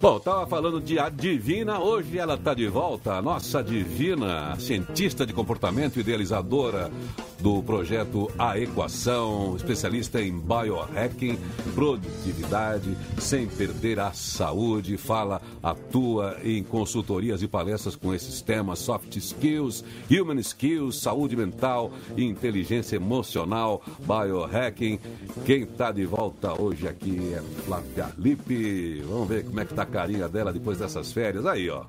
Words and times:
Bom, 0.00 0.16
estava 0.16 0.46
falando 0.46 0.80
de 0.80 0.98
a 0.98 1.10
Divina, 1.10 1.78
hoje 1.78 2.16
ela 2.16 2.32
está 2.32 2.54
de 2.54 2.66
volta, 2.66 3.16
a 3.16 3.20
nossa 3.20 3.62
Divina, 3.62 4.56
cientista 4.58 5.26
de 5.26 5.34
comportamento, 5.34 6.00
idealizadora 6.00 6.90
do 7.38 7.62
projeto 7.62 8.30
A 8.38 8.58
Equação, 8.58 9.54
especialista 9.56 10.18
em 10.20 10.38
biohacking, 10.38 11.38
produtividade, 11.74 12.96
sem 13.18 13.46
perder 13.46 14.00
a 14.00 14.10
saúde, 14.12 14.96
fala, 14.96 15.42
atua 15.62 16.38
em 16.42 16.62
consultorias 16.62 17.42
e 17.42 17.48
palestras 17.48 17.94
com 17.94 18.14
esses 18.14 18.40
temas, 18.40 18.78
soft 18.78 19.14
skills, 19.16 19.84
human 20.10 20.40
skills, 20.40 20.96
saúde 20.96 21.36
mental, 21.36 21.92
inteligência 22.16 22.96
emocional, 22.96 23.82
biohacking. 24.00 24.98
Quem 25.44 25.64
está 25.64 25.92
de 25.92 26.06
volta 26.06 26.58
hoje 26.58 26.88
aqui 26.88 27.34
é 27.34 27.42
Flávia 27.64 28.10
Lippe. 28.16 29.02
Vamos 29.06 29.28
ver 29.28 29.44
como 29.44 29.60
é 29.60 29.64
que 29.66 29.74
tá 29.74 29.89
carinha 29.90 30.28
dela 30.28 30.52
depois 30.52 30.78
dessas 30.78 31.12
férias. 31.12 31.44
Aí, 31.46 31.68
ó. 31.68 31.84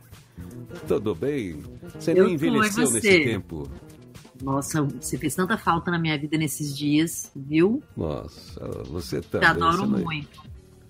Tudo 0.88 1.14
bem? 1.14 1.62
Você 2.00 2.12
Eu 2.12 2.26
nem 2.26 2.34
envelheceu 2.34 2.84
e 2.84 2.92
nesse 2.94 3.02
você? 3.02 3.20
tempo. 3.24 3.70
Nossa, 4.42 4.82
você 4.82 5.18
fez 5.18 5.36
tanta 5.36 5.56
falta 5.58 5.92
na 5.92 6.00
minha 6.00 6.18
vida 6.18 6.36
nesses 6.38 6.76
dias, 6.76 7.32
viu? 7.36 7.84
Nossa, 7.96 8.60
você 8.90 9.22
Te 9.22 9.28
também. 9.28 9.48
adoro 9.48 9.78
você 9.78 9.86
não- 9.86 10.00
muito. 10.00 10.42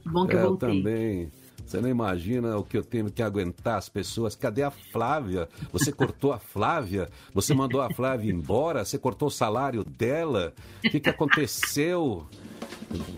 Bom 0.05 0.25
que 0.25 0.33
É, 0.33 0.37
eu 0.37 0.41
eu 0.43 0.47
voltei. 0.49 0.77
também. 0.81 1.31
Você 1.65 1.79
não 1.79 1.87
imagina 1.89 2.57
o 2.57 2.63
que 2.63 2.77
eu 2.77 2.83
tenho 2.83 3.09
que 3.11 3.21
aguentar 3.21 3.77
as 3.77 3.87
pessoas. 3.87 4.35
Cadê 4.35 4.63
a 4.63 4.71
Flávia? 4.71 5.47
Você 5.71 5.91
cortou 5.91 6.33
a 6.33 6.39
Flávia? 6.39 7.07
Você 7.33 7.53
mandou 7.53 7.81
a 7.81 7.89
Flávia 7.93 8.31
embora? 8.31 8.83
Você 8.83 8.97
cortou 8.97 9.27
o 9.27 9.31
salário 9.31 9.83
dela? 9.83 10.53
O 10.83 10.89
que, 10.89 10.99
que 10.99 11.09
aconteceu? 11.09 12.25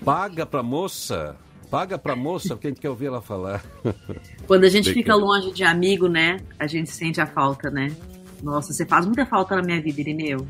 Paga 0.06 0.46
pra 0.46 0.62
moça. 0.62 1.36
Paga 1.74 1.98
pra 1.98 2.16
moça, 2.16 2.56
quem 2.56 2.72
quer 2.72 2.88
ouvir 2.88 3.08
ela 3.08 3.20
falar. 3.20 3.66
Quando 4.46 4.64
a 4.64 4.70
gente 4.70 4.86
Bem 4.86 4.94
fica 4.94 5.16
que- 5.16 5.20
longe 5.20 5.52
de 5.52 5.64
amigo, 5.64 6.08
né? 6.08 6.38
A 6.60 6.68
gente 6.68 6.92
sente 6.92 7.20
a 7.20 7.26
falta, 7.26 7.72
né? 7.72 7.92
Nossa, 8.44 8.72
você 8.72 8.86
faz 8.86 9.08
muita 9.08 9.26
falta 9.26 9.56
na 9.56 9.64
minha 9.64 9.82
vida, 9.82 10.00
Irineu. 10.02 10.46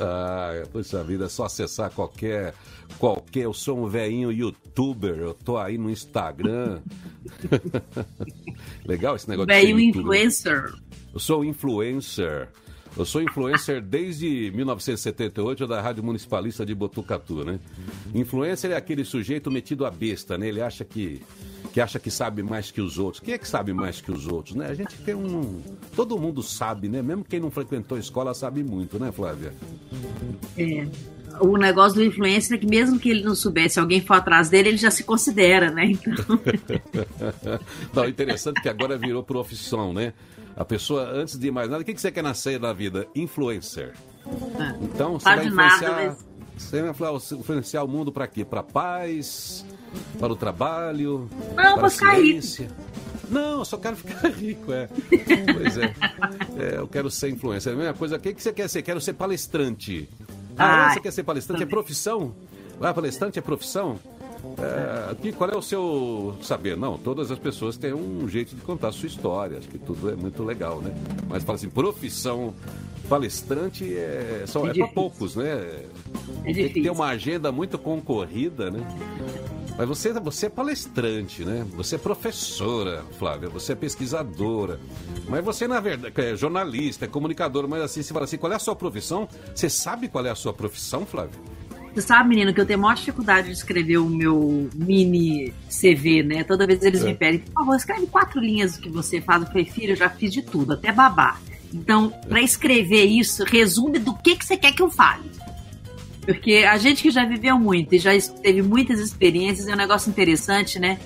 Ah, 0.00 0.64
puxa 0.72 1.04
vida, 1.04 1.26
é 1.26 1.28
só 1.28 1.44
acessar 1.44 1.92
qualquer. 1.92 2.54
qualquer. 2.98 3.44
Eu 3.44 3.54
sou 3.54 3.84
um 3.84 3.88
velhinho 3.88 4.32
youtuber, 4.32 5.14
eu 5.16 5.32
tô 5.32 5.56
aí 5.58 5.78
no 5.78 5.88
Instagram. 5.88 6.80
Legal 8.84 9.14
esse 9.14 9.28
negócio 9.28 9.52
youtuber. 9.54 9.84
influencer. 9.84 10.72
Eu 11.12 11.20
sou 11.20 11.44
influencer. 11.44 12.48
Eu 12.96 13.04
sou 13.04 13.20
influencer 13.20 13.82
desde 13.82 14.52
1978 14.54 15.66
da 15.66 15.80
Rádio 15.80 16.04
Municipalista 16.04 16.64
de 16.64 16.74
Botucatu, 16.74 17.44
né? 17.44 17.58
Influencer 18.14 18.70
é 18.70 18.76
aquele 18.76 19.04
sujeito 19.04 19.50
metido 19.50 19.84
a 19.84 19.90
besta, 19.90 20.38
né? 20.38 20.48
Ele 20.48 20.60
acha 20.60 20.84
que 20.84 21.20
que 21.72 21.80
acha 21.80 21.98
que 21.98 22.08
sabe 22.08 22.40
mais 22.40 22.70
que 22.70 22.80
os 22.80 22.98
outros. 22.98 23.20
Quem 23.20 23.34
é 23.34 23.38
que 23.38 23.48
sabe 23.48 23.72
mais 23.72 24.00
que 24.00 24.12
os 24.12 24.28
outros, 24.28 24.54
né? 24.54 24.68
A 24.68 24.74
gente 24.74 24.96
tem 24.98 25.14
um 25.14 25.60
todo 25.96 26.16
mundo 26.16 26.40
sabe, 26.40 26.88
né? 26.88 27.02
Mesmo 27.02 27.24
quem 27.24 27.40
não 27.40 27.50
frequentou 27.50 27.98
escola 27.98 28.32
sabe 28.32 28.62
muito, 28.62 28.96
né, 28.96 29.10
Flávia? 29.10 29.52
É. 30.56 30.86
O 31.40 31.56
negócio 31.56 31.96
do 31.98 32.04
influencer 32.04 32.56
é 32.56 32.60
que 32.60 32.66
mesmo 32.66 32.96
que 32.96 33.10
ele 33.10 33.24
não 33.24 33.34
soubesse, 33.34 33.80
alguém 33.80 34.00
for 34.00 34.14
atrás 34.14 34.48
dele, 34.48 34.68
ele 34.68 34.76
já 34.76 34.90
se 34.90 35.02
considera, 35.02 35.68
né? 35.68 35.86
Então, 35.86 36.14
Não, 37.92 38.08
interessante 38.08 38.62
que 38.62 38.68
agora 38.68 38.96
virou 38.96 39.24
profissão, 39.24 39.92
né? 39.92 40.12
A 40.56 40.64
pessoa, 40.64 41.08
antes 41.10 41.38
de 41.38 41.50
mais 41.50 41.68
nada, 41.68 41.82
o 41.82 41.84
que 41.84 41.92
que 41.94 42.00
você 42.00 42.12
quer 42.12 42.22
nascer 42.22 42.60
na 42.60 42.72
vida? 42.72 43.06
Influencer. 43.14 43.94
Então, 44.82 45.18
você 45.18 45.24
Faz 45.24 45.36
vai 45.36 45.48
de 45.48 45.54
nada, 45.54 45.74
influenciar, 45.74 46.06
mas- 46.06 46.24
você 46.56 46.80
vai 46.82 46.90
influ- 46.90 47.38
influenciar 47.40 47.82
o 47.82 47.88
mundo 47.88 48.12
para 48.12 48.26
quê? 48.28 48.44
Para 48.44 48.62
paz, 48.62 49.64
para 50.18 50.32
o 50.32 50.36
trabalho, 50.36 51.28
Não, 51.56 51.74
para 51.74 51.86
a 51.88 51.90
ciência. 51.90 52.68
Não, 53.28 53.58
eu 53.60 53.64
só 53.64 53.76
quero 53.78 53.96
ficar 53.96 54.28
rico, 54.30 54.72
é. 54.72 54.88
Pois 55.52 55.76
é. 55.78 55.94
É, 56.58 56.78
eu 56.78 56.86
quero 56.86 57.10
ser 57.10 57.30
influencer. 57.30 57.72
A 57.72 57.76
mesma 57.76 57.94
coisa, 57.94 58.16
o 58.16 58.20
que, 58.20 58.32
que 58.32 58.42
você 58.42 58.52
quer 58.52 58.68
ser? 58.68 58.82
Quero 58.82 59.00
ser 59.00 59.14
palestrante. 59.14 60.08
Ah? 60.56 60.86
Ai, 60.88 60.94
você 60.94 61.00
quer 61.00 61.10
ser 61.12 61.24
palestrante? 61.24 61.62
É 61.62 61.66
profissão? 61.66 62.34
Ah, 62.80 62.94
palestrante 62.94 63.38
é 63.38 63.42
profissão? 63.42 63.98
É, 64.58 65.10
aqui, 65.10 65.32
qual 65.32 65.50
é 65.50 65.56
o 65.56 65.62
seu 65.62 66.36
saber? 66.42 66.76
Não, 66.76 66.98
todas 66.98 67.30
as 67.30 67.38
pessoas 67.38 67.76
têm 67.76 67.92
um 67.92 68.28
jeito 68.28 68.54
de 68.54 68.62
contar 68.62 68.88
a 68.88 68.92
sua 68.92 69.06
história. 69.06 69.58
Acho 69.58 69.68
que 69.68 69.78
tudo 69.78 70.10
é 70.10 70.14
muito 70.14 70.42
legal, 70.42 70.80
né? 70.80 70.94
Mas 71.28 71.42
fala 71.42 71.56
assim, 71.56 71.68
profissão 71.68 72.54
palestrante 73.08 73.94
é, 73.96 74.44
só, 74.46 74.66
É 74.66 74.70
é, 74.70 74.74
para 74.74 74.88
poucos, 74.88 75.36
né? 75.36 75.84
É 76.44 76.52
Tem 76.52 76.68
que 76.68 76.82
ter 76.82 76.90
uma 76.90 77.06
agenda 77.06 77.52
muito 77.52 77.78
concorrida, 77.78 78.70
né? 78.70 78.80
Mas 79.76 79.88
você, 79.88 80.12
você 80.12 80.46
é 80.46 80.48
palestrante, 80.48 81.44
né? 81.44 81.66
Você 81.76 81.96
é 81.96 81.98
professora, 81.98 83.04
Flávia, 83.18 83.48
você 83.48 83.72
é 83.72 83.74
pesquisadora. 83.74 84.78
Mas 85.28 85.44
você, 85.44 85.66
na 85.66 85.80
verdade, 85.80 86.14
é 86.20 86.36
jornalista, 86.36 87.06
é 87.06 87.08
comunicadora, 87.08 87.66
mas 87.66 87.82
assim, 87.82 88.02
você 88.02 88.12
fala 88.12 88.24
assim, 88.24 88.38
qual 88.38 88.52
é 88.52 88.56
a 88.56 88.60
sua 88.60 88.76
profissão? 88.76 89.28
Você 89.54 89.68
sabe 89.68 90.08
qual 90.08 90.24
é 90.24 90.30
a 90.30 90.34
sua 90.34 90.52
profissão, 90.52 91.04
Flávia? 91.04 91.38
Você 91.94 92.00
sabe, 92.00 92.28
menino, 92.30 92.52
que 92.52 92.60
eu 92.60 92.66
tenho 92.66 92.78
a 92.80 92.82
maior 92.82 92.94
dificuldade 92.94 93.46
de 93.48 93.52
escrever 93.52 93.98
o 93.98 94.08
meu 94.08 94.68
mini 94.74 95.54
CV, 95.70 96.24
né? 96.24 96.42
Toda 96.42 96.66
vez 96.66 96.82
eles 96.82 97.02
É. 97.02 97.06
me 97.06 97.14
pedem, 97.14 97.40
por 97.40 97.52
favor, 97.52 97.76
escreve 97.76 98.06
quatro 98.08 98.40
linhas 98.40 98.76
do 98.76 98.82
que 98.82 98.88
você 98.88 99.20
faz. 99.20 99.42
Eu 99.42 99.48
falei, 99.48 99.64
filho, 99.64 99.92
eu 99.92 99.96
já 99.96 100.10
fiz 100.10 100.32
de 100.32 100.42
tudo, 100.42 100.72
até 100.72 100.90
babar. 100.90 101.40
Então, 101.72 102.12
para 102.28 102.40
escrever 102.40 103.04
isso, 103.04 103.44
resume 103.44 103.98
do 104.00 104.12
que, 104.14 104.34
que 104.36 104.44
você 104.44 104.56
quer 104.56 104.72
que 104.72 104.82
eu 104.82 104.90
fale. 104.90 105.30
Porque 106.26 106.64
a 106.68 106.76
gente 106.78 107.02
que 107.02 107.10
já 107.10 107.24
viveu 107.24 107.58
muito 107.58 107.94
e 107.94 107.98
já 107.98 108.10
teve 108.42 108.62
muitas 108.62 108.98
experiências, 108.98 109.68
é 109.68 109.74
um 109.74 109.76
negócio 109.76 110.08
interessante, 110.10 110.80
né? 110.80 110.98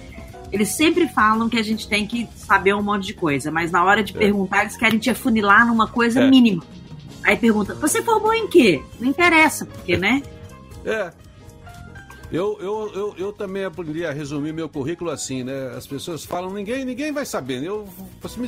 Eles 0.50 0.68
sempre 0.70 1.06
falam 1.08 1.48
que 1.50 1.58
a 1.58 1.62
gente 1.62 1.86
tem 1.86 2.06
que 2.06 2.26
saber 2.34 2.74
um 2.74 2.82
monte 2.82 3.06
de 3.08 3.14
coisa, 3.14 3.50
mas 3.50 3.70
na 3.70 3.84
hora 3.84 4.02
de 4.02 4.14
É. 4.14 4.18
perguntar, 4.18 4.62
eles 4.62 4.76
querem 4.76 4.98
te 4.98 5.10
afunilar 5.10 5.66
numa 5.66 5.86
coisa 5.86 6.20
É. 6.22 6.30
mínima. 6.30 6.62
Aí 7.24 7.36
pergunta, 7.36 7.74
você 7.74 8.00
formou 8.02 8.32
em 8.32 8.46
quê? 8.48 8.80
Não 8.98 9.08
interessa, 9.08 9.66
porque, 9.66 9.96
né? 9.98 10.22
É. 10.88 11.12
Eu, 12.30 12.58
eu, 12.60 12.92
eu, 12.94 13.14
eu 13.16 13.32
também 13.32 13.64
aprendi 13.64 14.04
a 14.04 14.12
resumir 14.12 14.52
meu 14.52 14.68
currículo 14.68 15.10
assim, 15.10 15.42
né? 15.42 15.72
As 15.74 15.86
pessoas 15.86 16.26
falam, 16.26 16.50
ninguém, 16.52 16.84
ninguém 16.84 17.10
vai 17.10 17.24
saber. 17.24 17.62
Eu, 17.62 17.88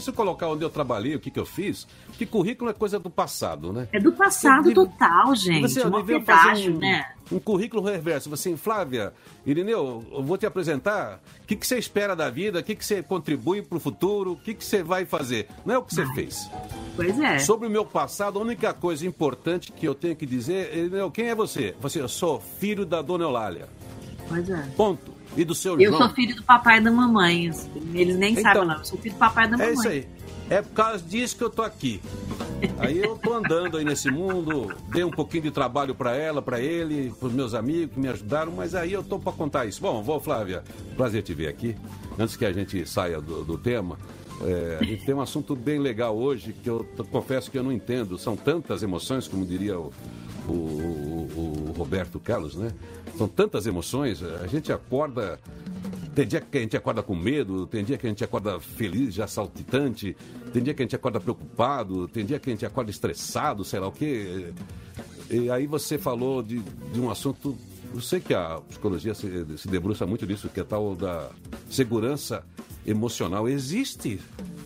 se 0.03 0.11
eu 0.11 0.15
colocar 0.15 0.49
onde 0.49 0.63
eu 0.63 0.69
trabalhei, 0.69 1.15
o 1.15 1.21
que, 1.21 1.31
que 1.31 1.41
eu 1.41 1.47
fiz, 1.47 1.87
que 2.19 2.27
currículo 2.27 2.71
é 2.71 2.75
coisa 2.75 2.99
do 2.99 3.09
passado, 3.09 3.73
né? 3.73 3.89
É 3.91 3.99
do 3.99 4.13
passado 4.13 4.65
Você- 4.65 4.75
total, 4.75 5.35
gente. 5.35 5.63
Você 5.63 5.87
um 5.87 5.91
devia 5.93 6.21
pedágio, 6.21 6.51
fazer 6.51 6.71
um, 6.71 6.79
né? 6.79 7.07
Um 7.31 7.39
currículo 7.39 7.83
reverso. 7.83 8.29
Você, 8.31 8.57
Flávia, 8.57 9.13
Irineu, 9.47 10.05
eu 10.13 10.23
vou 10.23 10.37
te 10.37 10.47
apresentar. 10.47 11.21
O 11.43 11.47
que, 11.47 11.57
que 11.57 11.67
você 11.67 11.79
espera 11.79 12.15
da 12.17 12.29
vida? 12.31 12.59
O 12.59 12.63
que, 12.63 12.75
que 12.75 12.85
você 12.85 13.03
contribui 13.03 13.63
para 13.63 13.77
o 13.77 13.81
futuro? 13.81 14.33
O 14.33 14.37
que, 14.37 14.55
que 14.55 14.65
você 14.65 14.83
vai 14.83 15.05
fazer? 15.05 15.47
Não 15.65 15.75
é 15.75 15.79
o 15.79 15.83
que 15.83 15.95
você 15.95 16.07
fez. 16.15 16.49
Pois 16.97 17.19
é. 17.21 17.39
Sobre 17.39 17.67
o 17.69 17.71
meu 17.71 17.85
passado, 17.85 18.39
a 18.39 18.43
única 18.43 18.73
coisa 18.75 19.07
importante 19.07 19.71
que 19.73 19.87
eu 19.87 19.95
tenho 19.95 20.17
que 20.17 20.27
dizer, 20.27 20.77
Irineu, 20.77 21.11
quem 21.11 21.27
é 21.29 21.35
você? 21.35 21.75
Você, 21.81 22.01
eu 22.01 22.09
sou 22.09 22.41
filho 22.41 22.85
da 22.85 23.01
dona 23.03 23.25
Eulália. 23.25 23.69
Pois 24.29 24.49
é. 24.49 24.63
Ponto. 24.77 25.13
E 25.37 25.45
do 25.45 25.55
seu 25.55 25.81
Eu 25.81 25.93
João. 25.93 26.07
sou 26.07 26.15
filho 26.17 26.35
do 26.35 26.43
papai 26.43 26.79
e 26.79 26.81
da 26.81 26.91
mamãe. 26.91 27.51
Eles 27.95 28.17
nem 28.17 28.33
Então, 28.33 28.43
sabem, 28.43 28.67
não. 28.67 28.79
Eu 28.79 28.85
sou 28.85 28.99
filho 28.99 29.15
do 29.15 29.19
papai 29.19 29.47
e 29.47 29.51
da 29.51 29.57
mamãe. 29.57 29.71
É 29.71 29.75
isso 29.75 29.89
aí. 29.89 30.09
É 30.49 30.61
por 30.63 30.73
causa 30.73 31.05
disso 31.05 31.37
que 31.37 31.45
eu 31.45 31.51
tô 31.51 31.63
aqui. 31.63 32.03
Aí 32.79 32.99
eu 32.99 33.17
tô 33.17 33.33
andando 33.35 33.77
aí 33.77 33.85
nesse 33.85 34.11
mundo, 34.11 34.75
dei 34.93 35.05
um 35.05 35.11
pouquinho 35.11 35.45
de 35.45 35.51
trabalho 35.51 35.95
para 35.95 36.15
ela, 36.17 36.41
para 36.43 36.61
ele, 36.61 37.13
pros 37.19 37.33
meus 37.33 37.55
amigos 37.55 37.95
que 37.95 38.01
me 38.01 38.09
ajudaram, 38.09 38.53
mas 38.53 38.75
aí 38.75 38.93
eu 38.93 39.03
tô 39.03 39.19
para 39.19 39.33
contar 39.33 39.67
isso. 39.67 39.81
Bom, 39.81 40.03
vou, 40.03 40.21
Flávia, 40.21 40.63
prazer 40.97 41.23
te 41.23 41.33
ver 41.35 41.49
aqui. 41.49 41.77
Antes 42.19 42.37
que 42.37 42.45
a 42.45 42.53
gente 42.53 42.87
saia 42.87 43.21
do, 43.21 43.45
do 43.45 43.57
tema, 43.59 43.99
é, 44.43 44.79
a 44.81 44.85
gente 44.85 45.05
tem 45.05 45.15
um 45.15 45.21
assunto 45.21 45.55
bem 45.57 45.79
legal 45.79 46.17
hoje 46.17 46.53
que 46.53 46.69
eu 46.69 46.87
confesso 47.11 47.51
que 47.51 47.59
eu 47.59 47.63
não 47.63 47.73
entendo. 47.73 48.19
São 48.19 48.37
tantas 48.37 48.83
emoções, 48.83 49.27
como 49.29 49.45
diria 49.47 49.79
o, 49.79 49.93
o- 50.49 50.53
o- 50.53 51.65
o 51.71 51.75
Roberto 51.77 52.19
Carlos, 52.19 52.57
né? 52.57 52.71
São 53.17 53.29
tantas 53.29 53.67
emoções. 53.67 54.23
A 54.23 54.47
gente 54.47 54.73
acorda 54.73 55.39
tem 56.15 56.27
dia 56.27 56.41
que 56.41 56.59
a 56.59 56.61
gente 56.61 56.77
acorda 56.77 57.03
com 57.03 57.15
medo, 57.15 57.67
tem 57.67 57.85
dia 57.85 57.97
que 57.97 58.07
a 58.07 58.09
gente 58.09 58.25
acorda 58.25 58.59
feliz, 58.61 59.15
já 59.15 59.27
saltitante, 59.27 60.17
tem 60.53 60.63
dia 60.63 60.75
que 60.75 60.83
a 60.83 60.85
gente 60.85 60.97
acorda 60.97 61.21
preocupado, 61.21 62.09
tem 62.09 62.25
dia 62.25 62.39
que 62.39 62.51
a 62.51 62.53
gente 62.53 62.67
acorda 62.67 62.91
estressado, 62.91 63.65
sei 63.65 63.81
lá 63.81 63.89
o 63.89 63.93
quê. 63.93 64.53
E 65.31 65.51
aí 65.51 65.67
você 65.67 65.99
falou 65.99 66.43
de, 66.43 66.59
de 66.93 67.01
um 67.01 67.11
assunto, 67.11 67.57
eu 67.95 68.01
sei 68.01 68.21
que 68.21 68.35
a 68.35 68.61
psicologia 68.69 69.15
se, 69.15 69.47
se 69.57 69.69
debruça 69.69 70.07
muito 70.07 70.27
nisso, 70.27 70.49
que 70.49 70.61
é 70.61 70.65
tal 70.65 70.95
da 70.97 71.31
segurança 71.71 72.45
emocional. 72.87 73.49
Existe 73.49 74.21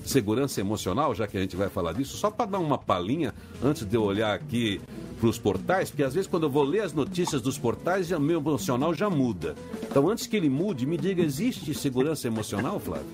segurança 0.04 0.60
emocional, 0.60 1.14
já 1.14 1.26
que 1.26 1.36
a 1.36 1.40
gente 1.40 1.56
vai 1.56 1.68
falar 1.68 1.92
disso, 1.92 2.16
só 2.16 2.30
para 2.30 2.50
dar 2.50 2.58
uma 2.58 2.76
palhinha 2.76 3.34
antes 3.62 3.84
de 3.84 3.96
eu 3.96 4.02
olhar 4.02 4.34
aqui 4.34 4.80
para 5.18 5.28
os 5.28 5.38
portais, 5.38 5.90
porque 5.90 6.02
às 6.02 6.12
vezes 6.14 6.28
quando 6.28 6.44
eu 6.44 6.50
vou 6.50 6.62
ler 6.62 6.80
as 6.80 6.92
notícias 6.92 7.40
dos 7.40 7.56
portais, 7.56 8.08
já, 8.08 8.18
meu 8.18 8.38
emocional 8.38 8.92
já 8.92 9.08
muda. 9.08 9.54
Então, 9.82 10.08
antes 10.08 10.26
que 10.26 10.36
ele 10.36 10.50
mude, 10.50 10.86
me 10.86 10.98
diga, 10.98 11.22
existe 11.22 11.72
segurança 11.74 12.26
emocional, 12.26 12.78
Flávio? 12.78 13.06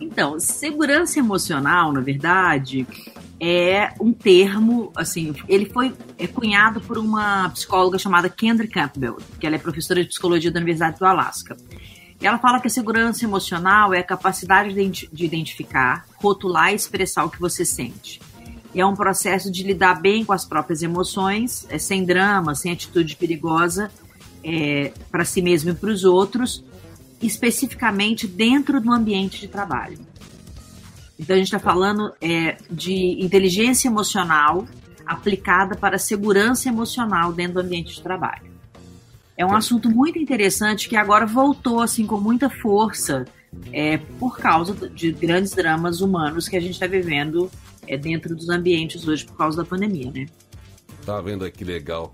Então, 0.00 0.40
segurança 0.40 1.18
emocional, 1.18 1.92
na 1.92 2.00
verdade, 2.00 2.86
é 3.40 3.92
um 4.00 4.12
termo, 4.12 4.90
assim, 4.96 5.34
ele 5.48 5.66
foi 5.66 5.94
é, 6.18 6.26
cunhado 6.26 6.80
por 6.80 6.98
uma 6.98 7.50
psicóloga 7.50 7.98
chamada 7.98 8.28
Kendra 8.28 8.66
Campbell, 8.66 9.18
que 9.38 9.46
ela 9.46 9.56
é 9.56 9.58
professora 9.58 10.02
de 10.02 10.08
psicologia 10.08 10.50
da 10.50 10.58
Universidade 10.58 10.98
do 10.98 11.04
Alasca. 11.04 11.56
Ela 12.20 12.38
fala 12.38 12.60
que 12.60 12.66
a 12.66 12.70
segurança 12.70 13.24
emocional 13.24 13.94
é 13.94 14.00
a 14.00 14.04
capacidade 14.04 14.74
de 14.74 15.24
identificar, 15.24 16.04
rotular 16.16 16.72
e 16.72 16.74
expressar 16.74 17.24
o 17.24 17.30
que 17.30 17.40
você 17.40 17.64
sente. 17.64 18.20
É 18.74 18.84
um 18.84 18.94
processo 18.94 19.50
de 19.50 19.62
lidar 19.62 20.00
bem 20.00 20.24
com 20.24 20.32
as 20.32 20.44
próprias 20.44 20.82
emoções, 20.82 21.66
é, 21.70 21.78
sem 21.78 22.04
drama, 22.04 22.54
sem 22.54 22.72
atitude 22.72 23.16
perigosa 23.16 23.90
é, 24.44 24.92
para 25.10 25.24
si 25.24 25.40
mesmo 25.40 25.70
e 25.70 25.74
para 25.74 25.90
os 25.90 26.04
outros, 26.04 26.64
especificamente 27.20 28.26
dentro 28.26 28.80
do 28.80 28.92
ambiente 28.92 29.40
de 29.40 29.48
trabalho. 29.48 29.98
Então 31.18 31.34
a 31.34 31.38
gente 31.38 31.48
está 31.48 31.58
falando 31.58 32.12
é, 32.20 32.56
de 32.70 33.16
inteligência 33.24 33.88
emocional 33.88 34.66
aplicada 35.04 35.74
para 35.74 35.98
segurança 35.98 36.68
emocional 36.68 37.32
dentro 37.32 37.54
do 37.54 37.60
ambiente 37.60 37.94
de 37.94 38.02
trabalho. 38.02 38.47
É 39.38 39.46
um 39.46 39.54
assunto 39.54 39.88
muito 39.88 40.18
interessante 40.18 40.88
que 40.88 40.96
agora 40.96 41.24
voltou 41.24 41.80
assim 41.80 42.04
com 42.04 42.18
muita 42.18 42.50
força 42.50 43.24
é, 43.72 43.96
por 44.18 44.36
causa 44.36 44.74
de 44.88 45.12
grandes 45.12 45.52
dramas 45.52 46.00
humanos 46.00 46.48
que 46.48 46.56
a 46.56 46.60
gente 46.60 46.72
está 46.72 46.88
vivendo 46.88 47.48
é, 47.86 47.96
dentro 47.96 48.34
dos 48.34 48.48
ambientes 48.48 49.06
hoje 49.06 49.24
por 49.24 49.36
causa 49.36 49.58
da 49.58 49.64
pandemia, 49.64 50.10
né? 50.10 50.26
Tá 51.06 51.20
vendo 51.20 51.44
aí 51.44 51.52
que 51.52 51.62
legal, 51.62 52.12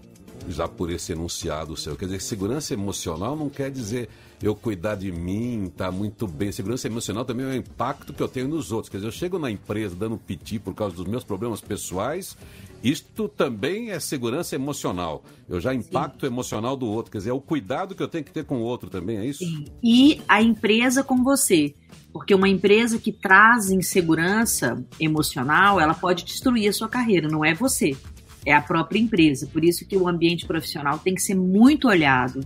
já 0.48 0.68
por 0.68 0.90
esse 0.90 1.12
enunciado 1.12 1.76
seu. 1.76 1.96
Quer 1.96 2.06
dizer, 2.06 2.20
segurança 2.20 2.74
emocional 2.74 3.36
não 3.36 3.48
quer 3.48 3.70
dizer 3.70 4.08
eu 4.42 4.54
cuidar 4.54 4.94
de 4.94 5.10
mim, 5.10 5.72
tá 5.74 5.90
muito 5.90 6.26
bem. 6.26 6.52
Segurança 6.52 6.86
emocional 6.86 7.24
também 7.24 7.46
é 7.46 7.50
o 7.50 7.54
impacto 7.54 8.12
que 8.12 8.22
eu 8.22 8.28
tenho 8.28 8.48
nos 8.48 8.72
outros. 8.72 8.90
Quer 8.90 8.98
dizer, 8.98 9.08
eu 9.08 9.12
chego 9.12 9.38
na 9.38 9.50
empresa 9.50 9.94
dando 9.94 10.18
piti 10.18 10.58
por 10.58 10.74
causa 10.74 10.94
dos 10.94 11.06
meus 11.06 11.24
problemas 11.24 11.60
pessoais, 11.60 12.36
isto 12.82 13.28
também 13.28 13.90
é 13.90 13.98
segurança 13.98 14.54
emocional. 14.54 15.24
Eu 15.48 15.58
já 15.60 15.72
impacto 15.72 16.20
Sim. 16.20 16.26
emocional 16.26 16.76
do 16.76 16.86
outro. 16.86 17.10
Quer 17.10 17.18
dizer, 17.18 17.30
é 17.30 17.32
o 17.32 17.40
cuidado 17.40 17.94
que 17.94 18.02
eu 18.02 18.08
tenho 18.08 18.24
que 18.24 18.32
ter 18.32 18.44
com 18.44 18.58
o 18.58 18.62
outro 18.62 18.90
também, 18.90 19.16
é 19.16 19.24
isso? 19.24 19.38
Sim. 19.38 19.64
E 19.82 20.20
a 20.28 20.42
empresa 20.42 21.02
com 21.02 21.24
você. 21.24 21.74
Porque 22.12 22.34
uma 22.34 22.48
empresa 22.48 22.98
que 22.98 23.10
traz 23.10 23.70
insegurança 23.70 24.84
emocional, 25.00 25.80
ela 25.80 25.94
pode 25.94 26.24
destruir 26.24 26.68
a 26.68 26.72
sua 26.72 26.88
carreira, 26.88 27.26
não 27.28 27.44
é 27.44 27.54
você. 27.54 27.96
É 28.44 28.52
a 28.52 28.60
própria 28.60 28.98
empresa. 28.98 29.46
Por 29.46 29.64
isso 29.64 29.86
que 29.86 29.96
o 29.96 30.08
ambiente 30.08 30.46
profissional 30.46 30.98
tem 30.98 31.14
que 31.14 31.22
ser 31.22 31.34
muito 31.34 31.88
olhado. 31.88 32.40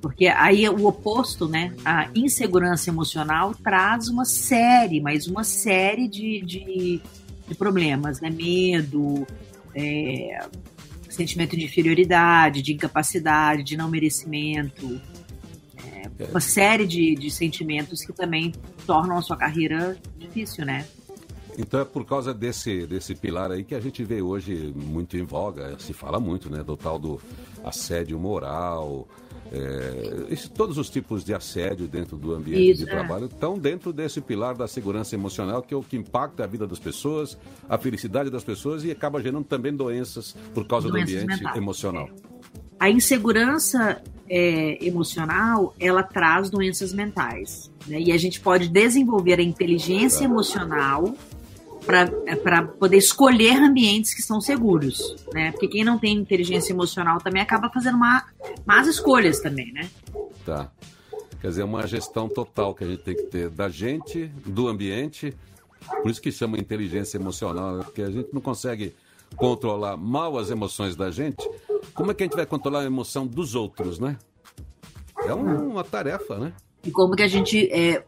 Porque 0.00 0.26
aí 0.28 0.68
o 0.68 0.86
oposto, 0.86 1.46
né? 1.46 1.74
A 1.84 2.08
insegurança 2.14 2.90
emocional 2.90 3.54
traz 3.54 4.08
uma 4.08 4.24
série, 4.24 5.00
mas 5.00 5.26
uma 5.26 5.44
série 5.44 6.08
de, 6.08 6.40
de, 6.40 7.00
de 7.46 7.54
problemas, 7.54 8.20
né? 8.20 8.30
Medo, 8.30 9.26
é, 9.74 10.46
sentimento 11.08 11.56
de 11.56 11.64
inferioridade, 11.64 12.62
de 12.62 12.72
incapacidade, 12.72 13.62
de 13.62 13.76
não 13.76 13.90
merecimento, 13.90 15.00
é, 15.76 16.08
é, 16.18 16.24
uma 16.30 16.40
série 16.40 16.86
de, 16.86 17.14
de 17.14 17.30
sentimentos 17.30 18.02
que 18.02 18.12
também 18.12 18.52
tornam 18.86 19.18
a 19.18 19.22
sua 19.22 19.36
carreira 19.36 19.96
difícil, 20.18 20.64
né? 20.64 20.86
Então 21.58 21.80
é 21.80 21.84
por 21.84 22.04
causa 22.04 22.32
desse, 22.32 22.86
desse 22.86 23.14
pilar 23.14 23.50
aí 23.50 23.64
que 23.64 23.74
a 23.74 23.80
gente 23.80 24.02
vê 24.04 24.22
hoje 24.22 24.72
muito 24.74 25.16
em 25.16 25.24
voga, 25.24 25.76
se 25.78 25.92
fala 25.92 26.18
muito, 26.18 26.50
né, 26.50 26.62
do 26.62 26.76
tal 26.76 26.98
do 26.98 27.20
assédio 27.64 28.18
moral, 28.18 29.06
é, 29.52 30.36
todos 30.54 30.78
os 30.78 30.88
tipos 30.88 31.24
de 31.24 31.34
assédio 31.34 31.88
dentro 31.88 32.16
do 32.16 32.32
ambiente 32.32 32.70
Isso, 32.70 32.84
de 32.84 32.90
é. 32.90 32.92
trabalho 32.92 33.26
estão 33.26 33.58
dentro 33.58 33.92
desse 33.92 34.20
pilar 34.20 34.54
da 34.54 34.68
segurança 34.68 35.14
emocional, 35.16 35.60
que 35.60 35.74
é 35.74 35.76
o 35.76 35.82
que 35.82 35.96
impacta 35.96 36.44
a 36.44 36.46
vida 36.46 36.66
das 36.66 36.78
pessoas, 36.78 37.36
a 37.68 37.76
felicidade 37.76 38.30
das 38.30 38.44
pessoas 38.44 38.84
e 38.84 38.92
acaba 38.92 39.20
gerando 39.20 39.44
também 39.44 39.74
doenças 39.74 40.36
por 40.54 40.66
causa 40.66 40.88
doenças 40.88 41.10
do 41.10 41.16
ambiente 41.16 41.38
mentais. 41.38 41.56
emocional. 41.56 42.08
A 42.78 42.88
insegurança 42.88 44.00
é, 44.28 44.78
emocional, 44.86 45.74
ela 45.80 46.04
traz 46.04 46.48
doenças 46.48 46.92
mentais. 46.92 47.70
Né? 47.88 48.00
E 48.00 48.12
a 48.12 48.16
gente 48.16 48.40
pode 48.40 48.68
desenvolver 48.68 49.40
a 49.40 49.42
inteligência 49.42 50.24
emocional 50.24 51.12
para 51.84 52.10
é, 52.26 52.62
poder 52.78 52.96
escolher 52.96 53.56
ambientes 53.56 54.14
que 54.14 54.22
são 54.22 54.40
seguros, 54.40 55.16
né? 55.32 55.50
Porque 55.52 55.68
quem 55.68 55.84
não 55.84 55.98
tem 55.98 56.16
inteligência 56.16 56.72
emocional 56.72 57.18
também 57.18 57.42
acaba 57.42 57.70
fazendo 57.70 57.98
má, 57.98 58.26
más 58.66 58.86
escolhas 58.86 59.40
também, 59.40 59.72
né? 59.72 59.90
Tá. 60.44 60.70
Quer 61.40 61.48
dizer, 61.48 61.62
uma 61.62 61.86
gestão 61.86 62.28
total 62.28 62.74
que 62.74 62.84
a 62.84 62.86
gente 62.86 63.02
tem 63.02 63.16
que 63.16 63.22
ter 63.24 63.48
da 63.48 63.68
gente, 63.68 64.26
do 64.44 64.68
ambiente. 64.68 65.34
Por 66.02 66.10
isso 66.10 66.20
que 66.20 66.30
chama 66.30 66.58
inteligência 66.58 67.16
emocional, 67.16 67.76
né? 67.76 67.84
porque 67.84 68.02
a 68.02 68.10
gente 68.10 68.28
não 68.32 68.40
consegue 68.40 68.94
controlar 69.36 69.96
mal 69.96 70.36
as 70.36 70.50
emoções 70.50 70.94
da 70.94 71.10
gente. 71.10 71.48
Como 71.94 72.10
é 72.10 72.14
que 72.14 72.22
a 72.22 72.26
gente 72.26 72.36
vai 72.36 72.44
controlar 72.44 72.80
a 72.80 72.84
emoção 72.84 73.26
dos 73.26 73.54
outros, 73.54 73.98
né? 73.98 74.18
É 75.24 75.32
uma 75.32 75.82
tarefa, 75.82 76.38
né? 76.38 76.52
E 76.84 76.90
como 76.90 77.14
que 77.14 77.22
a 77.22 77.28
gente 77.28 77.70
é, 77.72 78.04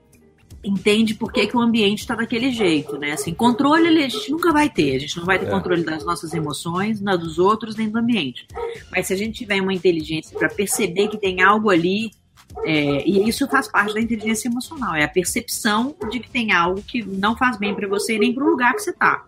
entende 0.64 1.14
por 1.14 1.32
que, 1.32 1.46
que 1.46 1.56
o 1.56 1.60
ambiente 1.60 2.00
está 2.00 2.14
daquele 2.14 2.52
jeito, 2.52 2.96
né? 2.96 3.12
Assim, 3.12 3.34
controle 3.34 3.88
a 3.88 4.08
gente 4.08 4.30
nunca 4.30 4.52
vai 4.52 4.68
ter, 4.68 4.96
a 4.96 4.98
gente 4.98 5.16
não 5.16 5.24
vai 5.24 5.38
ter 5.38 5.46
é. 5.46 5.50
controle 5.50 5.82
das 5.82 6.04
nossas 6.04 6.32
emoções, 6.32 7.00
na 7.00 7.16
dos 7.16 7.38
outros, 7.38 7.76
nem 7.76 7.88
do 7.88 7.98
ambiente. 7.98 8.46
Mas 8.90 9.08
se 9.08 9.12
a 9.12 9.16
gente 9.16 9.38
tiver 9.38 9.60
uma 9.60 9.74
inteligência 9.74 10.38
para 10.38 10.48
perceber 10.48 11.08
que 11.08 11.18
tem 11.18 11.42
algo 11.42 11.68
ali, 11.68 12.12
é, 12.64 13.06
e 13.06 13.28
isso 13.28 13.48
faz 13.48 13.66
parte 13.66 13.94
da 13.94 14.00
inteligência 14.00 14.48
emocional, 14.48 14.94
é 14.94 15.02
a 15.02 15.08
percepção 15.08 15.94
de 16.10 16.20
que 16.20 16.30
tem 16.30 16.52
algo 16.52 16.80
que 16.82 17.02
não 17.02 17.36
faz 17.36 17.56
bem 17.56 17.74
para 17.74 17.88
você 17.88 18.18
nem 18.18 18.32
para 18.32 18.44
o 18.44 18.48
lugar 18.48 18.74
que 18.74 18.82
você 18.82 18.90
está. 18.90 19.24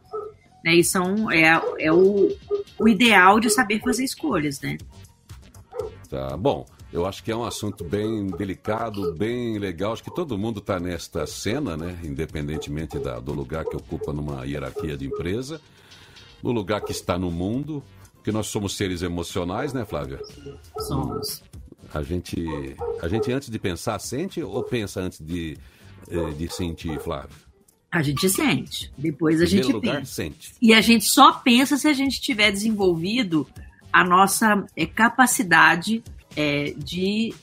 Né? 0.64 0.76
E 0.76 0.84
são, 0.84 1.30
é, 1.30 1.60
é 1.78 1.92
o, 1.92 2.30
o 2.78 2.88
ideal 2.88 3.40
de 3.40 3.50
saber 3.50 3.80
fazer 3.80 4.04
escolhas, 4.04 4.60
né? 4.60 4.78
Tá 6.08 6.36
bom. 6.36 6.64
Eu 6.94 7.04
acho 7.04 7.24
que 7.24 7.32
é 7.32 7.36
um 7.36 7.42
assunto 7.44 7.82
bem 7.82 8.28
delicado, 8.28 9.12
bem 9.14 9.58
legal. 9.58 9.94
Acho 9.94 10.04
que 10.04 10.14
todo 10.14 10.38
mundo 10.38 10.60
está 10.60 10.78
nesta 10.78 11.26
cena, 11.26 11.76
né? 11.76 11.98
Independentemente 12.04 13.00
da, 13.00 13.18
do 13.18 13.32
lugar 13.32 13.64
que 13.64 13.74
ocupa 13.74 14.12
numa 14.12 14.44
hierarquia 14.44 14.96
de 14.96 15.04
empresa, 15.04 15.60
do 16.40 16.52
lugar 16.52 16.80
que 16.82 16.92
está 16.92 17.18
no 17.18 17.32
mundo, 17.32 17.82
porque 18.14 18.30
nós 18.30 18.46
somos 18.46 18.76
seres 18.76 19.02
emocionais, 19.02 19.72
né, 19.72 19.84
Flávia? 19.84 20.20
Somos. 20.86 21.42
A 21.92 22.00
gente, 22.00 22.46
a 23.02 23.08
gente 23.08 23.32
antes 23.32 23.50
de 23.50 23.58
pensar 23.58 23.98
sente 23.98 24.40
ou 24.40 24.62
pensa 24.62 25.00
antes 25.00 25.18
de, 25.20 25.58
eh, 26.08 26.30
de 26.38 26.48
sentir, 26.48 27.00
Flávia? 27.00 27.36
A 27.90 28.02
gente 28.02 28.30
sente. 28.30 28.92
Depois 28.96 29.42
a 29.42 29.46
gente 29.46 29.72
lugar, 29.72 29.96
pensa. 29.96 30.12
Sente. 30.12 30.54
E 30.62 30.72
a 30.72 30.80
gente 30.80 31.06
só 31.06 31.32
pensa 31.32 31.76
se 31.76 31.88
a 31.88 31.92
gente 31.92 32.20
tiver 32.20 32.52
desenvolvido 32.52 33.48
a 33.92 34.04
nossa 34.04 34.64
é, 34.76 34.86
capacidade 34.86 36.04
é, 36.36 36.74
de 36.76 37.34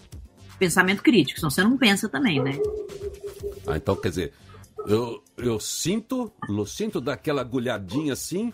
pensamento 0.60 1.02
crítico, 1.02 1.40
senão 1.40 1.50
você 1.50 1.64
não 1.64 1.78
pensa 1.78 2.08
também, 2.08 2.42
né? 2.42 2.60
Ah, 3.66 3.78
então 3.78 3.96
quer 3.96 4.10
dizer, 4.10 4.34
eu, 4.88 5.24
eu 5.38 5.60
sinto, 5.60 6.32
eu 6.48 6.66
sinto 6.66 7.02
daquela 7.02 7.42
agulhadinha 7.42 8.14
assim, 8.14 8.54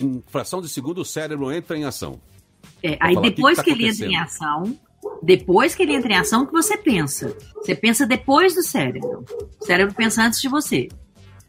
em 0.00 0.22
fração 0.28 0.60
de 0.60 0.68
segundo 0.68 1.02
o 1.02 1.04
cérebro 1.04 1.52
entra 1.52 1.76
em 1.76 1.84
ação. 1.84 2.20
É, 2.82 2.96
aí 3.00 3.20
depois 3.20 3.58
que, 3.58 3.64
que, 3.64 3.70
tá 3.70 3.76
que 3.76 3.82
ele 3.82 3.88
entra 3.90 4.06
em 4.06 4.16
ação, 4.16 4.78
depois 5.22 5.74
que 5.74 5.82
ele 5.82 5.94
entra 5.94 6.12
em 6.12 6.16
ação, 6.16 6.46
que 6.46 6.52
você 6.52 6.76
pensa. 6.76 7.36
Você 7.56 7.74
pensa 7.74 8.06
depois 8.06 8.54
do 8.54 8.62
cérebro. 8.62 9.24
O 9.60 9.64
cérebro 9.64 9.94
pensa 9.94 10.22
antes 10.22 10.40
de 10.40 10.48
você. 10.48 10.88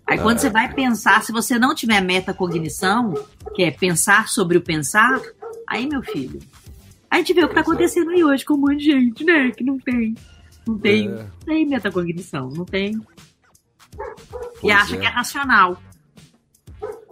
Aí 0.06 0.18
quando 0.18 0.38
ah, 0.38 0.40
você 0.40 0.50
vai 0.50 0.74
pensar, 0.74 1.22
se 1.22 1.34
você 1.34 1.60
não 1.60 1.76
tiver 1.76 2.00
metacognição, 2.02 3.14
que 3.54 3.64
é 3.64 3.72
pensar 3.72 4.30
sobre 4.30 4.58
o 4.58 4.62
pensar, 4.62 5.22
aí, 5.68 5.86
meu 5.86 6.02
filho, 6.02 6.40
a 7.10 7.18
gente 7.18 7.34
vê 7.34 7.42
o 7.42 7.48
que 7.48 7.52
está 7.52 7.62
acontecendo 7.62 8.12
aí 8.12 8.24
hoje 8.24 8.46
com 8.46 8.56
um 8.56 8.58
monte 8.58 8.78
de 8.78 8.92
gente, 8.92 9.24
né? 9.24 9.52
Que 9.52 9.64
não 9.64 9.78
tem. 9.80 10.16
Não 10.68 10.78
tem, 10.78 11.10
é. 11.10 11.26
tem 11.46 11.66
metacognição, 11.66 12.50
não 12.50 12.66
tem. 12.66 13.00
Pois 13.96 14.64
e 14.64 14.72
acha 14.72 14.96
é. 14.96 15.00
que 15.00 15.06
é 15.06 15.10
racional. 15.10 15.82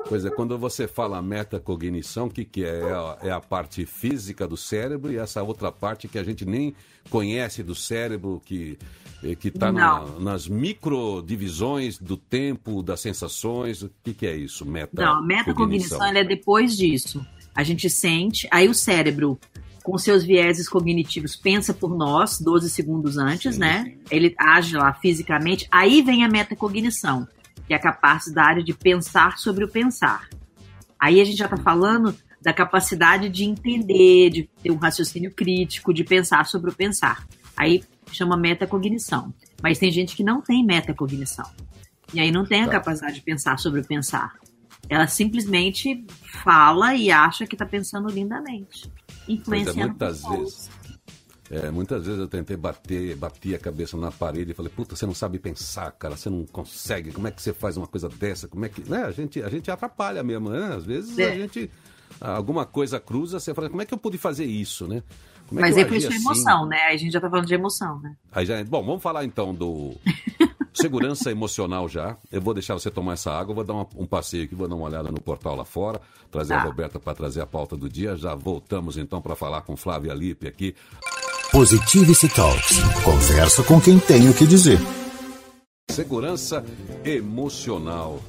Pois 0.07 0.23
é, 0.23 0.29
quando 0.29 0.57
você 0.57 0.87
fala 0.87 1.19
metacognição, 1.21 2.27
o 2.27 2.29
que, 2.29 2.45
que 2.45 2.63
é? 2.63 2.79
É 2.79 2.93
a, 2.93 3.17
é 3.23 3.31
a, 3.31 3.41
parte 3.41 3.85
física 3.85 4.47
do 4.47 4.55
cérebro 4.55 5.11
e 5.11 5.17
essa 5.17 5.41
outra 5.41 5.71
parte 5.71 6.07
que 6.07 6.19
a 6.19 6.23
gente 6.23 6.45
nem 6.45 6.75
conhece 7.09 7.63
do 7.63 7.73
cérebro, 7.73 8.39
que 8.45 8.77
eh, 9.23 9.35
está 9.43 9.71
na, 9.71 10.05
nas 10.19 10.47
microdivisões 10.47 11.97
do 11.97 12.17
tempo, 12.17 12.83
das 12.83 12.99
sensações. 12.99 13.81
O 13.81 13.91
que, 14.03 14.13
que 14.13 14.27
é 14.27 14.35
isso? 14.35 14.63
Meta 14.63 15.01
Não, 15.01 15.25
metacognição 15.25 16.05
é 16.05 16.23
depois 16.23 16.77
disso. 16.77 17.25
A 17.55 17.63
gente 17.63 17.89
sente, 17.89 18.47
aí 18.51 18.67
o 18.67 18.75
cérebro 18.75 19.39
com 19.85 19.99
seus 19.99 20.23
vieses 20.23 20.67
cognitivos 20.67 21.35
pensa 21.35 21.71
por 21.71 21.95
nós 21.95 22.39
12 22.41 22.71
segundos 22.71 23.19
antes, 23.19 23.53
sim, 23.53 23.61
né? 23.61 23.83
Sim. 23.83 23.99
Ele 24.09 24.35
age 24.35 24.75
lá 24.75 24.91
fisicamente. 24.95 25.67
Aí 25.71 26.01
vem 26.01 26.25
a 26.25 26.27
metacognição, 26.27 27.27
que 27.67 27.73
é 27.73 27.77
a 27.77 27.79
capacidade 27.79 28.63
de 28.63 28.73
pensar 28.73 29.37
sobre 29.37 29.63
o 29.63 29.69
pensar. 29.69 30.27
Aí 30.99 31.21
a 31.21 31.23
gente 31.23 31.37
já 31.37 31.45
está 31.45 31.57
falando 31.57 32.15
da 32.41 32.51
capacidade 32.51 33.29
de 33.29 33.43
entender, 33.43 34.31
de 34.31 34.49
ter 34.63 34.71
um 34.71 34.77
raciocínio 34.77 35.31
crítico, 35.31 35.93
de 35.93 36.03
pensar 36.03 36.47
sobre 36.47 36.71
o 36.71 36.73
pensar. 36.73 37.23
Aí 37.55 37.83
chama 38.11 38.35
metacognição. 38.35 39.31
Mas 39.61 39.77
tem 39.77 39.91
gente 39.91 40.15
que 40.15 40.23
não 40.23 40.41
tem 40.41 40.65
metacognição. 40.65 41.45
E 42.11 42.19
aí 42.19 42.31
não 42.31 42.43
tem 42.43 42.63
a 42.63 42.65
tá. 42.65 42.71
capacidade 42.71 43.15
de 43.15 43.21
pensar 43.21 43.59
sobre 43.59 43.81
o 43.81 43.85
pensar. 43.85 44.33
Ela 44.89 45.05
simplesmente 45.05 46.03
fala 46.43 46.95
e 46.95 47.11
acha 47.11 47.45
que 47.45 47.53
está 47.53 47.67
pensando 47.67 48.09
lindamente 48.09 48.89
influenciando 49.27 49.79
muitas 49.79 50.21
vezes 50.23 50.69
É, 51.49 51.69
muitas 51.69 52.05
vezes 52.05 52.19
eu 52.19 52.27
tentei 52.27 52.57
bater, 52.57 53.15
bati 53.15 53.53
a 53.53 53.59
cabeça 53.59 53.95
na 53.95 54.11
parede 54.11 54.51
e 54.51 54.53
falei, 54.55 54.71
puta, 54.75 54.95
você 54.95 55.05
não 55.05 55.13
sabe 55.13 55.37
pensar, 55.37 55.91
cara, 55.91 56.17
você 56.17 56.27
não 56.27 56.43
consegue, 56.45 57.11
como 57.11 57.27
é 57.27 57.31
que 57.31 57.39
você 57.41 57.53
faz 57.53 57.77
uma 57.77 57.85
coisa 57.85 58.09
dessa? 58.09 58.47
Como 58.47 58.65
é 58.65 58.69
que. 58.69 58.89
Né? 58.89 59.03
A, 59.03 59.11
gente, 59.11 59.41
a 59.43 59.49
gente 59.49 59.69
atrapalha 59.69 60.23
mesmo, 60.23 60.49
né? 60.49 60.73
Às 60.75 60.83
vezes 60.85 61.17
é. 61.19 61.31
a 61.31 61.35
gente. 61.35 61.69
Alguma 62.19 62.65
coisa 62.65 62.99
cruza, 62.99 63.39
você 63.39 63.53
fala, 63.53 63.69
como 63.69 63.81
é 63.81 63.85
que 63.85 63.93
eu 63.93 63.97
pude 63.97 64.17
fazer 64.17 64.45
isso, 64.45 64.87
né? 64.87 65.03
Como 65.47 65.59
é 65.59 65.63
Mas 65.63 65.77
é 65.77 65.85
por 65.85 65.95
isso 65.95 66.07
assim? 66.07 66.17
emoção, 66.17 66.65
né? 66.65 66.77
A 66.85 66.97
gente 66.97 67.11
já 67.11 67.21
tá 67.21 67.29
falando 67.29 67.45
de 67.45 67.53
emoção, 67.53 67.99
né? 67.99 68.15
Aí 68.31 68.45
já, 68.45 68.63
bom, 68.63 68.83
vamos 68.83 69.03
falar 69.03 69.23
então 69.25 69.53
do 69.53 69.93
segurança 70.75 71.31
emocional 71.31 71.87
já. 71.89 72.17
Eu 72.31 72.41
vou 72.41 72.53
deixar 72.53 72.73
você 72.73 72.91
tomar 72.91 73.13
essa 73.13 73.31
água, 73.31 73.55
vou 73.55 73.63
dar 73.63 73.73
uma, 73.73 73.87
um 73.95 74.05
passeio 74.05 74.43
aqui, 74.43 74.53
vou 74.53 74.67
dar 74.67 74.75
uma 74.75 74.85
olhada 74.85 75.11
no 75.11 75.21
portal 75.21 75.55
lá 75.55 75.65
fora, 75.65 75.99
trazer 76.29 76.53
tá. 76.53 76.61
a 76.61 76.63
Roberta 76.63 76.99
para 76.99 77.15
trazer 77.15 77.41
a 77.41 77.45
pauta 77.45 77.75
do 77.75 77.89
dia. 77.89 78.15
Já 78.15 78.35
voltamos 78.35 78.97
então 78.97 79.21
para 79.21 79.35
falar 79.35 79.61
com 79.61 79.75
Flávia 79.75 80.13
Lipe 80.13 80.47
aqui. 80.47 80.75
Positivity 81.51 82.27
Talks. 82.29 82.77
Conversa 83.03 83.63
com 83.63 83.79
quem 83.79 83.97
tem 83.97 84.29
o 84.29 84.33
que 84.33 84.45
dizer. 84.45 84.79
Segurança 85.89 86.65
emocional. 87.05 88.19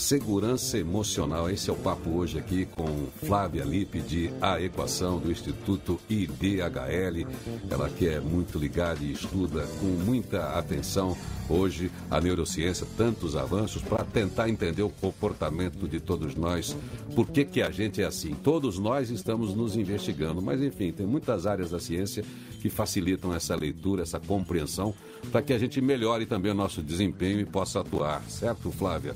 Segurança 0.00 0.78
emocional. 0.78 1.50
Esse 1.50 1.68
é 1.68 1.72
o 1.74 1.76
papo 1.76 2.08
hoje 2.08 2.38
aqui 2.38 2.64
com 2.64 3.06
Flávia 3.22 3.62
Lipe 3.64 4.00
de 4.00 4.30
A 4.40 4.58
Equação 4.58 5.18
do 5.18 5.30
Instituto 5.30 6.00
IDHL. 6.08 7.26
Ela 7.68 7.90
que 7.90 8.08
é 8.08 8.18
muito 8.18 8.58
ligada 8.58 9.04
e 9.04 9.12
estuda 9.12 9.66
com 9.78 9.86
muita 9.86 10.58
atenção 10.58 11.14
hoje 11.50 11.92
a 12.10 12.18
neurociência, 12.18 12.86
tantos 12.96 13.36
avanços 13.36 13.82
para 13.82 14.02
tentar 14.02 14.48
entender 14.48 14.82
o 14.82 14.88
comportamento 14.88 15.86
de 15.86 16.00
todos 16.00 16.34
nós. 16.34 16.74
Por 17.14 17.28
que, 17.28 17.44
que 17.44 17.60
a 17.60 17.70
gente 17.70 18.00
é 18.00 18.06
assim? 18.06 18.34
Todos 18.34 18.78
nós 18.78 19.10
estamos 19.10 19.54
nos 19.54 19.76
investigando, 19.76 20.40
mas 20.40 20.62
enfim, 20.62 20.92
tem 20.92 21.06
muitas 21.06 21.46
áreas 21.46 21.72
da 21.72 21.78
ciência 21.78 22.24
que 22.62 22.70
facilitam 22.70 23.34
essa 23.34 23.54
leitura, 23.54 24.02
essa 24.02 24.18
compreensão, 24.18 24.94
para 25.30 25.42
que 25.42 25.52
a 25.52 25.58
gente 25.58 25.78
melhore 25.78 26.24
também 26.24 26.52
o 26.52 26.54
nosso 26.54 26.82
desempenho 26.82 27.38
e 27.38 27.44
possa 27.44 27.80
atuar, 27.80 28.22
certo, 28.30 28.72
Flávia? 28.72 29.14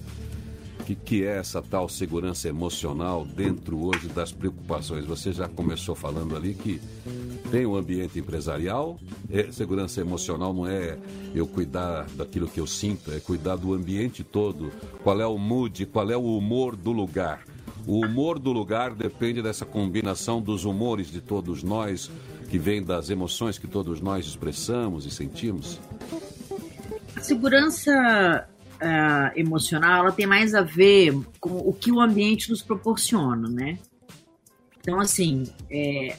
O 0.85 0.87
que, 0.87 0.95
que 0.95 1.25
é 1.25 1.39
essa 1.39 1.63
tal 1.63 1.89
segurança 1.89 2.47
emocional 2.47 3.25
dentro 3.25 3.83
hoje 3.87 4.07
das 4.07 4.33
preocupações? 4.33 5.07
Você 5.07 5.33
já 5.33 5.49
começou 5.49 5.95
falando 5.95 6.37
ali 6.37 6.53
que 6.53 6.79
tem 7.51 7.65
o 7.65 7.71
um 7.71 7.77
ambiente 7.77 8.19
empresarial, 8.19 9.01
é, 9.33 9.51
segurança 9.51 10.03
emocional 10.03 10.53
não 10.53 10.67
é 10.67 10.99
eu 11.35 11.47
cuidar 11.47 12.07
daquilo 12.15 12.47
que 12.47 12.61
eu 12.61 12.67
sinto, 12.67 13.11
é 13.13 13.19
cuidar 13.19 13.57
do 13.57 13.73
ambiente 13.73 14.23
todo. 14.23 14.71
Qual 15.03 15.19
é 15.19 15.27
o 15.27 15.39
mood, 15.39 15.87
qual 15.87 16.11
é 16.11 16.17
o 16.19 16.37
humor 16.37 16.77
do 16.77 16.93
lugar? 16.93 17.45
O 17.87 18.05
humor 18.05 18.39
do 18.39 18.53
lugar 18.53 18.95
depende 18.95 19.41
dessa 19.41 19.65
combinação 19.65 20.39
dos 20.39 20.67
humores 20.67 21.11
de 21.11 21.23
todos 21.23 21.63
nós, 21.63 22.11
que 22.51 22.59
vem 22.59 22.83
das 22.83 23.09
emoções 23.09 23.57
que 23.57 23.67
todos 23.67 24.03
nós 24.03 24.27
expressamos 24.27 25.07
e 25.07 25.11
sentimos. 25.11 25.81
A 27.17 27.23
segurança 27.23 28.51
uh, 28.85 29.33
emocional, 29.35 30.05
ela 30.05 30.13
tem 30.13 30.27
mais 30.27 30.55
a 30.55 30.61
ver 30.61 31.19
com 31.41 31.57
o 31.57 31.73
que 31.73 31.91
o 31.91 32.01
ambiente 32.01 32.51
nos 32.51 32.63
proporciona, 32.63 33.49
né? 33.49 33.79
Então, 34.79 35.01
assim, 35.01 35.45
é, 35.71 36.17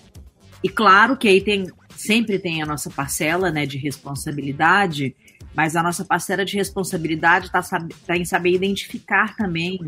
e 0.63 0.67
claro 0.67 1.15
que 1.15 1.27
aí 1.27 1.39
tem, 1.39 1.67
sempre 1.95 2.39
tem 2.39 2.63
a 2.63 2.65
nossa 2.65 2.89
parcela, 2.89 3.51
né, 3.51 3.67
de 3.67 3.77
responsabilidade, 3.77 5.15
mas 5.55 5.75
a 5.75 5.83
nossa 5.83 6.03
parcela 6.03 6.43
de 6.43 6.57
responsabilidade 6.57 7.45
está 7.45 7.61
tá 7.61 8.17
em 8.17 8.25
saber 8.25 8.51
identificar 8.51 9.35
também 9.35 9.79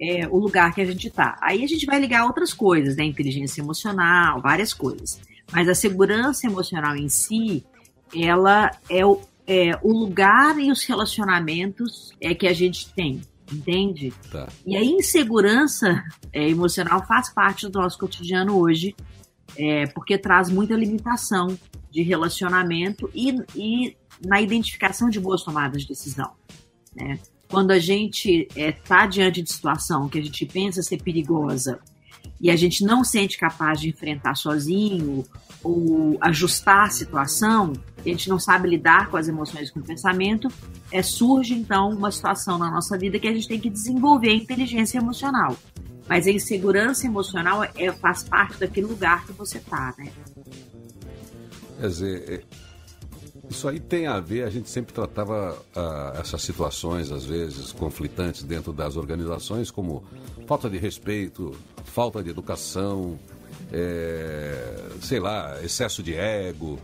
é, 0.00 0.26
o 0.28 0.38
lugar 0.38 0.72
que 0.72 0.80
a 0.80 0.84
gente 0.84 1.08
está. 1.08 1.36
Aí 1.42 1.64
a 1.64 1.66
gente 1.66 1.84
vai 1.84 1.98
ligar 1.98 2.24
outras 2.24 2.54
coisas, 2.54 2.96
né, 2.96 3.04
inteligência 3.04 3.60
emocional, 3.60 4.40
várias 4.40 4.72
coisas. 4.72 5.20
Mas 5.50 5.68
a 5.68 5.74
segurança 5.74 6.46
emocional 6.46 6.94
em 6.96 7.08
si, 7.08 7.64
ela 8.14 8.70
é 8.88 9.04
o, 9.04 9.20
é, 9.46 9.78
o 9.82 9.92
lugar 9.92 10.58
e 10.58 10.70
os 10.70 10.84
relacionamentos 10.84 12.12
é 12.20 12.34
que 12.34 12.46
a 12.46 12.52
gente 12.52 12.92
tem, 12.92 13.20
entende? 13.52 14.12
Tá. 14.30 14.48
E 14.66 14.76
a 14.76 14.84
insegurança 14.84 16.02
é, 16.32 16.48
emocional 16.48 17.06
faz 17.06 17.32
parte 17.32 17.68
do 17.68 17.80
nosso 17.80 17.98
cotidiano 17.98 18.58
hoje, 18.58 18.94
é, 19.56 19.86
porque 19.88 20.16
traz 20.16 20.48
muita 20.48 20.74
limitação 20.74 21.58
de 21.90 22.02
relacionamento 22.02 23.10
e, 23.14 23.36
e 23.54 23.96
na 24.24 24.40
identificação 24.40 25.10
de 25.10 25.20
boas 25.20 25.42
tomadas 25.42 25.82
de 25.82 25.88
decisão. 25.88 26.32
Né? 26.94 27.18
Quando 27.48 27.70
a 27.70 27.78
gente 27.78 28.48
está 28.56 29.04
é, 29.04 29.06
diante 29.06 29.42
de 29.42 29.52
situação 29.52 30.08
que 30.08 30.18
a 30.18 30.22
gente 30.22 30.46
pensa 30.46 30.82
ser 30.82 31.02
perigosa 31.02 31.80
e 32.42 32.50
a 32.50 32.56
gente 32.56 32.84
não 32.84 33.04
sente 33.04 33.38
capaz 33.38 33.80
de 33.80 33.88
enfrentar 33.88 34.34
sozinho 34.34 35.24
ou 35.62 36.18
ajustar 36.20 36.86
a 36.86 36.90
situação, 36.90 37.72
a 37.96 38.08
gente 38.08 38.28
não 38.28 38.38
sabe 38.40 38.68
lidar 38.68 39.08
com 39.08 39.16
as 39.16 39.28
emoções 39.28 39.70
com 39.70 39.78
o 39.78 39.82
pensamento, 39.82 40.48
é, 40.90 41.02
surge 41.02 41.54
então 41.54 41.90
uma 41.90 42.10
situação 42.10 42.58
na 42.58 42.68
nossa 42.68 42.98
vida 42.98 43.16
que 43.20 43.28
a 43.28 43.32
gente 43.32 43.46
tem 43.46 43.60
que 43.60 43.70
desenvolver 43.70 44.30
a 44.30 44.34
inteligência 44.34 44.98
emocional. 44.98 45.56
Mas 46.08 46.26
a 46.26 46.32
insegurança 46.32 47.06
emocional 47.06 47.62
é, 47.62 47.92
faz 47.92 48.24
parte 48.24 48.58
daquele 48.58 48.88
lugar 48.88 49.24
que 49.24 49.32
você 49.32 49.58
está, 49.58 49.94
né? 49.96 50.10
Quer 51.78 51.86
dizer, 51.86 52.24
é, 52.28 52.42
isso 53.48 53.68
aí 53.68 53.78
tem 53.78 54.08
a 54.08 54.18
ver, 54.18 54.42
a 54.42 54.50
gente 54.50 54.68
sempre 54.68 54.92
tratava 54.92 55.56
ah, 55.76 56.14
essas 56.18 56.42
situações, 56.42 57.12
às 57.12 57.24
vezes, 57.24 57.70
conflitantes 57.70 58.42
dentro 58.42 58.72
das 58.72 58.96
organizações, 58.96 59.70
como 59.70 60.02
falta 60.46 60.68
de 60.68 60.78
respeito, 60.78 61.54
falta 61.84 62.22
de 62.22 62.30
educação, 62.30 63.18
é, 63.72 64.90
sei 65.00 65.20
lá, 65.20 65.62
excesso 65.62 66.02
de 66.02 66.14
ego. 66.14 66.78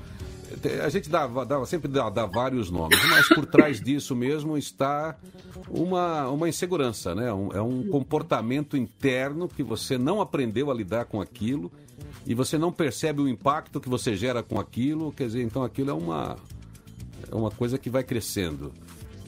A 0.82 0.88
gente 0.88 1.10
dá, 1.10 1.26
dá 1.26 1.64
sempre 1.66 1.88
dá, 1.88 2.08
dá, 2.08 2.24
vários 2.24 2.70
nomes, 2.70 2.98
mas 3.10 3.28
por 3.28 3.44
trás 3.44 3.80
disso 3.80 4.16
mesmo 4.16 4.56
está 4.56 5.14
uma, 5.68 6.28
uma 6.28 6.48
insegurança, 6.48 7.14
né? 7.14 7.30
Um, 7.32 7.52
é 7.52 7.60
um 7.60 7.86
comportamento 7.88 8.74
interno 8.74 9.46
que 9.46 9.62
você 9.62 9.98
não 9.98 10.22
aprendeu 10.22 10.70
a 10.70 10.74
lidar 10.74 11.04
com 11.04 11.20
aquilo 11.20 11.70
e 12.26 12.34
você 12.34 12.56
não 12.56 12.72
percebe 12.72 13.20
o 13.20 13.28
impacto 13.28 13.78
que 13.78 13.90
você 13.90 14.16
gera 14.16 14.42
com 14.42 14.58
aquilo. 14.58 15.12
Quer 15.12 15.26
dizer, 15.26 15.42
então 15.42 15.62
aquilo 15.62 15.90
é 15.90 15.94
uma, 15.94 16.36
é 17.30 17.34
uma 17.34 17.50
coisa 17.50 17.76
que 17.76 17.90
vai 17.90 18.02
crescendo. 18.02 18.72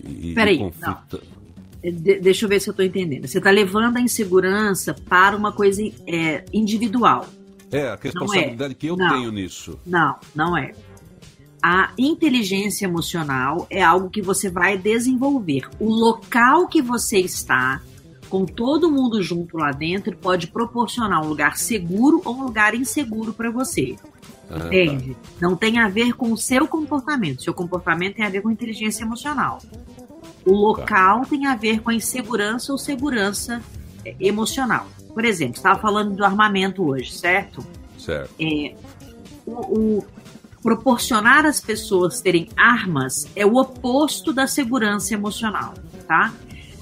E, 0.02 0.32
Peraí, 0.34 0.58
conflito... 0.58 1.22
De, 1.82 2.20
deixa 2.20 2.44
eu 2.44 2.48
ver 2.48 2.60
se 2.60 2.68
eu 2.68 2.72
estou 2.72 2.84
entendendo. 2.84 3.26
Você 3.26 3.38
está 3.38 3.50
levando 3.50 3.96
a 3.96 4.00
insegurança 4.00 4.94
para 5.08 5.36
uma 5.36 5.52
coisa 5.52 5.82
é, 6.06 6.44
individual. 6.52 7.26
É, 7.72 7.88
a 7.88 7.98
responsabilidade 8.00 8.72
é. 8.72 8.76
que 8.76 8.86
eu 8.88 8.96
não, 8.96 9.08
tenho 9.08 9.32
nisso. 9.32 9.78
Não, 9.86 10.16
não 10.34 10.56
é. 10.56 10.72
A 11.62 11.92
inteligência 11.98 12.86
emocional 12.86 13.66
é 13.70 13.82
algo 13.82 14.08
que 14.08 14.22
você 14.22 14.50
vai 14.50 14.78
desenvolver. 14.78 15.68
O 15.78 15.88
local 15.90 16.66
que 16.66 16.80
você 16.80 17.18
está, 17.18 17.82
com 18.28 18.46
todo 18.46 18.90
mundo 18.90 19.22
junto 19.22 19.58
lá 19.58 19.70
dentro, 19.70 20.16
pode 20.16 20.46
proporcionar 20.46 21.22
um 21.22 21.28
lugar 21.28 21.56
seguro 21.56 22.22
ou 22.24 22.34
um 22.34 22.44
lugar 22.44 22.74
inseguro 22.74 23.32
para 23.32 23.50
você. 23.50 23.96
Ah. 24.50 24.66
Entende? 24.66 25.14
Tá. 25.14 25.20
Não 25.40 25.54
tem 25.54 25.78
a 25.78 25.88
ver 25.88 26.14
com 26.14 26.32
o 26.32 26.36
seu 26.36 26.66
comportamento. 26.66 27.42
Seu 27.42 27.54
comportamento 27.54 28.16
tem 28.16 28.24
a 28.24 28.30
ver 28.30 28.40
com 28.40 28.50
inteligência 28.50 29.04
emocional. 29.04 29.60
O 30.44 30.52
local 30.52 31.20
tá. 31.20 31.26
tem 31.26 31.46
a 31.46 31.54
ver 31.54 31.80
com 31.80 31.90
a 31.90 31.94
insegurança 31.94 32.72
ou 32.72 32.78
segurança 32.78 33.62
é, 34.04 34.14
emocional. 34.20 34.86
Por 35.12 35.24
exemplo, 35.24 35.56
estava 35.56 35.78
falando 35.78 36.14
do 36.14 36.24
armamento 36.24 36.82
hoje, 36.84 37.12
certo? 37.12 37.64
Certo. 37.98 38.30
É, 38.40 38.74
o, 39.46 39.52
o, 39.98 40.06
proporcionar 40.62 41.46
às 41.46 41.60
pessoas 41.60 42.20
terem 42.20 42.48
armas 42.56 43.26
é 43.34 43.44
o 43.44 43.56
oposto 43.56 44.32
da 44.32 44.46
segurança 44.46 45.14
emocional, 45.14 45.74
tá? 46.06 46.32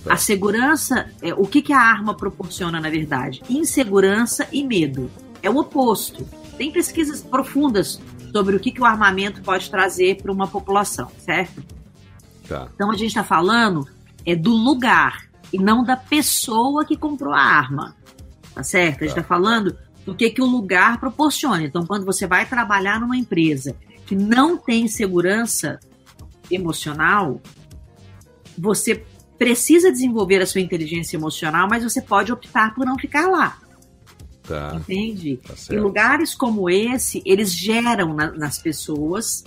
A 0.09 0.17
segurança, 0.17 1.11
é, 1.21 1.35
o 1.35 1.45
que, 1.45 1.61
que 1.61 1.73
a 1.73 1.81
arma 1.81 2.15
proporciona, 2.15 2.81
na 2.81 2.89
verdade? 2.89 3.43
Insegurança 3.49 4.47
e 4.53 4.65
medo. 4.65 5.11
É 5.43 5.51
o 5.51 5.57
oposto. 5.59 6.27
Tem 6.57 6.73
pesquisas 6.73 7.23
profundas 7.23 8.01
sobre 8.33 8.57
o 8.57 8.61
que, 8.61 8.71
que 8.71 8.81
o 8.81 8.85
armamento 8.85 9.43
pode 9.43 9.71
trazer 9.71 10.21
para 10.23 10.33
uma 10.33 10.47
população, 10.47 11.11
certo? 11.19 11.63
Tá. 12.49 12.69
Então 12.75 12.91
a 12.91 12.95
gente 12.95 13.09
está 13.09 13.23
falando 13.23 13.87
é 14.25 14.35
do 14.35 14.51
lugar 14.51 15.29
e 15.53 15.59
não 15.59 15.85
da 15.85 15.97
pessoa 15.97 16.85
que 16.85 16.97
comprou 16.97 17.33
a 17.33 17.41
arma 17.41 17.95
tá 18.59 18.65
certo? 18.65 19.05
A 19.05 19.07
gente 19.07 19.11
está 19.11 19.23
tá 19.23 19.29
falando 19.29 19.79
do 20.05 20.13
que, 20.17 20.31
que 20.31 20.43
o 20.43 20.47
lugar 20.47 20.99
proporciona. 20.99 21.63
Então, 21.63 21.87
quando 21.87 22.05
você 22.05 22.27
vai 22.27 22.45
trabalhar 22.45 23.01
numa 23.01 23.17
empresa 23.17 23.77
que 24.05 24.17
não 24.17 24.57
tem 24.57 24.89
segurança 24.89 25.79
emocional, 26.51 27.41
você 28.59 29.05
precisa 29.39 29.93
desenvolver 29.93 30.43
a 30.43 30.47
sua 30.47 30.61
inteligência 30.61 31.17
emocional, 31.17 31.69
mas 31.71 31.85
você 31.85 32.03
pode 32.03 32.33
optar 32.33 32.75
por 32.75 32.85
não 32.85 32.99
ficar 32.99 33.29
lá. 33.29 33.59
Tá. 34.43 34.73
Entende? 34.75 35.37
Tá 35.37 35.55
e 35.71 35.79
lugares 35.79 36.35
como 36.35 36.69
esse, 36.69 37.23
eles 37.25 37.53
geram 37.55 38.13
na, 38.13 38.33
nas 38.33 38.59
pessoas 38.59 39.45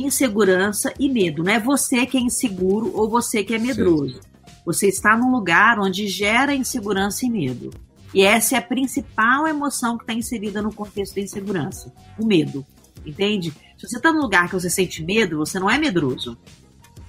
insegurança 0.00 0.92
e 0.98 1.08
medo. 1.08 1.42
Não 1.42 1.52
é 1.52 1.60
você 1.60 2.06
que 2.06 2.16
é 2.16 2.20
inseguro 2.20 2.90
ou 2.94 3.08
você 3.08 3.42
que 3.42 3.54
é 3.54 3.58
medroso. 3.58 4.14
Sim. 4.14 4.28
Você 4.64 4.88
está 4.88 5.16
num 5.16 5.30
lugar 5.30 5.78
onde 5.78 6.06
gera 6.06 6.54
insegurança 6.54 7.24
e 7.24 7.30
medo. 7.30 7.70
E 8.12 8.22
essa 8.22 8.54
é 8.54 8.58
a 8.58 8.62
principal 8.62 9.46
emoção 9.46 9.96
que 9.96 10.04
está 10.04 10.12
inserida 10.12 10.62
no 10.62 10.72
contexto 10.72 11.14
da 11.14 11.20
insegurança: 11.20 11.92
o 12.18 12.24
medo. 12.24 12.64
Entende? 13.04 13.52
Se 13.76 13.88
você 13.88 13.96
está 13.96 14.12
num 14.12 14.20
lugar 14.20 14.48
que 14.48 14.54
você 14.54 14.68
sente 14.68 15.02
medo, 15.02 15.38
você 15.38 15.58
não 15.58 15.70
é 15.70 15.78
medroso. 15.78 16.36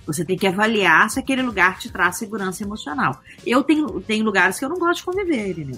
Você 0.06 0.26
tem 0.26 0.38
que 0.38 0.48
avaliar 0.48 1.10
se 1.10 1.20
aquele 1.20 1.42
lugar 1.42 1.78
te 1.78 1.92
traz 1.92 2.18
segurança 2.18 2.64
emocional. 2.64 3.22
Eu 3.46 3.64
tenho, 3.64 4.02
tenho 4.02 4.26
lugares 4.26 4.58
que 4.58 4.66
eu 4.66 4.70
não 4.70 4.78
gosto 4.78 5.00
de 5.00 5.06
conviver, 5.06 5.58
né? 5.66 5.78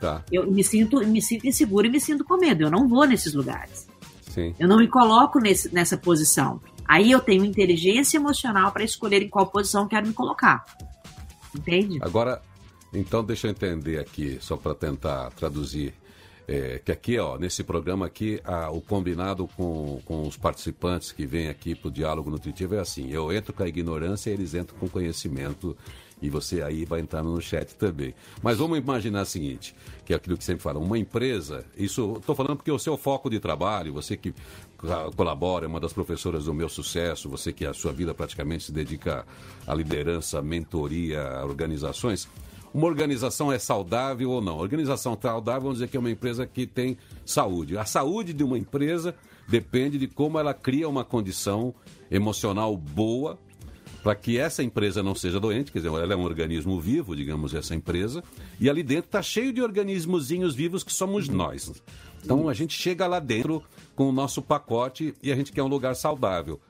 Tá. 0.00 0.22
Eu 0.30 0.50
me 0.50 0.62
sinto, 0.62 1.04
me 1.06 1.20
sinto 1.22 1.46
inseguro 1.46 1.86
e 1.86 1.90
me 1.90 2.00
sinto 2.00 2.24
com 2.24 2.36
medo. 2.36 2.64
Eu 2.64 2.70
não 2.70 2.86
vou 2.86 3.06
nesses 3.06 3.32
lugares. 3.32 3.88
Sim. 4.34 4.52
Eu 4.58 4.66
não 4.66 4.78
me 4.78 4.88
coloco 4.88 5.38
nesse, 5.38 5.72
nessa 5.72 5.96
posição. 5.96 6.60
Aí 6.84 7.12
eu 7.12 7.20
tenho 7.20 7.44
inteligência 7.44 8.16
emocional 8.16 8.72
para 8.72 8.82
escolher 8.82 9.22
em 9.22 9.28
qual 9.28 9.46
posição 9.46 9.86
quero 9.86 10.08
me 10.08 10.12
colocar. 10.12 10.64
Entende? 11.54 11.98
Agora, 12.02 12.42
então 12.92 13.22
deixa 13.22 13.46
eu 13.46 13.52
entender 13.52 14.00
aqui, 14.00 14.38
só 14.40 14.56
para 14.56 14.74
tentar 14.74 15.30
traduzir. 15.30 15.94
É, 16.46 16.78
que 16.84 16.92
aqui, 16.92 17.18
ó, 17.18 17.38
nesse 17.38 17.64
programa 17.64 18.04
aqui, 18.04 18.38
a, 18.44 18.70
o 18.70 18.78
combinado 18.80 19.48
com, 19.56 20.02
com 20.04 20.28
os 20.28 20.36
participantes 20.36 21.10
que 21.10 21.24
vêm 21.24 21.48
aqui 21.48 21.74
para 21.74 21.88
o 21.88 21.90
diálogo 21.90 22.28
nutritivo 22.28 22.74
é 22.74 22.80
assim: 22.80 23.10
eu 23.10 23.32
entro 23.32 23.54
com 23.54 23.62
a 23.62 23.68
ignorância 23.68 24.28
e 24.30 24.34
eles 24.34 24.52
entram 24.52 24.76
com 24.78 24.88
conhecimento 24.88 25.74
e 26.24 26.30
você 26.30 26.62
aí 26.62 26.86
vai 26.86 27.00
entrar 27.00 27.22
no 27.22 27.38
chat 27.40 27.74
também. 27.74 28.14
Mas 28.42 28.56
vamos 28.56 28.78
imaginar 28.78 29.22
o 29.22 29.26
seguinte, 29.26 29.76
que 30.06 30.14
é 30.14 30.16
aquilo 30.16 30.38
que 30.38 30.44
sempre 30.44 30.62
fala, 30.62 30.78
uma 30.78 30.98
empresa, 30.98 31.66
isso 31.76 32.16
estou 32.18 32.34
falando 32.34 32.56
porque 32.56 32.72
o 32.72 32.78
seu 32.78 32.96
foco 32.96 33.28
de 33.28 33.38
trabalho, 33.38 33.92
você 33.92 34.16
que 34.16 34.34
colabora, 35.14 35.66
é 35.66 35.68
uma 35.68 35.78
das 35.78 35.92
professoras 35.92 36.46
do 36.46 36.54
meu 36.54 36.68
sucesso, 36.68 37.28
você 37.28 37.52
que 37.52 37.66
a 37.66 37.74
sua 37.74 37.92
vida 37.92 38.14
praticamente 38.14 38.64
se 38.64 38.72
dedica 38.72 39.26
à 39.66 39.74
liderança, 39.74 40.40
mentoria, 40.40 41.22
a 41.22 41.44
organizações, 41.44 42.26
uma 42.72 42.86
organização 42.86 43.52
é 43.52 43.58
saudável 43.58 44.30
ou 44.30 44.40
não? 44.40 44.56
Organização 44.56 45.16
saudável, 45.20 45.60
vamos 45.60 45.76
dizer 45.76 45.88
que 45.88 45.96
é 45.96 46.00
uma 46.00 46.10
empresa 46.10 46.46
que 46.46 46.66
tem 46.66 46.96
saúde. 47.24 47.76
A 47.76 47.84
saúde 47.84 48.32
de 48.32 48.42
uma 48.42 48.56
empresa 48.56 49.14
depende 49.46 49.98
de 49.98 50.08
como 50.08 50.38
ela 50.38 50.54
cria 50.54 50.88
uma 50.88 51.04
condição 51.04 51.74
emocional 52.10 52.74
boa 52.76 53.38
para 54.04 54.14
que 54.14 54.38
essa 54.38 54.62
empresa 54.62 55.02
não 55.02 55.14
seja 55.14 55.40
doente, 55.40 55.72
quer 55.72 55.78
dizer, 55.78 55.88
ela 55.88 56.12
é 56.12 56.16
um 56.16 56.24
organismo 56.24 56.78
vivo, 56.78 57.16
digamos, 57.16 57.54
essa 57.54 57.74
empresa, 57.74 58.22
e 58.60 58.68
ali 58.68 58.82
dentro 58.82 59.06
está 59.06 59.22
cheio 59.22 59.50
de 59.50 59.62
organismozinhos 59.62 60.54
vivos 60.54 60.84
que 60.84 60.92
somos 60.92 61.26
nós. 61.26 61.72
Então 62.22 62.46
a 62.46 62.52
gente 62.52 62.78
chega 62.78 63.06
lá 63.06 63.18
dentro 63.18 63.62
com 63.96 64.06
o 64.06 64.12
nosso 64.12 64.42
pacote 64.42 65.14
e 65.22 65.32
a 65.32 65.34
gente 65.34 65.52
quer 65.52 65.62
um 65.62 65.68
lugar 65.68 65.96
saudável. 65.96 66.60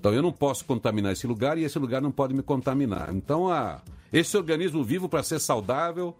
Então 0.00 0.14
eu 0.14 0.22
não 0.22 0.32
posso 0.32 0.64
contaminar 0.64 1.12
esse 1.12 1.26
lugar 1.26 1.58
e 1.58 1.64
esse 1.64 1.78
lugar 1.78 2.00
não 2.00 2.10
pode 2.10 2.32
me 2.32 2.42
contaminar. 2.42 3.14
Então 3.14 3.52
a, 3.52 3.82
esse 4.10 4.34
organismo 4.34 4.82
vivo, 4.82 5.10
para 5.10 5.22
ser 5.22 5.40
saudável, 5.40 6.16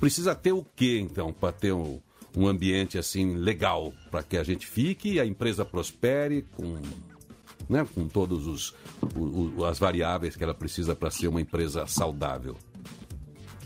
precisa 0.00 0.34
ter 0.34 0.52
o 0.52 0.66
quê, 0.74 0.98
então, 1.00 1.32
para 1.32 1.52
ter 1.52 1.72
um, 1.72 2.00
um 2.36 2.48
ambiente 2.48 2.98
assim 2.98 3.36
legal, 3.36 3.92
para 4.10 4.24
que 4.24 4.36
a 4.36 4.42
gente 4.42 4.66
fique 4.66 5.12
e 5.12 5.20
a 5.20 5.24
empresa 5.24 5.64
prospere 5.64 6.44
com 6.56 6.80
né, 7.70 7.86
com 7.94 8.08
todas 8.08 8.46
os, 8.46 8.74
as 9.68 9.78
variáveis 9.78 10.34
que 10.34 10.42
ela 10.42 10.52
precisa 10.52 10.94
para 10.94 11.10
ser 11.10 11.28
uma 11.28 11.40
empresa 11.40 11.86
saudável? 11.86 12.56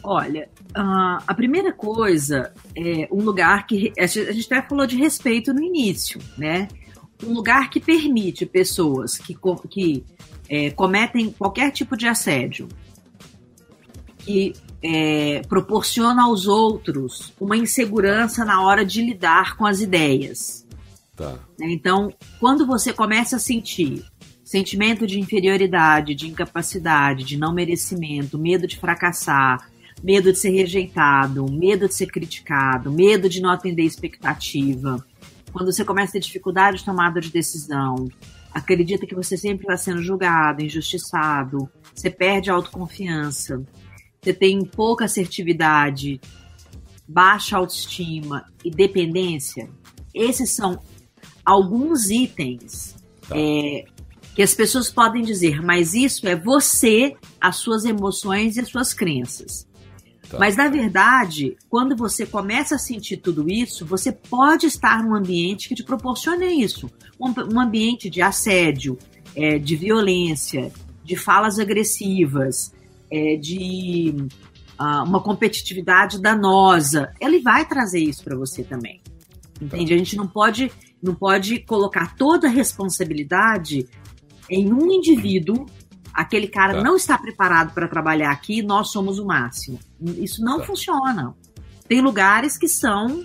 Olha, 0.06 0.50
a 0.74 1.34
primeira 1.34 1.72
coisa 1.72 2.52
é 2.76 3.08
um 3.10 3.22
lugar 3.22 3.66
que. 3.66 3.90
A 3.98 4.06
gente 4.06 4.52
até 4.52 4.68
falou 4.68 4.86
de 4.86 4.96
respeito 4.96 5.54
no 5.54 5.62
início, 5.62 6.20
né? 6.36 6.68
Um 7.24 7.32
lugar 7.32 7.70
que 7.70 7.80
permite 7.80 8.44
pessoas 8.44 9.16
que, 9.16 9.34
que 9.70 10.04
é, 10.46 10.70
cometem 10.72 11.30
qualquer 11.30 11.70
tipo 11.70 11.96
de 11.96 12.06
assédio, 12.06 12.68
que 14.18 14.52
é, 14.82 15.40
proporciona 15.48 16.24
aos 16.24 16.46
outros 16.46 17.32
uma 17.40 17.56
insegurança 17.56 18.44
na 18.44 18.62
hora 18.62 18.84
de 18.84 19.00
lidar 19.00 19.56
com 19.56 19.64
as 19.64 19.80
ideias. 19.80 20.63
Tá. 21.16 21.38
Né? 21.58 21.70
Então, 21.70 22.12
quando 22.40 22.66
você 22.66 22.92
começa 22.92 23.36
a 23.36 23.38
sentir 23.38 24.04
sentimento 24.44 25.06
de 25.06 25.18
inferioridade, 25.18 26.14
de 26.14 26.28
incapacidade, 26.28 27.24
de 27.24 27.36
não 27.36 27.52
merecimento, 27.52 28.38
medo 28.38 28.66
de 28.66 28.78
fracassar, 28.78 29.70
medo 30.02 30.32
de 30.32 30.38
ser 30.38 30.50
rejeitado, 30.50 31.50
medo 31.50 31.88
de 31.88 31.94
ser 31.94 32.06
criticado, 32.06 32.92
medo 32.92 33.28
de 33.28 33.40
não 33.40 33.50
atender 33.50 33.82
expectativa, 33.84 35.04
quando 35.52 35.72
você 35.72 35.84
começa 35.84 36.10
a 36.10 36.12
ter 36.14 36.20
dificuldade 36.20 36.78
de 36.78 36.84
tomada 36.84 37.20
de 37.20 37.30
decisão, 37.30 38.08
acredita 38.52 39.06
que 39.06 39.14
você 39.14 39.36
sempre 39.36 39.64
está 39.64 39.76
sendo 39.76 40.02
julgado, 40.02 40.62
injustiçado, 40.62 41.70
você 41.94 42.10
perde 42.10 42.50
a 42.50 42.54
autoconfiança, 42.54 43.64
você 44.20 44.34
tem 44.34 44.64
pouca 44.64 45.04
assertividade, 45.04 46.20
baixa 47.06 47.56
autoestima 47.56 48.44
e 48.64 48.70
dependência, 48.70 49.70
esses 50.12 50.50
são 50.50 50.80
alguns 51.44 52.10
itens 52.10 52.94
tá. 53.28 53.36
é, 53.36 53.84
que 54.34 54.42
as 54.42 54.54
pessoas 54.54 54.90
podem 54.90 55.22
dizer, 55.22 55.62
mas 55.62 55.94
isso 55.94 56.26
é 56.26 56.34
você, 56.34 57.16
as 57.40 57.56
suas 57.56 57.84
emoções 57.84 58.56
e 58.56 58.60
as 58.60 58.68
suas 58.68 58.92
crenças. 58.92 59.66
Tá. 60.28 60.38
Mas 60.38 60.56
na 60.56 60.68
verdade, 60.68 61.56
quando 61.68 61.96
você 61.96 62.26
começa 62.26 62.74
a 62.74 62.78
sentir 62.78 63.18
tudo 63.18 63.48
isso, 63.48 63.86
você 63.86 64.10
pode 64.10 64.66
estar 64.66 65.02
num 65.02 65.14
ambiente 65.14 65.68
que 65.68 65.74
te 65.74 65.84
proporcione 65.84 66.62
isso. 66.62 66.90
Um, 67.20 67.54
um 67.54 67.60
ambiente 67.60 68.10
de 68.10 68.20
assédio, 68.22 68.98
é, 69.36 69.58
de 69.58 69.76
violência, 69.76 70.72
de 71.04 71.16
falas 71.16 71.58
agressivas, 71.58 72.72
é, 73.10 73.36
de 73.36 74.14
uh, 74.80 75.04
uma 75.04 75.20
competitividade 75.20 76.20
danosa. 76.20 77.12
Ele 77.20 77.40
vai 77.40 77.66
trazer 77.66 78.00
isso 78.00 78.24
para 78.24 78.36
você 78.36 78.64
também. 78.64 79.00
Entende? 79.60 79.88
Tá. 79.90 79.94
A 79.94 79.98
gente 79.98 80.16
não 80.16 80.26
pode 80.26 80.72
não 81.04 81.14
pode 81.14 81.58
colocar 81.60 82.16
toda 82.16 82.48
a 82.48 82.50
responsabilidade 82.50 83.86
em 84.48 84.72
um 84.72 84.90
indivíduo. 84.90 85.66
Aquele 86.14 86.48
cara 86.48 86.74
tá. 86.74 86.82
não 86.82 86.96
está 86.96 87.18
preparado 87.18 87.74
para 87.74 87.86
trabalhar 87.86 88.30
aqui, 88.30 88.62
nós 88.62 88.90
somos 88.90 89.18
o 89.18 89.26
máximo. 89.26 89.78
Isso 90.00 90.42
não 90.42 90.60
tá. 90.60 90.64
funciona. 90.64 91.34
Tem 91.86 92.00
lugares 92.00 92.56
que 92.56 92.68
são 92.68 93.24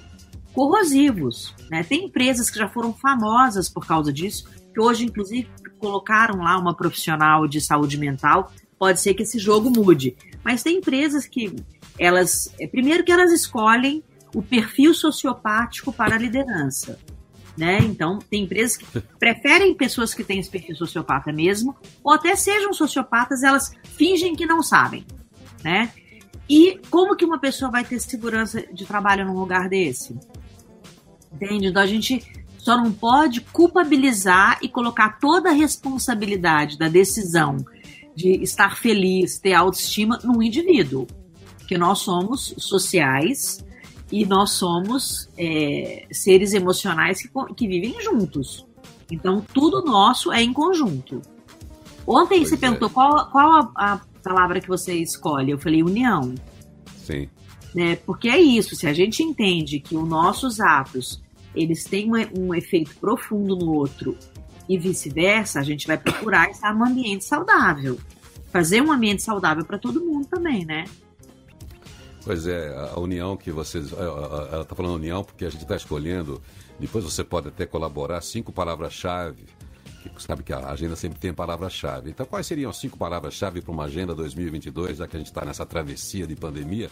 corrosivos. 0.54 1.56
Né? 1.72 1.84
Tem 1.84 2.06
empresas 2.06 2.50
que 2.50 2.58
já 2.58 2.68
foram 2.68 2.94
famosas 2.94 3.70
por 3.70 3.88
causa 3.88 4.12
disso, 4.12 4.50
que 4.74 4.82
hoje, 4.82 5.06
inclusive, 5.06 5.48
colocaram 5.80 6.40
lá 6.40 6.58
uma 6.58 6.76
profissional 6.76 7.48
de 7.48 7.62
saúde 7.62 7.98
mental. 7.98 8.52
Pode 8.78 9.00
ser 9.00 9.14
que 9.14 9.24
esse 9.24 9.40
jogo 9.40 9.70
mude. 9.70 10.18
Mas 10.44 10.64
tem 10.64 10.80
empresas 10.80 11.26
que 11.26 11.56
elas. 11.98 12.54
É, 12.60 12.68
primeiro 12.68 13.06
que 13.06 13.12
elas 13.12 13.32
escolhem 13.32 14.04
o 14.36 14.42
perfil 14.42 14.94
sociopático 14.94 15.94
para 15.94 16.16
a 16.16 16.20
liderança 16.20 17.00
né? 17.60 17.80
Então, 17.82 18.20
tem 18.20 18.44
empresas 18.44 18.78
que 18.78 18.86
preferem 19.20 19.76
pessoas 19.76 20.14
que 20.14 20.24
têm 20.24 20.40
esse 20.40 20.50
perfil 20.50 20.78
sociopata 20.78 21.34
mesmo, 21.34 21.76
ou 22.02 22.14
até 22.14 22.34
sejam 22.34 22.72
sociopatas, 22.72 23.44
elas 23.44 23.76
fingem 23.84 24.34
que 24.34 24.46
não 24.46 24.64
sabem, 24.64 25.06
né? 25.62 25.92
E 26.50 26.80
como 26.90 27.18
que 27.18 27.26
uma 27.26 27.38
pessoa 27.38 27.70
vai 27.70 27.84
ter 27.84 28.00
segurança 28.00 28.66
de 28.74 28.86
trabalho 28.86 29.26
num 29.26 29.38
lugar 29.38 29.68
desse? 29.68 30.18
Entende? 31.34 31.68
Então 31.68 31.82
a 31.82 31.86
gente 31.86 32.24
só 32.58 32.78
não 32.78 32.94
pode 32.94 33.42
culpabilizar 33.42 34.58
e 34.62 34.70
colocar 34.70 35.20
toda 35.20 35.50
a 35.50 35.54
responsabilidade 35.54 36.78
da 36.78 36.88
decisão 36.88 37.58
de 38.16 38.42
estar 38.42 38.78
feliz, 38.78 39.38
ter 39.38 39.54
autoestima 39.54 40.18
no 40.24 40.42
indivíduo. 40.42 41.06
Porque 41.58 41.78
nós 41.78 42.00
somos 42.00 42.56
sociais, 42.58 43.64
e 44.12 44.26
nós 44.26 44.52
somos 44.52 45.30
é, 45.38 46.08
seres 46.12 46.54
emocionais 46.54 47.22
que, 47.22 47.30
que 47.56 47.68
vivem 47.68 48.02
juntos. 48.02 48.66
Então, 49.12 49.44
tudo 49.54 49.84
nosso 49.84 50.32
é 50.32 50.42
em 50.42 50.54
conjunto. 50.54 51.22
Ontem 52.06 52.40
pois 52.40 52.50
você 52.50 52.56
é. 52.56 52.58
perguntou 52.58 52.90
qual, 52.90 53.30
qual 53.30 53.72
a, 53.76 53.94
a, 53.94 54.02
palavra 54.24 54.60
que 54.60 54.68
você 54.68 54.96
escolhe. 54.96 55.52
Eu 55.52 55.60
falei 55.60 55.84
união. 55.84 56.34
Sim. 56.98 57.30
Né? 57.74 57.96
Porque 57.98 58.28
é 58.30 58.40
isso. 58.40 58.76
Se 58.76 58.88
a 58.88 58.94
gente 58.94 59.24
entende 59.24 59.80
que 59.80 59.96
os 59.96 60.08
nossos 60.08 60.60
atos 60.60 61.22
eles 61.56 61.84
têm 61.84 62.12
um, 62.12 62.48
um 62.48 62.54
efeito 62.54 62.96
profundo 62.98 63.56
no 63.56 63.74
outro 63.74 64.18
e 64.68 64.78
vice-versa, 64.78 65.60
a 65.60 65.64
gente 65.64 65.88
vai 65.88 65.98
procurar 65.98 66.50
estar 66.50 66.74
num 66.74 66.86
ambiente 66.86 67.26
saudável. 67.26 67.98
Fazer 68.52 68.82
um 68.82 68.92
ambiente 68.92 69.24
saudável 69.24 69.66
para 69.66 69.78
todo 69.78 70.04
mundo 70.04 70.28
também, 70.28 70.66
né? 70.66 70.86
Pois 72.24 72.46
é, 72.48 72.76
a 72.76 73.00
união 73.00 73.38
que 73.38 73.52
vocês. 73.52 73.92
Ela 73.94 74.62
está 74.62 74.76
falando 74.76 74.96
união 74.96 75.24
porque 75.24 75.46
a 75.46 75.50
gente 75.50 75.62
está 75.62 75.76
escolhendo. 75.76 76.42
Depois 76.80 77.04
você 77.04 77.24
pode 77.24 77.48
até 77.48 77.66
colaborar 77.66 78.22
cinco 78.22 78.52
palavras-chave. 78.52 79.46
Que 80.16 80.24
sabe 80.24 80.44
que 80.44 80.54
a 80.54 80.70
agenda 80.70 80.96
sempre 80.96 81.20
tem 81.20 81.34
palavra-chave. 81.34 82.10
Então, 82.10 82.26
quais 82.26 82.48
seriam 82.48 82.70
as 82.70 82.78
cinco 82.78 82.98
palavras-chave 82.98 83.62
para 83.62 83.72
uma 83.72 83.84
agenda 83.84 84.16
2022, 84.16 84.98
já 84.98 85.08
que 85.08 85.16
a 85.16 85.20
gente 85.20 85.28
está 85.28 85.44
nessa 85.44 85.66
travessia 85.66 86.26
de 86.26 86.36
pandemia? 86.36 86.90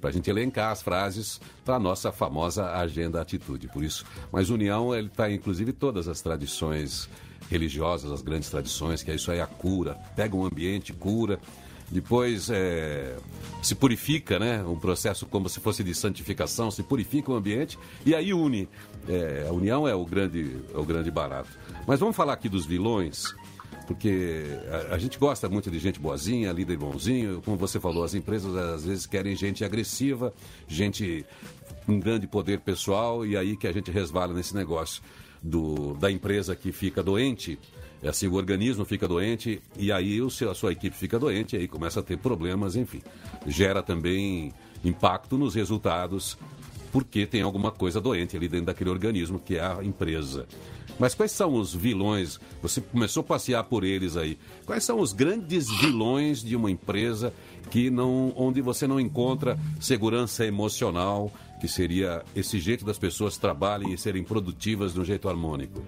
Para 0.00 0.10
a 0.10 0.12
gente 0.12 0.30
elencar 0.30 0.70
as 0.70 0.82
frases 0.82 1.40
para 1.64 1.76
a 1.76 1.78
nossa 1.80 2.12
famosa 2.12 2.72
agenda 2.72 3.20
atitude. 3.20 3.68
Por 3.68 3.82
isso, 3.82 4.04
mas 4.30 4.50
união, 4.50 4.94
ele 4.94 5.08
está 5.08 5.30
inclusive 5.30 5.72
todas 5.72 6.06
as 6.08 6.20
tradições 6.20 7.08
religiosas, 7.50 8.10
as 8.12 8.22
grandes 8.22 8.50
tradições, 8.50 9.02
que 9.02 9.10
é 9.10 9.14
isso 9.14 9.30
aí 9.30 9.40
a 9.40 9.46
cura. 9.46 9.94
Pega 10.14 10.36
um 10.36 10.44
ambiente, 10.44 10.92
cura 10.92 11.40
depois 11.90 12.50
é, 12.50 13.16
se 13.62 13.74
purifica, 13.74 14.38
né? 14.38 14.62
Um 14.64 14.78
processo 14.78 15.26
como 15.26 15.48
se 15.48 15.60
fosse 15.60 15.82
de 15.82 15.94
santificação, 15.94 16.70
se 16.70 16.82
purifica 16.82 17.30
o 17.30 17.34
ambiente 17.34 17.78
e 18.04 18.14
aí 18.14 18.32
une. 18.32 18.68
É, 19.08 19.46
a 19.48 19.52
união 19.52 19.86
é 19.86 19.94
o 19.94 20.04
grande, 20.04 20.56
é 20.72 20.78
o 20.78 20.84
grande 20.84 21.10
barato. 21.10 21.50
Mas 21.86 22.00
vamos 22.00 22.16
falar 22.16 22.32
aqui 22.32 22.48
dos 22.48 22.64
vilões, 22.64 23.34
porque 23.86 24.44
a, 24.90 24.94
a, 24.94 24.98
gente 24.98 25.18
gosta 25.18 25.48
muito 25.48 25.70
de 25.70 25.78
gente 25.78 26.00
boazinha, 26.00 26.52
líder 26.52 26.78
bonzinho. 26.78 27.42
Como 27.42 27.56
você 27.56 27.78
falou, 27.78 28.02
as 28.02 28.14
empresas 28.14 28.56
às 28.56 28.84
vezes 28.84 29.06
querem 29.06 29.36
gente 29.36 29.64
agressiva, 29.64 30.32
gente 30.66 31.24
com 31.86 32.00
grande 32.00 32.26
poder 32.26 32.60
pessoal 32.60 33.26
e 33.26 33.36
aí 33.36 33.56
que 33.56 33.66
a 33.66 33.72
gente 33.72 33.90
resvala 33.90 34.32
nesse 34.32 34.54
negócio 34.54 35.02
do, 35.42 35.94
da 35.94 36.10
empresa 36.10 36.56
que 36.56 36.72
fica 36.72 37.02
doente 37.02 37.58
é 38.04 38.10
assim, 38.10 38.28
o 38.28 38.34
organismo 38.34 38.84
fica 38.84 39.08
doente 39.08 39.62
e 39.78 39.90
aí 39.90 40.20
o 40.20 40.28
seu, 40.28 40.50
a 40.50 40.54
sua 40.54 40.72
equipe 40.72 40.94
fica 40.94 41.18
doente 41.18 41.56
aí 41.56 41.66
começa 41.66 42.00
a 42.00 42.02
ter 42.02 42.18
problemas, 42.18 42.76
enfim. 42.76 43.00
Gera 43.46 43.82
também 43.82 44.52
impacto 44.84 45.38
nos 45.38 45.54
resultados 45.54 46.36
porque 46.92 47.26
tem 47.26 47.40
alguma 47.40 47.72
coisa 47.72 48.02
doente 48.02 48.36
ali 48.36 48.46
dentro 48.46 48.66
daquele 48.66 48.90
organismo 48.90 49.38
que 49.38 49.56
é 49.56 49.64
a 49.64 49.82
empresa. 49.82 50.46
Mas 50.98 51.14
quais 51.14 51.32
são 51.32 51.54
os 51.54 51.74
vilões? 51.74 52.38
Você 52.60 52.82
começou 52.82 53.22
a 53.22 53.24
passear 53.24 53.64
por 53.64 53.84
eles 53.84 54.18
aí. 54.18 54.38
Quais 54.66 54.84
são 54.84 55.00
os 55.00 55.14
grandes 55.14 55.66
vilões 55.80 56.42
de 56.42 56.54
uma 56.54 56.70
empresa 56.70 57.32
que 57.70 57.88
não, 57.88 58.34
onde 58.36 58.60
você 58.60 58.86
não 58.86 59.00
encontra 59.00 59.58
segurança 59.80 60.44
emocional, 60.44 61.32
que 61.58 61.66
seria 61.66 62.22
esse 62.36 62.60
jeito 62.60 62.84
das 62.84 62.98
pessoas 62.98 63.38
trabalhem 63.38 63.94
e 63.94 63.98
serem 63.98 64.22
produtivas 64.22 64.92
de 64.92 65.00
um 65.00 65.04
jeito 65.06 65.26
harmônico? 65.26 65.82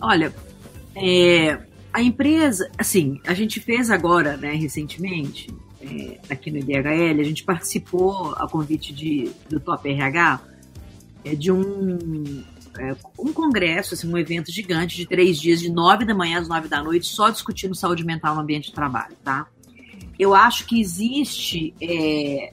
Olha, 0.00 0.32
é, 0.94 1.58
a 1.92 2.02
empresa, 2.02 2.70
assim, 2.78 3.20
a 3.26 3.34
gente 3.34 3.60
fez 3.60 3.90
agora, 3.90 4.36
né, 4.36 4.52
recentemente, 4.52 5.48
é, 5.80 6.18
aqui 6.30 6.50
no 6.50 6.58
IDHL, 6.58 7.20
a 7.20 7.24
gente 7.24 7.44
participou, 7.44 8.34
a 8.36 8.48
convite 8.48 8.92
de, 8.92 9.30
do 9.48 9.60
Top 9.60 9.88
RH, 9.88 10.40
é, 11.24 11.34
de 11.34 11.52
um, 11.52 12.42
é, 12.78 12.96
um 13.18 13.32
congresso, 13.32 13.94
assim, 13.94 14.10
um 14.10 14.16
evento 14.16 14.50
gigante 14.50 14.96
de 14.96 15.06
três 15.06 15.38
dias, 15.38 15.60
de 15.60 15.70
nove 15.70 16.04
da 16.04 16.14
manhã 16.14 16.40
às 16.40 16.48
nove 16.48 16.68
da 16.68 16.82
noite, 16.82 17.06
só 17.06 17.30
discutindo 17.30 17.74
saúde 17.74 18.04
mental 18.04 18.34
no 18.34 18.40
ambiente 18.40 18.68
de 18.68 18.74
trabalho, 18.74 19.16
tá? 19.22 19.46
Eu 20.18 20.34
acho 20.34 20.66
que 20.66 20.80
existe 20.80 21.74
é, 21.80 22.52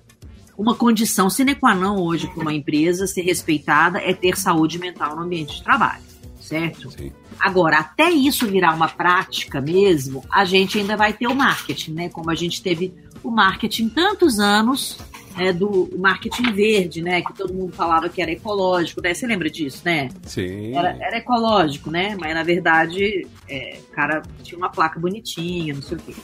uma 0.58 0.76
condição 0.76 1.30
sine 1.30 1.56
qua 1.56 1.74
non 1.74 2.02
hoje 2.02 2.28
para 2.28 2.42
uma 2.42 2.54
empresa 2.54 3.08
ser 3.08 3.22
respeitada 3.22 4.00
é 4.00 4.14
ter 4.14 4.38
saúde 4.38 4.78
mental 4.78 5.16
no 5.16 5.22
ambiente 5.22 5.56
de 5.56 5.64
trabalho, 5.64 6.04
certo? 6.50 6.92
Sim. 6.92 7.12
Agora, 7.40 7.78
até 7.78 8.10
isso 8.10 8.48
virar 8.48 8.74
uma 8.74 8.88
prática 8.88 9.62
mesmo, 9.62 10.24
a 10.32 10.44
gente 10.44 10.80
ainda 10.80 10.98
vai 10.98 11.14
ter 11.14 11.28
o 11.28 11.36
marketing, 11.36 11.94
né? 11.94 12.10
Como 12.10 12.30
a 12.30 12.36
gente 12.36 12.62
teve 12.62 12.94
o 13.24 13.30
marketing 13.30 13.90
tantos 13.90 14.40
anos, 14.40 14.98
né, 15.38 15.54
do 15.54 15.90
marketing 15.98 16.52
verde, 16.52 17.02
né? 17.02 17.22
Que 17.22 17.34
todo 17.34 17.54
mundo 17.54 17.72
falava 17.72 18.10
que 18.10 18.22
era 18.22 18.32
ecológico, 18.32 19.02
né? 19.02 19.14
Você 19.14 19.28
lembra 19.28 19.50
disso, 19.50 19.82
né? 19.86 20.10
Sim. 20.24 20.76
Era, 20.76 20.98
era 21.00 21.18
ecológico, 21.18 21.92
né? 21.92 22.18
Mas 22.20 22.34
na 22.34 22.44
verdade, 22.44 23.28
é, 23.48 23.80
o 23.88 23.94
cara 23.94 24.24
tinha 24.42 24.58
uma 24.58 24.70
placa 24.70 25.00
bonitinha, 25.00 25.74
não 25.74 25.82
sei 25.82 25.98
o 25.98 26.02
quê. 26.02 26.16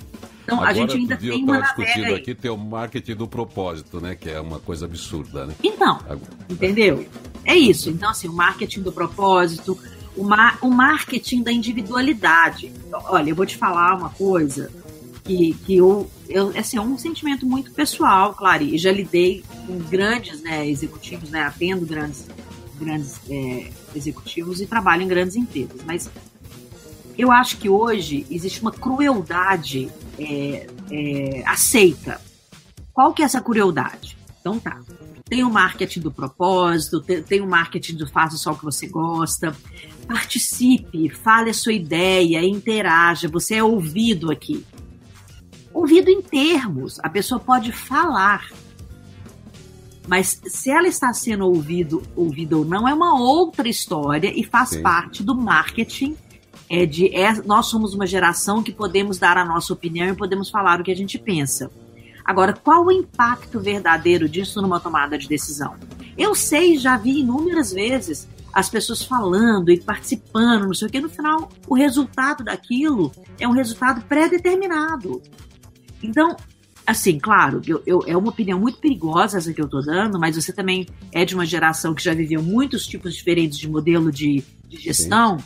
Então 0.43 0.57
Agora, 0.57 0.71
a 0.71 0.73
gente 0.73 0.95
ainda 0.97 1.17
tem 1.17 1.43
uma 1.43 1.61
discutindo 1.61 2.13
aqui 2.13 2.35
tem 2.35 2.51
o 2.51 2.57
marketing 2.57 3.15
do 3.15 3.27
propósito, 3.27 4.01
né? 4.01 4.15
Que 4.15 4.29
é 4.31 4.39
uma 4.39 4.59
coisa 4.59 4.85
absurda, 4.85 5.45
né? 5.45 5.55
Então, 5.63 5.99
Agora. 6.07 6.21
entendeu? 6.49 7.05
É 7.43 7.55
isso. 7.55 7.89
Então, 7.89 8.09
assim, 8.09 8.27
o 8.27 8.33
marketing 8.33 8.81
do 8.81 8.91
propósito, 8.91 9.77
o, 10.15 10.23
o 10.61 10.71
marketing 10.71 11.43
da 11.43 11.51
individualidade. 11.51 12.71
Olha, 12.91 13.29
eu 13.29 13.35
vou 13.35 13.45
te 13.45 13.57
falar 13.57 13.95
uma 13.95 14.09
coisa 14.09 14.71
que, 15.23 15.53
que 15.65 15.75
eu, 15.75 16.09
eu 16.29 16.53
assim, 16.57 16.77
é 16.77 16.81
um 16.81 16.97
sentimento 16.97 17.45
muito 17.45 17.71
pessoal, 17.71 18.33
claro, 18.33 18.63
e 18.63 18.77
já 18.77 18.91
lidei 18.91 19.43
com 19.65 19.77
grandes 19.79 20.41
né, 20.41 20.67
executivos, 20.67 21.29
né, 21.29 21.41
atendo 21.41 21.85
grandes, 21.85 22.27
grandes 22.79 23.19
é, 23.29 23.71
executivos 23.95 24.61
e 24.61 24.67
trabalho 24.67 25.01
em 25.01 25.07
grandes 25.07 25.35
empresas, 25.35 25.81
mas 25.85 26.09
eu 27.17 27.31
acho 27.31 27.57
que 27.57 27.69
hoje 27.69 28.25
existe 28.29 28.61
uma 28.61 28.71
crueldade 28.71 29.89
é, 30.19 30.67
é, 30.91 31.43
aceita. 31.45 32.21
Qual 32.93 33.13
que 33.13 33.21
é 33.21 33.25
essa 33.25 33.41
crueldade? 33.41 34.17
Então 34.39 34.59
tá, 34.59 34.79
tem 35.27 35.43
o 35.43 35.49
marketing 35.49 36.01
do 36.01 36.11
propósito, 36.11 37.01
tem, 37.01 37.23
tem 37.23 37.41
o 37.41 37.47
marketing 37.47 37.95
do 37.95 38.07
faça 38.07 38.37
só 38.37 38.51
o 38.51 38.57
que 38.57 38.63
você 38.63 38.87
gosta. 38.87 39.55
Participe, 40.07 41.09
fale 41.09 41.49
a 41.49 41.53
sua 41.53 41.73
ideia, 41.73 42.43
interaja, 42.45 43.27
você 43.27 43.55
é 43.55 43.63
ouvido 43.63 44.31
aqui. 44.31 44.65
Ouvido 45.73 46.09
em 46.09 46.21
termos, 46.21 46.99
a 46.99 47.09
pessoa 47.09 47.39
pode 47.39 47.71
falar. 47.71 48.49
Mas 50.07 50.39
se 50.45 50.69
ela 50.69 50.87
está 50.87 51.11
sendo 51.13 51.45
ouvido, 51.45 52.03
ouvida 52.15 52.57
ou 52.57 52.63
não, 52.63 52.87
é 52.87 52.93
uma 52.93 53.19
outra 53.19 53.67
história 53.67 54.31
e 54.33 54.43
faz 54.43 54.69
Sim. 54.69 54.81
parte 54.81 55.23
do 55.23 55.35
marketing. 55.35 56.15
É 56.69 56.85
de, 56.85 57.13
é, 57.15 57.33
nós 57.43 57.67
somos 57.67 57.93
uma 57.93 58.07
geração 58.07 58.63
que 58.63 58.71
podemos 58.71 59.19
dar 59.19 59.37
a 59.37 59.45
nossa 59.45 59.73
opinião 59.73 60.07
e 60.07 60.15
podemos 60.15 60.49
falar 60.49 60.79
o 60.79 60.83
que 60.83 60.91
a 60.91 60.95
gente 60.95 61.17
pensa. 61.19 61.69
Agora, 62.23 62.53
qual 62.53 62.85
o 62.85 62.91
impacto 62.91 63.59
verdadeiro 63.59 64.27
disso 64.27 64.61
numa 64.61 64.79
tomada 64.79 65.17
de 65.17 65.27
decisão? 65.27 65.75
Eu 66.17 66.33
sei, 66.33 66.77
já 66.77 66.97
vi 66.97 67.19
inúmeras 67.19 67.71
vezes 67.71 68.27
as 68.55 68.69
pessoas 68.69 69.03
falando 69.03 69.69
e 69.69 69.77
participando, 69.77 70.67
não 70.67 70.73
sei 70.73 70.87
o 70.87 70.91
que, 70.91 71.01
no 71.01 71.09
final, 71.09 71.49
o 71.67 71.75
resultado 71.75 72.41
daquilo 72.41 73.11
é 73.37 73.45
um 73.45 73.51
resultado 73.51 74.01
pré-determinado. 74.05 75.21
Então, 76.01 76.37
assim, 76.87 77.19
claro, 77.19 77.61
eu, 77.67 77.83
eu, 77.85 77.99
é 78.07 78.15
uma 78.15 78.29
opinião 78.29 78.57
muito 78.57 78.79
perigosa 78.79 79.37
essa 79.37 79.53
que 79.53 79.59
eu 79.59 79.65
estou 79.65 79.83
dando, 79.83 80.17
mas 80.17 80.37
você 80.37 80.53
também 80.53 80.87
é 81.11 81.25
de 81.25 81.35
uma 81.35 81.45
geração 81.45 81.93
que 81.93 82.01
já 82.01 82.13
viveu 82.13 82.41
muitos 82.41 82.87
tipos 82.87 83.13
diferentes 83.13 83.57
de 83.57 83.69
modelo 83.69 84.09
de, 84.09 84.41
de 84.69 84.77
gestão. 84.77 85.37
Sim. 85.37 85.45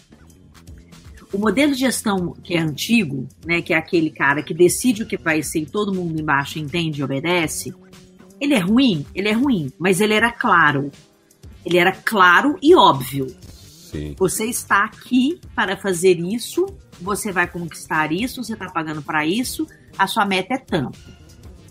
O 1.34 1.40
modelo 1.40 1.74
de 1.74 1.80
gestão 1.80 2.34
que 2.44 2.54
é 2.54 2.60
antigo, 2.60 3.28
né, 3.44 3.60
que 3.60 3.74
é 3.74 3.78
aquele 3.78 4.12
cara 4.12 4.44
que 4.44 4.54
decide 4.54 5.02
o 5.02 5.08
que 5.08 5.18
vai 5.18 5.42
ser 5.42 5.62
e 5.62 5.66
todo 5.66 5.96
mundo 5.96 6.20
embaixo 6.22 6.60
entende 6.60 7.02
e 7.02 7.04
obedece, 7.04 7.74
ele 8.40 8.54
é 8.54 8.60
ruim? 8.60 9.04
Ele 9.16 9.30
é 9.30 9.34
ruim, 9.34 9.72
mas 9.80 10.00
ele 10.00 10.14
era 10.14 10.32
claro. 10.32 10.92
Ele 11.70 11.78
era 11.78 11.92
claro 11.92 12.58
e 12.64 12.76
óbvio. 12.76 13.28
Sim. 13.92 14.16
Você 14.18 14.46
está 14.46 14.84
aqui 14.84 15.40
para 15.56 15.78
fazer 15.78 16.20
isso, 16.20 16.66
você 17.00 17.32
vai 17.32 17.48
conquistar 17.48 18.12
isso, 18.12 18.44
você 18.44 18.54
está 18.54 18.70
pagando 18.70 19.04
para 19.04 19.26
isso, 19.26 19.68
a 19.96 20.08
sua 20.08 20.26
meta 20.26 20.56
é 20.56 20.58
tanto. 20.58 21.00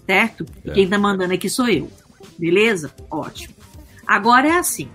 Certo? 0.06 0.46
É. 0.64 0.70
Quem 0.70 0.84
está 0.84 0.98
mandando 0.98 1.34
aqui 1.34 1.50
sou 1.50 1.68
eu. 1.68 1.90
Beleza? 2.38 2.94
Ótimo. 3.10 3.54
Agora 4.06 4.48
é 4.48 4.58
assim. 4.58 4.88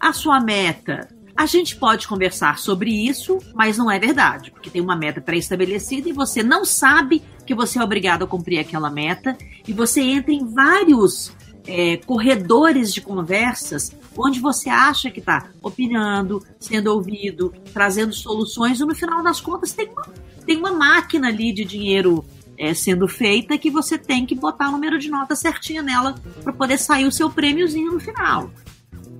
A 0.00 0.14
sua 0.14 0.40
meta 0.40 1.08
a 1.36 1.46
gente 1.46 1.76
pode 1.76 2.08
conversar 2.08 2.58
sobre 2.58 2.90
isso, 2.90 3.38
mas 3.54 3.78
não 3.78 3.90
é 3.90 3.98
verdade, 3.98 4.50
porque 4.50 4.68
tem 4.68 4.82
uma 4.82 4.96
meta 4.96 5.20
pré-estabelecida 5.20 6.08
e 6.08 6.12
você 6.12 6.42
não 6.42 6.64
sabe 6.64 7.22
que 7.46 7.54
você 7.54 7.78
é 7.78 7.82
obrigado 7.82 8.24
a 8.24 8.26
cumprir 8.26 8.58
aquela 8.58 8.90
meta 8.90 9.36
e 9.66 9.72
você 9.72 10.02
entra 10.02 10.32
em 10.32 10.44
vários 10.44 11.34
é, 11.66 11.96
corredores 11.98 12.92
de 12.92 13.00
conversas 13.00 13.94
onde 14.24 14.40
você 14.40 14.68
acha 14.68 15.10
que 15.10 15.20
está 15.20 15.48
opinando, 15.62 16.44
sendo 16.58 16.88
ouvido, 16.88 17.52
trazendo 17.72 18.12
soluções 18.12 18.80
e 18.80 18.84
no 18.84 18.94
final 18.94 19.22
das 19.22 19.40
contas 19.40 19.72
tem 19.72 19.88
uma, 19.88 20.02
tem 20.46 20.56
uma 20.56 20.72
máquina 20.72 21.28
ali 21.28 21.52
de 21.52 21.64
dinheiro 21.64 22.24
é, 22.58 22.74
sendo 22.74 23.08
feita 23.08 23.56
que 23.56 23.70
você 23.70 23.96
tem 23.96 24.26
que 24.26 24.34
botar 24.34 24.68
o 24.68 24.72
número 24.72 24.98
de 24.98 25.08
nota 25.08 25.34
certinha 25.34 25.82
nela 25.82 26.14
para 26.42 26.52
poder 26.52 26.78
sair 26.78 27.06
o 27.06 27.12
seu 27.12 27.30
prêmiozinho 27.30 27.92
no 27.92 28.00
final. 28.00 28.50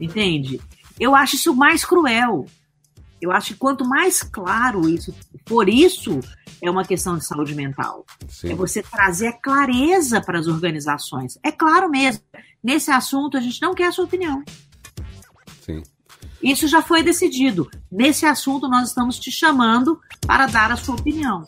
Entende? 0.00 0.60
Eu 0.98 1.14
acho 1.14 1.36
isso 1.36 1.54
mais 1.54 1.84
cruel. 1.84 2.46
Eu 3.20 3.32
acho 3.32 3.54
que 3.54 3.58
quanto 3.58 3.84
mais 3.84 4.22
claro 4.22 4.88
isso 4.88 5.14
for 5.46 5.68
isso, 5.68 6.20
é 6.62 6.70
uma 6.70 6.84
questão 6.84 7.16
de 7.16 7.24
saúde 7.24 7.54
mental. 7.54 8.04
Sim. 8.28 8.52
É 8.52 8.54
você 8.54 8.82
trazer 8.82 9.28
a 9.28 9.32
clareza 9.32 10.20
para 10.20 10.38
as 10.38 10.46
organizações. 10.46 11.38
É 11.42 11.50
claro 11.50 11.88
mesmo. 11.88 12.22
Nesse 12.62 12.90
assunto, 12.90 13.36
a 13.36 13.40
gente 13.40 13.60
não 13.60 13.74
quer 13.74 13.86
a 13.86 13.92
sua 13.92 14.04
opinião. 14.04 14.42
Isso 16.42 16.66
já 16.66 16.80
foi 16.80 17.02
decidido. 17.02 17.70
Nesse 17.90 18.24
assunto, 18.24 18.68
nós 18.68 18.88
estamos 18.88 19.18
te 19.18 19.30
chamando 19.30 20.00
para 20.26 20.46
dar 20.46 20.72
a 20.72 20.76
sua 20.76 20.94
opinião. 20.94 21.44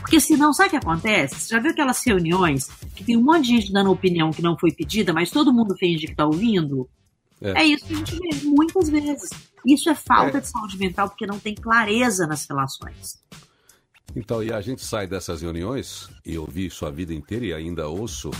Porque 0.00 0.20
senão, 0.20 0.52
sabe 0.52 0.68
o 0.68 0.70
que 0.70 0.76
acontece? 0.76 1.34
Você 1.34 1.54
já 1.54 1.60
viu 1.60 1.70
aquelas 1.70 2.04
reuniões 2.04 2.68
que 2.94 3.04
tem 3.04 3.16
um 3.16 3.22
monte 3.22 3.42
de 3.42 3.48
gente 3.48 3.72
dando 3.72 3.90
opinião 3.90 4.30
que 4.30 4.42
não 4.42 4.58
foi 4.58 4.70
pedida, 4.70 5.12
mas 5.12 5.30
todo 5.30 5.52
mundo 5.52 5.76
finge 5.76 6.06
que 6.06 6.12
está 6.12 6.26
ouvindo? 6.26 6.88
É. 7.40 7.62
é. 7.62 7.64
isso 7.64 7.86
que 7.86 7.94
a 7.94 7.96
gente 7.96 8.16
vê 8.16 8.46
muitas 8.46 8.88
vezes. 8.88 9.30
Isso 9.66 9.88
é 9.88 9.94
falta 9.94 10.38
é. 10.38 10.40
de 10.40 10.48
saúde 10.48 10.78
mental 10.78 11.08
porque 11.08 11.26
não 11.26 11.38
tem 11.38 11.54
clareza 11.54 12.26
nas 12.26 12.46
relações. 12.46 13.22
Então, 14.16 14.42
e 14.42 14.52
a 14.52 14.60
gente 14.60 14.84
sai 14.84 15.06
dessas 15.06 15.42
reuniões, 15.42 16.08
e 16.24 16.34
eu 16.34 16.46
vi 16.46 16.66
isso 16.66 16.86
a 16.86 16.90
vida 16.90 17.12
inteira 17.12 17.46
e 17.46 17.52
ainda 17.52 17.88
ouço. 17.88 18.30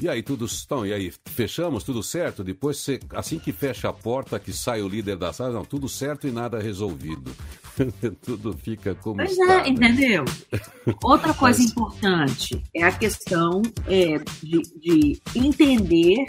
E 0.00 0.08
aí, 0.08 0.22
tudo. 0.22 0.46
Então, 0.64 0.86
e 0.86 0.92
aí, 0.92 1.12
fechamos, 1.26 1.82
tudo 1.82 2.02
certo? 2.02 2.44
Depois, 2.44 2.78
você, 2.78 3.00
assim 3.10 3.38
que 3.38 3.52
fecha 3.52 3.88
a 3.88 3.92
porta, 3.92 4.38
que 4.38 4.52
sai 4.52 4.80
o 4.80 4.88
líder 4.88 5.16
da 5.16 5.32
sala, 5.32 5.52
não, 5.54 5.64
tudo 5.64 5.88
certo 5.88 6.28
e 6.28 6.30
nada 6.30 6.60
resolvido. 6.60 7.32
tudo 8.22 8.56
fica 8.56 8.94
como 8.94 9.16
pois 9.16 9.32
está. 9.32 9.64
é, 9.64 9.68
entendeu? 9.68 10.24
Outra 11.02 11.34
coisa 11.34 11.60
Mas- 11.60 11.70
importante 11.70 12.62
é 12.74 12.84
a 12.84 12.92
questão 12.92 13.62
é, 13.86 14.18
de, 14.42 14.62
de 14.80 15.20
entender 15.34 16.24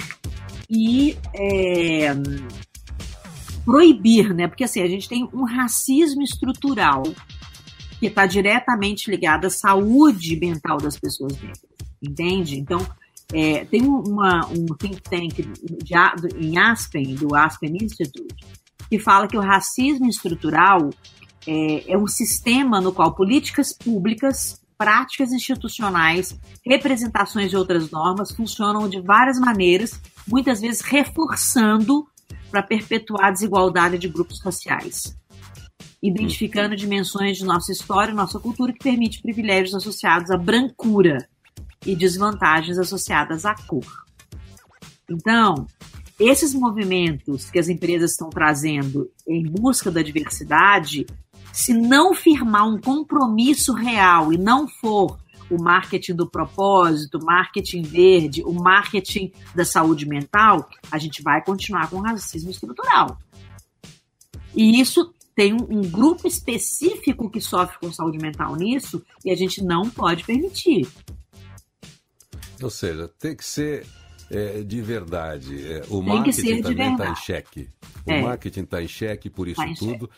e 0.69 1.15
é, 1.35 2.09
proibir, 3.65 4.33
né? 4.33 4.47
Porque 4.47 4.63
assim, 4.63 4.81
a 4.81 4.87
gente 4.87 5.07
tem 5.07 5.29
um 5.33 5.43
racismo 5.43 6.21
estrutural 6.23 7.03
que 7.99 8.07
está 8.07 8.25
diretamente 8.25 9.11
ligado 9.11 9.45
à 9.45 9.49
saúde 9.49 10.39
mental 10.39 10.77
das 10.77 10.97
pessoas 10.97 11.33
negras, 11.33 11.59
entende? 12.01 12.57
Então, 12.57 12.79
é, 13.33 13.65
tem 13.65 13.83
um- 13.83 14.03
uma, 14.07 14.45
um 14.47 14.65
think 14.77 15.01
tank 15.01 15.35
de 15.35 15.93
em 16.37 16.57
Aspen, 16.57 17.15
do 17.15 17.35
Aspen 17.35 17.77
Institute, 17.81 18.45
que 18.89 18.99
fala 18.99 19.27
que 19.27 19.37
o 19.37 19.41
racismo 19.41 20.07
estrutural 20.07 20.89
é, 21.47 21.93
é 21.93 21.97
um 21.97 22.07
sistema 22.07 22.81
no 22.81 22.91
qual 22.91 23.13
políticas 23.13 23.71
públicas, 23.71 24.59
práticas 24.77 25.31
institucionais, 25.31 26.37
representações 26.65 27.49
de 27.49 27.57
outras 27.57 27.91
normas 27.91 28.31
funcionam 28.31 28.89
de 28.89 28.99
várias 29.01 29.39
maneiras, 29.39 29.99
muitas 30.27 30.61
vezes 30.61 30.81
reforçando 30.81 32.07
para 32.49 32.63
perpetuar 32.63 33.25
a 33.25 33.31
desigualdade 33.31 33.97
de 33.97 34.07
grupos 34.07 34.41
raciais, 34.41 35.15
identificando 36.01 36.75
dimensões 36.75 37.37
de 37.37 37.45
nossa 37.45 37.71
história 37.71 38.11
e 38.11 38.15
nossa 38.15 38.39
cultura 38.39 38.73
que 38.73 38.79
permite 38.79 39.21
privilégios 39.21 39.75
associados 39.75 40.31
à 40.31 40.37
brancura 40.37 41.27
e 41.85 41.95
desvantagens 41.95 42.77
associadas 42.77 43.45
à 43.45 43.55
cor. 43.55 43.85
Então, 45.09 45.67
esses 46.19 46.53
movimentos 46.53 47.49
que 47.49 47.59
as 47.59 47.69
empresas 47.69 48.11
estão 48.11 48.29
trazendo 48.29 49.09
em 49.27 49.43
busca 49.43 49.89
da 49.89 50.01
diversidade, 50.01 51.05
se 51.53 51.73
não 51.73 52.13
firmar 52.13 52.67
um 52.67 52.79
compromisso 52.79 53.73
real 53.73 54.31
e 54.31 54.37
não 54.37 54.67
for 54.67 55.17
o 55.49 55.61
marketing 55.61 56.15
do 56.15 56.29
propósito, 56.29 57.17
o 57.17 57.25
marketing 57.25 57.81
verde, 57.81 58.43
o 58.43 58.53
marketing 58.53 59.31
da 59.55 59.65
saúde 59.65 60.05
mental, 60.05 60.69
a 60.91 60.97
gente 60.97 61.23
vai 61.23 61.43
continuar 61.43 61.89
com 61.89 61.97
o 61.97 62.01
racismo 62.01 62.51
estrutural. 62.51 63.17
E 64.55 64.79
isso 64.79 65.13
tem 65.35 65.53
um, 65.53 65.81
grupo 65.81 66.27
específico 66.27 67.29
que 67.29 67.39
sofre 67.39 67.77
com 67.79 67.91
saúde 67.93 68.17
mental 68.17 68.55
nisso 68.55 69.01
e 69.23 69.31
a 69.31 69.35
gente 69.35 69.63
não 69.63 69.89
pode 69.89 70.25
permitir. 70.25 70.87
Ou 72.61 72.69
seja, 72.69 73.07
tem 73.19 73.35
que 73.35 73.45
ser 73.45 73.85
é, 74.31 74.61
de 74.63 74.81
verdade. 74.81 75.71
É, 75.73 75.81
o 75.89 75.99
Tem 75.99 76.03
marketing 76.03 76.61
também 76.61 76.91
está 76.91 77.09
em 77.09 77.15
xeque. 77.15 77.69
O 78.05 78.11
É. 78.11 78.21
marketing 78.21 78.61
está 78.61 78.81
em 78.81 78.87
xeque 78.87 79.29
por 79.29 79.47
isso 79.47 79.59
Tá 79.61 79.73
tudo. 79.77 80.09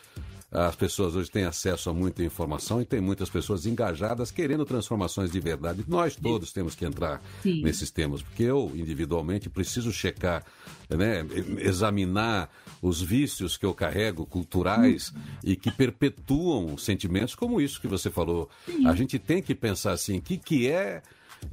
As 0.54 0.76
pessoas 0.76 1.16
hoje 1.16 1.30
têm 1.30 1.44
acesso 1.44 1.88
a 1.88 1.94
muita 1.94 2.22
informação 2.22 2.78
e 2.78 2.84
tem 2.84 3.00
muitas 3.00 3.30
pessoas 3.30 3.64
engajadas 3.64 4.30
querendo 4.30 4.66
transformações 4.66 5.30
de 5.32 5.40
verdade. 5.40 5.82
Nós 5.88 6.14
todos 6.14 6.52
temos 6.52 6.74
que 6.74 6.84
entrar 6.84 7.22
Sim. 7.42 7.62
nesses 7.62 7.90
temas, 7.90 8.20
porque 8.20 8.42
eu, 8.42 8.70
individualmente, 8.74 9.48
preciso 9.48 9.90
checar, 9.90 10.44
né, 10.90 11.24
examinar 11.58 12.50
os 12.82 13.00
vícios 13.00 13.56
que 13.56 13.64
eu 13.64 13.72
carrego, 13.72 14.26
culturais, 14.26 15.08
Uhum. 15.10 15.20
e 15.42 15.56
que 15.56 15.70
perpetuam 15.70 16.76
sentimentos 16.76 17.34
como 17.34 17.58
isso 17.58 17.80
que 17.80 17.88
você 17.88 18.10
falou. 18.10 18.50
A 18.84 18.94
gente 18.94 19.18
tem 19.18 19.40
que 19.40 19.54
pensar 19.54 19.92
assim, 19.92 20.18
o 20.18 20.22
que, 20.22 20.36
que 20.36 20.68
é 20.68 21.00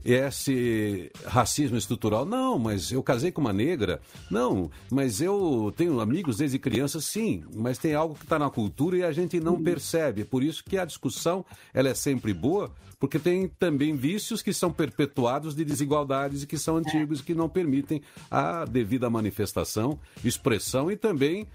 esse 0.03 1.11
racismo 1.25 1.77
estrutural. 1.77 2.25
Não, 2.25 2.57
mas 2.57 2.91
eu 2.91 3.01
casei 3.03 3.31
com 3.31 3.41
uma 3.41 3.53
negra. 3.53 4.01
Não, 4.29 4.69
mas 4.91 5.21
eu 5.21 5.73
tenho 5.75 5.99
amigos 5.99 6.37
desde 6.37 6.57
criança, 6.59 6.99
sim. 7.01 7.43
Mas 7.55 7.77
tem 7.77 7.93
algo 7.93 8.15
que 8.15 8.23
está 8.23 8.39
na 8.39 8.49
cultura 8.49 8.97
e 8.97 9.03
a 9.03 9.11
gente 9.11 9.39
não 9.39 9.61
percebe. 9.61 10.23
Por 10.23 10.43
isso 10.43 10.63
que 10.63 10.77
a 10.77 10.85
discussão 10.85 11.45
ela 11.73 11.89
é 11.89 11.93
sempre 11.93 12.33
boa, 12.33 12.71
porque 12.99 13.19
tem 13.19 13.47
também 13.47 13.95
vícios 13.95 14.41
que 14.41 14.53
são 14.53 14.71
perpetuados 14.71 15.55
de 15.55 15.63
desigualdades 15.65 16.43
e 16.43 16.47
que 16.47 16.57
são 16.57 16.77
antigos 16.77 17.19
e 17.19 17.23
que 17.23 17.35
não 17.35 17.49
permitem 17.49 18.01
a 18.29 18.65
devida 18.65 19.09
manifestação, 19.09 19.99
expressão 20.23 20.91
e 20.91 20.97
também 20.97 21.47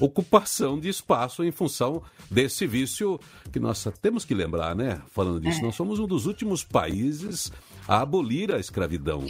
ocupação 0.00 0.80
de 0.80 0.88
espaço 0.88 1.44
em 1.44 1.50
função 1.50 2.02
desse 2.30 2.66
vício 2.66 3.20
que 3.52 3.60
nós 3.60 3.86
temos 4.00 4.24
que 4.24 4.34
lembrar, 4.34 4.74
né? 4.74 5.02
Falando 5.10 5.38
disso, 5.38 5.60
É. 5.60 5.62
nós 5.62 5.74
somos 5.74 5.98
um 5.98 6.06
dos 6.06 6.24
últimos 6.24 6.64
países 6.64 7.52
a 7.88 8.00
abolir 8.00 8.52
a 8.52 8.58
escravidão. 8.58 9.26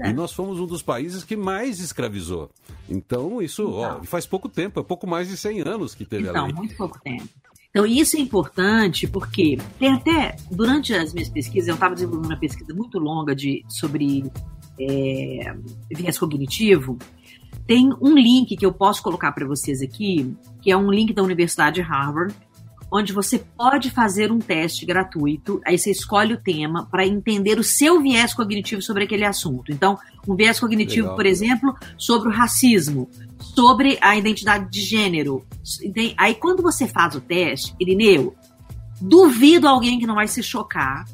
é. 0.00 0.10
E 0.10 0.12
nós 0.12 0.32
fomos 0.32 0.60
um 0.60 0.66
dos 0.66 0.82
países 0.82 1.24
que 1.24 1.36
mais 1.36 1.80
escravizou. 1.80 2.50
Então, 2.88 3.40
isso 3.40 3.70
ó, 3.70 3.92
Então. 3.94 4.04
faz 4.04 4.26
pouco 4.26 4.48
tempo, 4.48 4.78
é 4.80 4.82
pouco 4.82 5.06
mais 5.06 5.28
de 5.28 5.36
100 5.36 5.60
anos 5.62 5.94
que 5.94 6.04
teve 6.04 6.28
a 6.28 6.30
Então, 6.30 6.46
lei. 6.46 6.54
muito 6.54 6.76
pouco 6.76 7.00
tempo. 7.00 7.28
Então, 7.70 7.86
isso 7.86 8.16
é 8.16 8.20
importante 8.20 9.06
porque 9.06 9.56
tem 9.78 9.92
até, 9.92 10.36
durante 10.50 10.92
as 10.92 11.14
minhas 11.14 11.28
pesquisas, 11.28 11.68
eu 11.68 11.74
estava 11.74 11.94
desenvolvendo 11.94 12.26
uma 12.26 12.36
pesquisa 12.38 12.74
muito 12.74 12.98
longa 12.98 13.34
de, 13.34 13.64
sobre 13.68 14.24
é, 14.78 15.54
viés 15.90 16.18
cognitivo. 16.18 16.98
Tem 17.66 17.88
um 18.00 18.14
link 18.14 18.56
que 18.56 18.66
eu 18.66 18.72
posso 18.72 19.00
colocar 19.02 19.30
para 19.32 19.46
vocês 19.46 19.80
aqui, 19.82 20.34
que 20.60 20.70
é 20.70 20.76
um 20.76 20.90
link 20.90 21.12
da 21.12 21.22
Universidade 21.22 21.76
de 21.76 21.82
Harvard, 21.82 22.34
onde 22.90 23.12
você 23.12 23.38
pode 23.38 23.90
fazer 23.90 24.32
um 24.32 24.38
teste 24.38 24.84
gratuito. 24.84 25.60
Aí 25.66 25.78
você 25.78 25.90
escolhe 25.90 26.34
o 26.34 26.40
tema 26.40 26.86
para 26.86 27.06
entender 27.06 27.58
o 27.58 27.64
seu 27.64 28.00
viés 28.00 28.34
cognitivo 28.34 28.82
sobre 28.82 29.04
aquele 29.04 29.24
assunto. 29.24 29.70
Então, 29.70 29.98
um 30.26 30.34
viés 30.34 30.58
cognitivo, 30.58 31.02
Legal. 31.02 31.16
por 31.16 31.26
exemplo, 31.26 31.76
sobre 31.96 32.28
o 32.28 32.32
racismo, 32.32 33.08
sobre 33.38 33.98
a 34.00 34.16
identidade 34.16 34.70
de 34.70 34.80
gênero. 34.80 35.46
Aí, 36.16 36.34
quando 36.34 36.62
você 36.62 36.88
faz 36.88 37.14
o 37.14 37.20
teste, 37.20 37.74
Irineu, 37.80 38.34
duvido 39.00 39.68
alguém 39.68 39.98
que 39.98 40.06
não 40.06 40.16
vai 40.16 40.26
se 40.26 40.42
chocar 40.42 41.04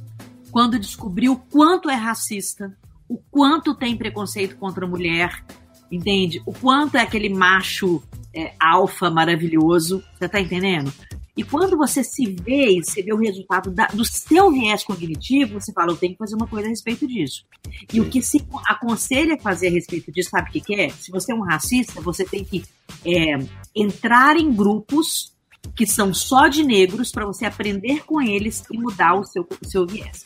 quando 0.50 0.78
descobrir 0.78 1.28
o 1.28 1.36
quanto 1.36 1.90
é 1.90 1.94
racista, 1.94 2.74
o 3.08 3.18
quanto 3.30 3.74
tem 3.74 3.96
preconceito 3.96 4.56
contra 4.56 4.86
a 4.86 4.88
mulher, 4.88 5.44
entende? 5.92 6.42
O 6.46 6.52
quanto 6.52 6.96
é 6.96 7.02
aquele 7.02 7.28
macho 7.28 8.02
é, 8.34 8.54
alfa 8.58 9.10
maravilhoso, 9.10 10.02
você 10.14 10.28
tá 10.28 10.40
entendendo? 10.40 10.92
E 11.37 11.44
quando 11.44 11.77
você 11.77 12.03
se 12.03 12.25
vê 12.27 12.79
e 12.79 12.85
você 12.85 13.03
vê 13.03 13.12
o 13.12 13.18
resultado 13.18 13.70
da- 13.70 13.88
do 13.88 14.05
seu 14.05 14.51
viés 14.51 14.83
cognitivo, 14.83 15.61
você 15.61 15.72
fala, 15.72 15.92
eu 15.92 15.96
tenho 15.96 16.12
que 16.12 16.18
fazer 16.18 16.35
uma 16.35 16.46
coisa 16.46 16.66
a 16.66 16.70
respeito 16.70 17.07
disso. 17.07 17.44
E 17.92 18.01
o 18.01 18.09
que 18.09 18.22
se 18.22 18.42
aconselha 18.66 19.38
fazer 19.38 19.68
a 19.68 19.70
respeito 19.70 20.11
disso, 20.11 20.31
sabe 20.31 20.49
o 20.49 20.53
que, 20.53 20.61
que 20.61 20.75
é? 20.75 20.88
Se 20.88 21.11
você 21.11 21.33
é 21.33 21.35
um 21.35 21.42
racista, 21.42 22.01
você 22.01 22.25
tem 22.25 22.42
que 22.42 22.64
é, 23.05 23.38
entrar 23.75 24.37
em 24.37 24.53
grupos 24.53 25.35
que 25.75 25.87
são 25.87 26.14
só 26.14 26.49
de 26.49 26.64
negros 26.64 27.11
para 27.11 27.27
você 27.27 27.44
aprender 27.44 28.05
com 28.05 28.20
eles 28.22 28.62
e 28.70 28.79
mudar 28.79 29.14
o 29.14 29.25
seu, 29.25 29.42
o 29.42 29.68
seu 29.68 29.87
viés. 29.87 30.25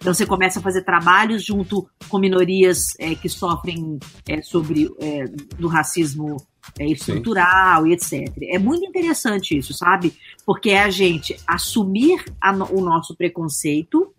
Então 0.00 0.14
você 0.14 0.24
começa 0.24 0.60
a 0.60 0.62
fazer 0.62 0.82
trabalhos 0.82 1.44
junto 1.44 1.88
com 2.08 2.18
minorias 2.18 2.94
é, 2.98 3.14
que 3.14 3.28
sofrem 3.28 3.98
é, 4.28 4.40
sobre 4.40 4.88
é, 5.00 5.24
do 5.58 5.66
racismo 5.66 6.36
é, 6.78 6.86
estrutural 6.86 7.86
e 7.86 7.92
etc. 7.92 8.32
É 8.42 8.58
muito 8.58 8.84
interessante 8.84 9.56
isso, 9.56 9.72
sabe? 9.74 10.16
Porque 10.44 10.70
é 10.70 10.82
a 10.82 10.90
gente 10.90 11.36
assumir 11.46 12.24
a 12.40 12.52
o 12.52 12.80
nosso 12.80 13.14
preconceito 13.16 14.12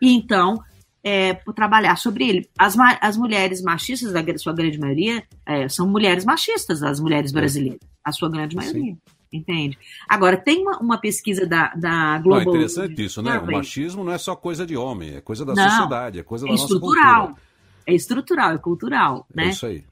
e 0.00 0.12
então 0.12 0.62
é, 1.04 1.34
trabalhar 1.54 1.96
sobre 1.96 2.28
ele. 2.28 2.48
As, 2.58 2.76
as 3.00 3.16
mulheres 3.16 3.60
machistas, 3.62 4.14
a 4.14 4.22
gra- 4.22 4.38
sua 4.38 4.52
grande 4.52 4.78
maioria, 4.78 5.22
é, 5.46 5.68
são 5.68 5.88
mulheres 5.88 6.24
machistas, 6.24 6.82
as 6.82 7.00
mulheres 7.00 7.32
brasileiras, 7.32 7.80
a 8.04 8.12
sua 8.12 8.28
grande 8.30 8.54
maioria. 8.56 8.96
Entende? 9.32 9.78
Agora, 10.06 10.36
tem 10.36 10.60
uma, 10.60 10.78
uma 10.78 10.98
pesquisa 10.98 11.46
da, 11.46 11.68
da 11.74 11.90
Não, 11.90 12.16
é 12.16 12.18
Global. 12.20 12.42
interessante 12.42 13.02
isso, 13.02 13.22
né? 13.22 13.38
O 13.38 13.50
machismo 13.50 14.04
não 14.04 14.12
é 14.12 14.18
só 14.18 14.36
coisa 14.36 14.66
de 14.66 14.76
homem, 14.76 15.14
é 15.16 15.20
coisa 15.22 15.42
da 15.44 15.54
Não, 15.54 15.70
sociedade, 15.70 16.18
é 16.18 16.22
coisa 16.22 16.44
da 16.44 16.50
É 16.50 16.52
nossa 16.52 16.64
estrutural. 16.64 17.26
cultura. 17.28 17.42
É 17.86 17.94
estrutural, 17.94 18.52
é 18.52 18.58
cultural, 18.58 19.26
É 19.32 19.36
né? 19.36 19.48
isso 19.48 19.64
aí. 19.66 19.84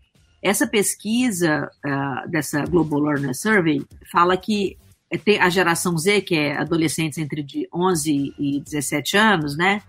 Essa 0.42 0.66
pesquisa 0.66 1.70
ah, 1.84 2.24
dessa 2.28 2.64
Global 2.64 3.00
Learner 3.00 3.34
Survey 3.34 3.82
fala 4.10 4.36
que 4.36 4.76
a 5.40 5.48
geração 5.48 5.98
Z, 5.98 6.20
que 6.22 6.36
é 6.36 6.56
adolescentes 6.56 7.18
entre 7.18 7.42
de 7.42 7.68
11 7.74 8.34
e 8.38 8.60
17 8.60 9.16
anos, 9.16 9.56
né? 9.56 9.82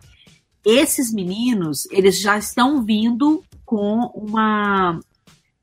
Esses 0.65 1.13
meninos, 1.13 1.87
eles 1.91 2.19
já 2.19 2.37
estão 2.37 2.83
vindo 2.83 3.43
com 3.65 4.11
uma, 4.15 4.99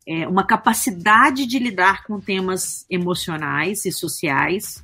é, 0.07 0.27
uma 0.27 0.44
capacidade 0.44 1.44
de 1.46 1.59
lidar 1.59 2.05
com 2.05 2.20
temas 2.20 2.87
emocionais 2.88 3.85
e 3.85 3.92
sociais, 3.92 4.83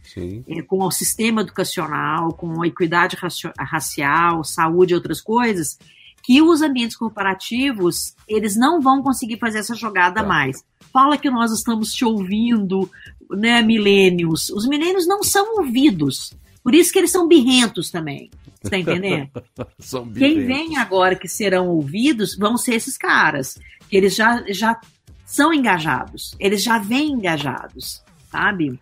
é, 0.49 0.63
com 0.63 0.83
o 0.83 0.91
sistema 0.91 1.41
educacional, 1.41 2.33
com 2.33 2.63
a 2.63 2.67
equidade 2.67 3.17
racial, 3.59 4.45
saúde 4.45 4.93
e 4.93 4.95
outras 4.97 5.21
coisas, 5.21 5.79
que 6.25 6.41
os 6.41 6.63
ambientes 6.63 6.97
corporativos, 6.97 8.15
eles 8.27 8.57
não 8.57 8.81
vão 8.81 9.03
conseguir 9.03 9.39
fazer 9.39 9.59
essa 9.59 9.75
jogada 9.75 10.23
Tá. 10.23 10.27
mais. 10.27 10.65
Fala 10.93 11.19
que 11.19 11.31
nós 11.31 11.53
estamos 11.53 11.93
te 11.93 12.05
ouvindo, 12.05 12.91
né, 13.31 13.61
milênios. 13.63 14.49
Os 14.51 14.67
milênios 14.67 15.07
não 15.07 15.23
são 15.23 15.59
ouvidos. 15.59 16.33
Por 16.63 16.75
isso 16.75 16.91
que 16.93 16.99
eles 16.99 17.11
são 17.11 17.29
birrentos 17.29 17.91
também. 17.91 18.31
Você 18.63 18.71
tá 18.71 18.79
entendendo? 18.79 19.29
São 19.79 20.05
Quem 20.11 20.39
birrentos. 20.39 20.47
vem 20.47 20.77
agora 20.79 21.15
que 21.15 21.29
serão 21.29 21.69
ouvidos 21.69 22.35
vão 22.35 22.57
ser 22.57 22.77
esses 22.77 22.97
caras. 22.97 23.59
Que 23.91 23.97
eles 23.99 24.15
já, 24.15 24.43
já 24.49 24.81
são 25.27 25.53
engajados. 25.53 26.35
Eles 26.41 26.63
já 26.63 26.79
vêm 26.79 27.11
engajados, 27.13 28.03
sabe? 28.31 28.81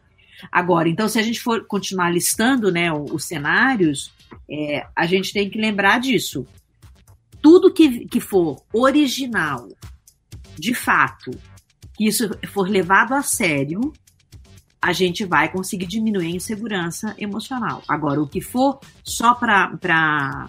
Agora, 0.52 0.88
então, 0.88 1.08
se 1.08 1.18
a 1.18 1.22
gente 1.22 1.40
for 1.40 1.64
continuar 1.66 2.10
listando 2.10 2.70
né, 2.70 2.92
os 2.92 3.24
cenários, 3.24 4.12
é, 4.48 4.86
a 4.94 5.04
gente 5.06 5.32
tem 5.32 5.50
que 5.50 5.58
lembrar 5.58 5.98
disso. 5.98 6.46
Tudo 7.42 7.72
que, 7.72 8.06
que 8.06 8.20
for 8.20 8.62
original, 8.72 9.68
de 10.56 10.72
fato, 10.74 11.30
que 11.94 12.06
isso 12.06 12.30
for 12.52 12.68
levado 12.68 13.12
a 13.12 13.22
sério, 13.22 13.92
a 14.80 14.92
gente 14.92 15.24
vai 15.24 15.50
conseguir 15.50 15.86
diminuir 15.86 16.26
a 16.26 16.36
insegurança 16.36 17.14
emocional. 17.18 17.82
Agora, 17.86 18.20
o 18.20 18.28
que 18.28 18.40
for 18.40 18.80
só 19.04 19.34
para 19.34 20.48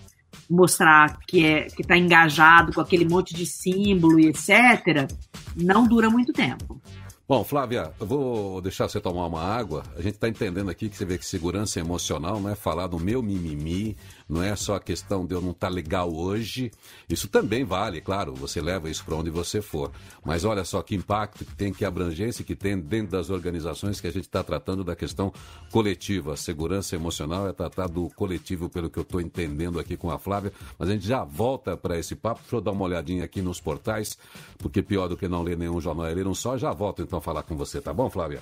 mostrar 0.49 1.17
que 1.27 1.45
é 1.45 1.63
que 1.63 1.81
está 1.81 1.97
engajado 1.97 2.73
com 2.73 2.81
aquele 2.81 3.05
monte 3.05 3.33
de 3.33 3.45
símbolo 3.45 4.19
e 4.19 4.27
etc., 4.27 5.07
não 5.55 5.87
dura 5.87 6.09
muito 6.09 6.33
tempo. 6.33 6.81
Bom, 7.27 7.43
Flávia, 7.43 7.93
eu 7.99 8.05
vou 8.05 8.61
deixar 8.61 8.87
você 8.87 8.99
tomar 8.99 9.25
uma 9.27 9.41
água. 9.41 9.83
A 9.95 10.01
gente 10.01 10.15
está 10.15 10.27
entendendo 10.27 10.69
aqui 10.69 10.89
que 10.89 10.97
você 10.97 11.05
vê 11.05 11.17
que 11.17 11.25
segurança 11.25 11.79
emocional 11.79 12.39
não 12.39 12.49
é 12.49 12.55
falar 12.55 12.87
do 12.87 12.99
meu 12.99 13.23
mimimi, 13.23 13.95
não 14.27 14.41
é 14.41 14.55
só 14.55 14.75
a 14.75 14.79
questão 14.79 15.25
de 15.25 15.33
eu 15.33 15.41
não 15.41 15.51
estar 15.51 15.67
tá 15.67 15.73
legal 15.73 16.13
hoje. 16.13 16.71
Isso 17.09 17.27
também 17.27 17.63
vale, 17.63 18.01
claro, 18.01 18.33
você 18.33 18.61
leva 18.61 18.89
isso 18.89 19.03
para 19.03 19.15
onde 19.15 19.29
você 19.29 19.61
for. 19.61 19.91
Mas 20.23 20.45
olha 20.45 20.63
só 20.63 20.81
que 20.81 20.95
impacto 20.95 21.45
que 21.45 21.55
tem, 21.55 21.73
que 21.73 21.85
abrangência 21.85 22.43
que 22.43 22.55
tem 22.55 22.79
dentro 22.79 23.11
das 23.11 23.29
organizações 23.29 23.99
que 23.99 24.07
a 24.07 24.11
gente 24.11 24.25
está 24.25 24.43
tratando 24.43 24.83
da 24.83 24.95
questão 24.95 25.31
coletiva. 25.71 26.35
Segurança 26.35 26.95
emocional 26.95 27.47
é 27.47 27.53
tratar 27.53 27.87
do 27.87 28.09
coletivo, 28.15 28.69
pelo 28.69 28.89
que 28.89 28.97
eu 28.97 29.03
estou 29.03 29.21
entendendo 29.21 29.79
aqui 29.79 29.97
com 29.97 30.09
a 30.09 30.17
Flávia. 30.17 30.51
Mas 30.77 30.89
a 30.89 30.93
gente 30.93 31.05
já 31.05 31.23
volta 31.23 31.75
para 31.75 31.97
esse 31.97 32.15
papo. 32.15 32.41
Deixa 32.41 32.55
eu 32.55 32.61
dar 32.61 32.71
uma 32.71 32.85
olhadinha 32.85 33.23
aqui 33.23 33.41
nos 33.41 33.59
portais, 33.59 34.17
porque 34.57 34.81
pior 34.81 35.07
do 35.07 35.17
que 35.17 35.27
não 35.27 35.43
ler 35.43 35.57
nenhum 35.57 35.79
jornal 35.81 36.07
é 36.07 36.13
ler 36.13 36.27
um 36.27 36.33
só. 36.33 36.57
Já 36.57 36.71
volto 36.71 37.01
então 37.01 37.19
a 37.19 37.21
falar 37.21 37.43
com 37.43 37.55
você, 37.55 37.81
tá 37.81 37.93
bom, 37.93 38.09
Flávia? 38.09 38.41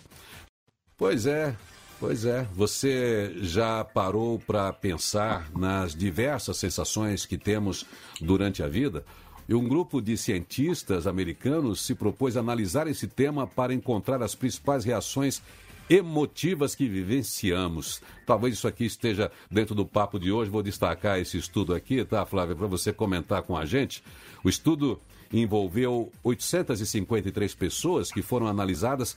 Pois 0.97 1.25
é, 1.25 1.55
Pois 2.01 2.25
é, 2.25 2.47
você 2.55 3.31
já 3.43 3.85
parou 3.85 4.39
para 4.39 4.73
pensar 4.73 5.51
nas 5.55 5.93
diversas 5.93 6.57
sensações 6.57 7.27
que 7.27 7.37
temos 7.37 7.85
durante 8.19 8.63
a 8.63 8.67
vida? 8.67 9.05
E 9.47 9.53
um 9.53 9.67
grupo 9.67 10.01
de 10.01 10.17
cientistas 10.17 11.05
americanos 11.05 11.85
se 11.85 11.93
propôs 11.93 12.35
analisar 12.35 12.87
esse 12.87 13.07
tema 13.07 13.45
para 13.45 13.71
encontrar 13.71 14.23
as 14.23 14.33
principais 14.33 14.83
reações 14.83 15.43
emotivas 15.87 16.73
que 16.73 16.89
vivenciamos. 16.89 18.01
Talvez 18.25 18.55
isso 18.55 18.67
aqui 18.67 18.85
esteja 18.85 19.31
dentro 19.51 19.75
do 19.75 19.85
papo 19.85 20.19
de 20.19 20.31
hoje. 20.31 20.49
Vou 20.49 20.63
destacar 20.63 21.19
esse 21.19 21.37
estudo 21.37 21.71
aqui, 21.71 22.03
tá, 22.03 22.25
Flávia, 22.25 22.55
para 22.55 22.65
você 22.65 22.91
comentar 22.91 23.43
com 23.43 23.55
a 23.55 23.63
gente. 23.63 24.03
O 24.43 24.49
estudo 24.49 24.99
envolveu 25.31 26.11
853 26.23 27.53
pessoas 27.53 28.11
que 28.11 28.23
foram 28.23 28.47
analisadas 28.47 29.15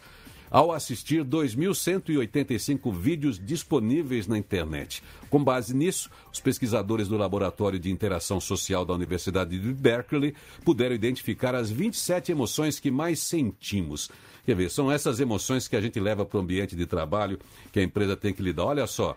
ao 0.54 0.70
assistir 0.70 1.24
2.185 1.24 2.94
vídeos 2.94 3.44
disponíveis 3.44 4.28
na 4.28 4.38
internet. 4.38 5.02
Com 5.28 5.42
base 5.42 5.74
nisso, 5.74 6.08
os 6.32 6.38
pesquisadores 6.38 7.08
do 7.08 7.16
Laboratório 7.16 7.76
de 7.76 7.90
Interação 7.90 8.40
Social 8.40 8.84
da 8.84 8.94
Universidade 8.94 9.58
de 9.58 9.72
Berkeley 9.72 10.32
puderam 10.64 10.94
identificar 10.94 11.56
as 11.56 11.72
27 11.72 12.30
emoções 12.30 12.78
que 12.78 12.88
mais 12.88 13.18
sentimos. 13.18 14.08
Quer 14.46 14.54
ver, 14.54 14.70
são 14.70 14.92
essas 14.92 15.18
emoções 15.18 15.66
que 15.66 15.74
a 15.74 15.80
gente 15.80 15.98
leva 15.98 16.24
para 16.24 16.38
o 16.38 16.40
ambiente 16.40 16.76
de 16.76 16.86
trabalho, 16.86 17.36
que 17.72 17.80
a 17.80 17.82
empresa 17.82 18.16
tem 18.16 18.32
que 18.32 18.40
lidar. 18.40 18.66
Olha 18.66 18.86
só, 18.86 19.16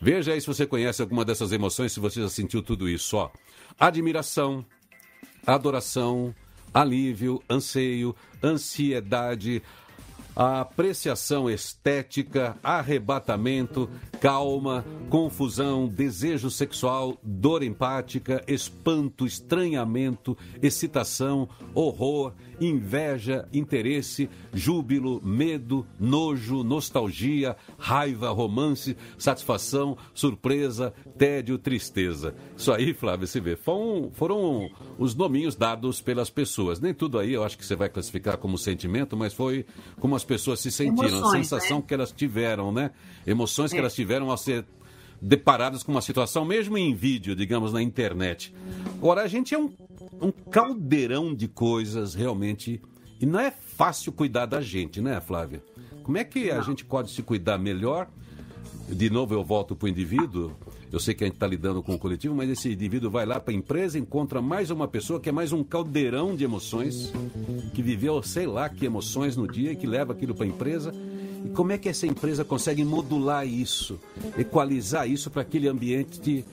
veja 0.00 0.32
aí 0.32 0.40
se 0.40 0.46
você 0.46 0.64
conhece 0.64 1.02
alguma 1.02 1.22
dessas 1.22 1.52
emoções, 1.52 1.92
se 1.92 2.00
você 2.00 2.22
já 2.22 2.30
sentiu 2.30 2.62
tudo 2.62 2.88
isso. 2.88 3.14
Ó. 3.14 3.30
Admiração, 3.78 4.64
adoração, 5.46 6.34
alívio, 6.72 7.42
anseio, 7.50 8.16
ansiedade, 8.42 9.62
apreciação 10.38 11.50
estética, 11.50 12.56
arrebatamento, 12.62 13.90
calma, 14.20 14.84
confusão, 15.10 15.88
desejo 15.88 16.48
sexual, 16.48 17.18
dor 17.24 17.64
empática, 17.64 18.44
espanto, 18.46 19.26
estranhamento, 19.26 20.38
excitação, 20.62 21.48
horror, 21.74 22.34
inveja, 22.60 23.48
interesse, 23.52 24.28
júbilo, 24.52 25.20
medo, 25.24 25.84
nojo, 25.98 26.62
nostalgia, 26.62 27.56
raiva, 27.76 28.30
romance, 28.30 28.96
satisfação, 29.16 29.96
surpresa, 30.14 30.92
tédio, 31.16 31.58
tristeza. 31.58 32.34
Isso 32.56 32.72
aí, 32.72 32.94
Flávio, 32.94 33.26
você 33.26 33.40
vê, 33.40 33.56
foram, 33.56 34.10
foram 34.12 34.70
os 34.98 35.14
nominhos 35.14 35.56
dados 35.56 36.00
pelas 36.00 36.30
pessoas. 36.30 36.80
Nem 36.80 36.94
tudo 36.94 37.18
aí 37.18 37.32
eu 37.32 37.42
acho 37.42 37.58
que 37.58 37.64
você 37.64 37.76
vai 37.76 37.88
classificar 37.88 38.36
como 38.38 38.58
sentimento, 38.58 39.16
mas 39.16 39.34
foi 39.34 39.64
como 39.98 40.14
as 40.14 40.24
pessoas 40.28 40.60
se 40.60 40.70
sentiram, 40.70 41.08
Emoções, 41.08 41.34
a 41.34 41.38
sensação 41.38 41.78
né? 41.78 41.84
que 41.88 41.94
elas 41.94 42.12
tiveram, 42.12 42.70
né? 42.70 42.90
Emoções 43.26 43.72
é. 43.72 43.74
que 43.74 43.80
elas 43.80 43.94
tiveram 43.94 44.30
ao 44.30 44.36
ser 44.36 44.64
deparadas 45.20 45.82
com 45.82 45.90
uma 45.90 46.02
situação, 46.02 46.44
mesmo 46.44 46.78
em 46.78 46.94
vídeo, 46.94 47.34
digamos, 47.34 47.72
na 47.72 47.82
internet. 47.82 48.54
Agora, 48.98 49.22
a 49.22 49.26
gente 49.26 49.54
é 49.54 49.58
um, 49.58 49.72
um 50.20 50.30
caldeirão 50.30 51.34
de 51.34 51.48
coisas, 51.48 52.14
realmente, 52.14 52.80
e 53.20 53.26
não 53.26 53.40
é 53.40 53.50
fácil 53.50 54.12
cuidar 54.12 54.46
da 54.46 54.60
gente, 54.60 55.00
né, 55.00 55.20
Flávia? 55.20 55.62
Como 56.04 56.16
é 56.16 56.24
que 56.24 56.50
a 56.50 56.60
gente 56.60 56.84
pode 56.84 57.10
se 57.10 57.22
cuidar 57.22 57.58
melhor? 57.58 58.08
De 58.88 59.10
novo, 59.10 59.34
eu 59.34 59.44
volto 59.44 59.74
para 59.74 59.86
o 59.86 59.88
indivíduo. 59.88 60.52
Eu 60.90 60.98
sei 60.98 61.14
que 61.14 61.22
a 61.22 61.26
gente 61.26 61.34
está 61.34 61.46
lidando 61.46 61.82
com 61.82 61.94
o 61.94 61.98
coletivo, 61.98 62.34
mas 62.34 62.48
esse 62.48 62.72
indivíduo 62.72 63.10
vai 63.10 63.26
lá 63.26 63.38
para 63.38 63.52
a 63.52 63.56
empresa, 63.56 63.98
encontra 63.98 64.40
mais 64.40 64.70
uma 64.70 64.88
pessoa 64.88 65.20
que 65.20 65.28
é 65.28 65.32
mais 65.32 65.52
um 65.52 65.62
caldeirão 65.62 66.34
de 66.34 66.44
emoções, 66.44 67.12
que 67.74 67.82
viveu 67.82 68.22
sei 68.22 68.46
lá 68.46 68.68
que 68.68 68.86
emoções 68.86 69.36
no 69.36 69.46
dia 69.46 69.74
que 69.74 69.86
leva 69.86 70.12
aquilo 70.14 70.34
para 70.34 70.44
a 70.44 70.48
empresa. 70.48 70.92
E 71.44 71.50
como 71.50 71.72
é 71.72 71.78
que 71.78 71.88
essa 71.88 72.06
empresa 72.06 72.44
consegue 72.44 72.82
modular 72.84 73.46
isso, 73.46 74.00
equalizar 74.36 75.08
isso 75.08 75.30
para 75.30 75.42
aquele 75.42 75.68
ambiente, 75.68 76.44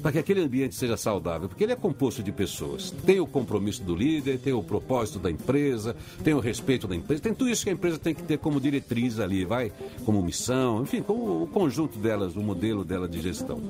para 0.00 0.12
que 0.12 0.18
aquele 0.18 0.40
ambiente 0.40 0.74
seja 0.74 0.96
saudável? 0.96 1.48
Porque 1.48 1.64
ele 1.64 1.72
é 1.72 1.76
composto 1.76 2.22
de 2.22 2.32
pessoas. 2.32 2.90
Tem 3.04 3.20
o 3.20 3.26
compromisso 3.26 3.82
do 3.82 3.94
líder, 3.94 4.38
tem 4.38 4.52
o 4.52 4.62
propósito 4.62 5.18
da 5.18 5.30
empresa, 5.30 5.94
tem 6.24 6.34
o 6.34 6.40
respeito 6.40 6.88
da 6.88 6.96
empresa, 6.96 7.22
tem 7.22 7.34
tudo 7.34 7.50
isso 7.50 7.64
que 7.64 7.70
a 7.70 7.72
empresa 7.72 7.98
tem 7.98 8.14
que 8.14 8.22
ter 8.22 8.38
como 8.38 8.60
diretriz 8.60 9.20
ali, 9.20 9.44
vai, 9.44 9.72
como 10.04 10.22
missão, 10.22 10.82
enfim, 10.82 11.02
como 11.02 11.42
o 11.42 11.46
conjunto 11.46 11.98
delas, 11.98 12.36
o 12.36 12.40
modelo 12.40 12.84
dela 12.84 13.08
de 13.08 13.20
gestão. 13.20 13.60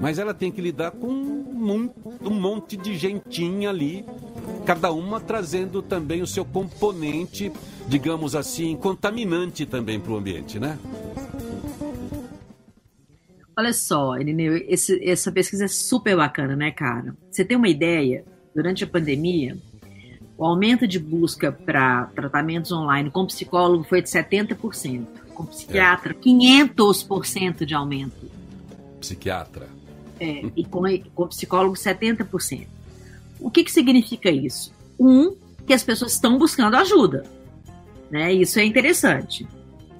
Mas 0.00 0.18
ela 0.18 0.34
tem 0.34 0.50
que 0.50 0.60
lidar 0.60 0.90
com 0.90 1.08
um, 1.08 2.30
monte 2.30 2.76
de 2.76 2.96
gentinha 2.96 3.70
ali, 3.70 4.04
cada 4.64 4.92
uma 4.92 5.20
trazendo 5.20 5.82
também 5.82 6.22
o 6.22 6.26
seu 6.26 6.44
componente 6.44 7.52
digamos 7.88 8.36
assim, 8.36 8.76
contaminante 8.76 9.64
também 9.64 9.98
para 9.98 10.12
o 10.12 10.16
ambiente, 10.16 10.58
né? 10.58 10.78
Olha 13.58 13.72
só, 13.72 14.16
Irineu, 14.16 14.56
esse, 14.68 15.02
essa 15.02 15.32
pesquisa 15.32 15.64
é 15.64 15.68
super 15.68 16.16
bacana, 16.16 16.54
né, 16.54 16.70
cara? 16.70 17.16
Você 17.28 17.44
tem 17.44 17.56
uma 17.56 17.68
ideia? 17.68 18.24
Durante 18.54 18.84
a 18.84 18.86
pandemia, 18.86 19.58
o 20.36 20.44
aumento 20.44 20.86
de 20.86 20.96
busca 20.96 21.50
para 21.50 22.04
tratamentos 22.14 22.70
online 22.70 23.10
com 23.10 23.26
psicólogo 23.26 23.82
foi 23.82 24.00
de 24.00 24.08
70%. 24.08 25.06
Com 25.34 25.44
psiquiatra, 25.44 26.12
é. 26.12 26.14
500% 26.14 27.64
de 27.64 27.74
aumento. 27.74 28.30
Psiquiatra. 29.00 29.66
É, 30.20 30.44
e 30.54 30.64
com, 30.64 30.82
com 31.12 31.26
psicólogo, 31.26 31.74
70%. 31.74 32.64
O 33.40 33.50
que, 33.50 33.64
que 33.64 33.72
significa 33.72 34.30
isso? 34.30 34.72
Um, 35.00 35.34
que 35.66 35.72
as 35.72 35.82
pessoas 35.82 36.12
estão 36.12 36.38
buscando 36.38 36.76
ajuda. 36.76 37.24
Né? 38.08 38.32
Isso 38.34 38.60
é 38.60 38.64
interessante. 38.64 39.48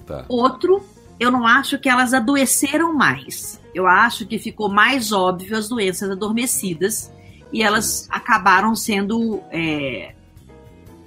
Tá. 0.07 0.23
Outro, 0.29 0.81
eu 1.19 1.29
não 1.29 1.45
acho 1.45 1.77
que 1.77 1.89
elas 1.89 2.13
adoeceram 2.13 2.93
mais. 2.93 3.59
Eu 3.73 3.85
acho 3.85 4.25
que 4.25 4.39
ficou 4.39 4.69
mais 4.69 5.11
óbvio 5.11 5.57
as 5.57 5.67
doenças 5.67 6.09
adormecidas 6.09 7.11
e 7.51 7.61
elas 7.61 8.07
acabaram 8.09 8.75
sendo 8.75 9.41
é, 9.51 10.15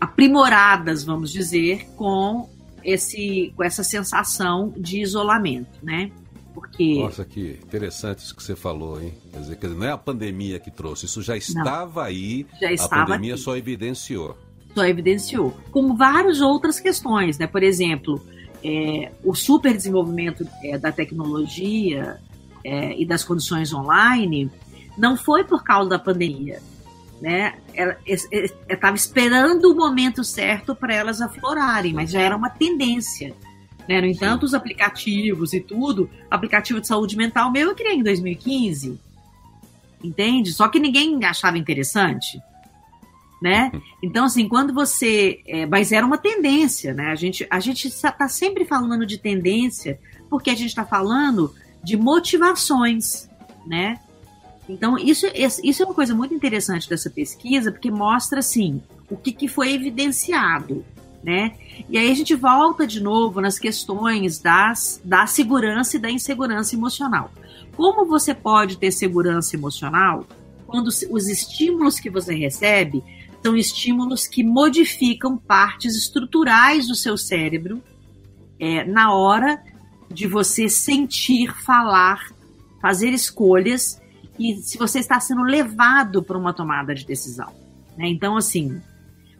aprimoradas, 0.01 1.03
vamos 1.05 1.33
dizer, 1.33 1.88
com 1.96 2.48
esse 2.85 3.53
com 3.57 3.62
essa 3.62 3.83
sensação 3.83 4.75
de 4.77 5.01
isolamento, 5.01 5.79
né? 5.83 6.11
Porque 6.53 7.01
Nossa, 7.01 7.25
que 7.25 7.59
interessante 7.62 8.18
isso 8.18 8.35
que 8.35 8.42
você 8.42 8.55
falou, 8.55 9.01
hein? 9.01 9.14
Quer 9.31 9.38
dizer, 9.38 9.57
quer 9.57 9.66
dizer 9.68 9.79
não 9.79 9.87
é 9.87 9.92
a 9.92 9.98
pandemia 9.98 10.59
que 10.59 10.70
trouxe, 10.70 11.07
isso 11.07 11.22
já 11.22 11.37
estava 11.37 12.01
não, 12.01 12.07
aí. 12.09 12.46
Já 12.61 12.70
estava 12.70 13.03
a 13.03 13.07
pandemia 13.07 13.35
aqui. 13.35 13.42
só 13.42 13.57
evidenciou 13.57 14.37
só 14.75 14.87
evidenciou, 14.87 15.55
como 15.70 15.94
várias 15.94 16.40
outras 16.40 16.81
questões, 16.81 17.38
né? 17.38 17.46
Por 17.46 17.62
exemplo, 17.62 18.20
é, 18.64 19.11
o 19.25 19.35
super 19.35 19.75
desenvolvimento 19.75 20.47
é, 20.62 20.78
da 20.78 20.93
tecnologia 20.93 22.20
é, 22.64 23.01
e 23.01 23.05
das 23.05 23.24
condições 23.24 23.72
online 23.72 24.51
não 24.97 25.16
foi 25.16 25.45
por 25.45 25.64
causa 25.64 25.91
da 25.91 25.99
pandemia, 25.99 26.61
né? 27.20 27.55
Estava 28.68 28.95
esperando 28.95 29.72
o 29.72 29.74
momento 29.74 30.22
certo 30.22 30.74
para 30.74 30.95
elas 30.95 31.20
aflorarem, 31.20 31.93
mas 31.93 32.11
já 32.11 32.20
era 32.20 32.37
uma 32.37 32.51
tendência. 32.51 33.34
Né? 33.89 34.01
No 34.01 34.07
entanto, 34.07 34.45
os 34.45 34.55
aplicativos 34.55 35.53
e 35.53 35.61
tudo, 35.61 36.09
aplicativo 36.30 36.80
de 36.80 36.87
saúde 36.87 37.16
mental 37.16 37.51
meu 37.51 37.70
eu 37.70 37.74
criei 37.74 37.95
em 37.95 38.03
2015, 38.03 39.01
entende? 40.05 40.53
Só 40.53 40.68
que 40.68 40.78
ninguém 40.78 41.24
achava 41.24 41.59
interessante. 41.59 42.41
Né? 43.43 43.72
Então, 44.01 44.26
assim, 44.26 44.49
quando 44.49 44.72
você. 44.72 45.40
É, 45.47 45.66
mas 45.66 45.90
era 45.90 46.07
uma 46.07 46.16
tendência, 46.16 46.95
né? 46.95 47.11
A 47.11 47.16
gente 47.16 47.45
a 47.51 47.59
gente 47.59 47.88
está 47.88 48.28
sempre 48.28 48.64
falando 48.64 49.05
de 49.05 49.18
tendência, 49.18 49.99
porque 50.30 50.49
a 50.49 50.55
gente 50.55 50.68
está 50.68 50.84
falando 50.84 51.53
de 51.82 51.97
motivações, 51.97 53.28
né? 53.66 53.99
Então, 54.68 54.97
isso, 54.97 55.26
isso 55.34 55.82
é 55.82 55.84
uma 55.84 55.95
coisa 55.95 56.14
muito 56.14 56.32
interessante 56.32 56.88
dessa 56.88 57.11
pesquisa, 57.11 57.72
porque 57.72 57.90
mostra, 57.90 58.38
assim, 58.38 58.80
o 59.11 59.16
que, 59.16 59.32
que 59.32 59.49
foi 59.49 59.72
evidenciado, 59.72 60.84
né? 61.22 61.55
E 61.90 61.99
aí 61.99 62.12
a 62.12 62.14
gente 62.14 62.36
volta 62.36 62.86
de 62.86 63.03
novo 63.03 63.40
nas 63.40 63.59
questões 63.59 64.38
das, 64.38 65.01
da 65.05 65.26
segurança 65.26 65.97
e 65.97 66.01
da 66.01 66.09
insegurança 66.09 66.76
emocional. 66.76 67.32
Como 67.74 68.07
você 68.07 68.32
pode 68.34 68.78
ter 68.78 68.93
segurança 68.93 69.57
emocional 69.57 70.24
quando 70.64 70.86
os 70.86 71.28
estímulos 71.28 71.99
que 71.99 72.09
você 72.09 72.34
recebe 72.34 73.03
são 73.43 73.57
estímulos 73.57 74.26
que 74.26 74.45
modificam 74.45 75.36
partes 75.36 75.97
estruturais 75.97 76.86
do 76.86 76.95
seu 76.95 77.18
cérebro 77.18 77.82
é, 78.59 78.84
na 78.84 79.12
hora 79.12 79.61
de 80.09 80.28
você 80.28 80.68
sentir, 80.68 81.53
falar, 81.64 82.30
fazer 82.80 83.09
escolhas 83.09 84.01
e 84.38 84.55
se 84.57 84.78
você 84.78 85.01
está 85.01 85.18
sendo 85.18 85.43
levado 85.43 86.22
para 86.22 86.38
uma 86.38 86.53
tomada 86.53 86.95
de 86.95 87.05
decisão. 87.05 87.53
Né? 87.97 88.07
Então, 88.09 88.36
assim, 88.36 88.80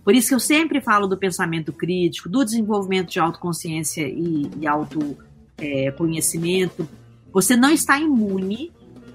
por 0.05 0.15
isso 0.15 0.29
que 0.29 0.35
eu 0.35 0.41
sempre 0.41 0.81
falo 0.81 1.07
do 1.07 1.17
pensamento 1.17 1.73
crítico, 1.73 2.29
do 2.29 2.45
desenvolvimento 2.45 3.11
de 3.11 3.21
autoconsciência 3.21 4.09
e, 4.09 4.51
e 4.61 4.67
autoconhecimento. 4.67 6.83
É, 6.83 6.87
você 7.33 7.55
não 7.57 7.71
está 7.71 8.01
imune, 8.01 8.73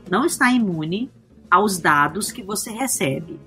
não 0.10 0.26
está 0.26 0.50
imune 0.52 1.12
aos 1.52 1.78
dados 1.78 2.32
que 2.32 2.42
você 2.42 2.72
recebe. 2.72 3.38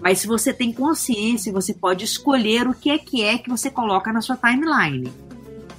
Mas 0.00 0.20
se 0.20 0.26
você 0.26 0.52
tem 0.52 0.72
consciência, 0.72 1.52
você 1.52 1.74
pode 1.74 2.04
escolher 2.04 2.68
o 2.68 2.74
que 2.74 2.90
é 2.90 2.98
que 2.98 3.22
é 3.22 3.38
que 3.38 3.50
você 3.50 3.70
coloca 3.70 4.12
na 4.12 4.20
sua 4.20 4.36
timeline. 4.36 5.12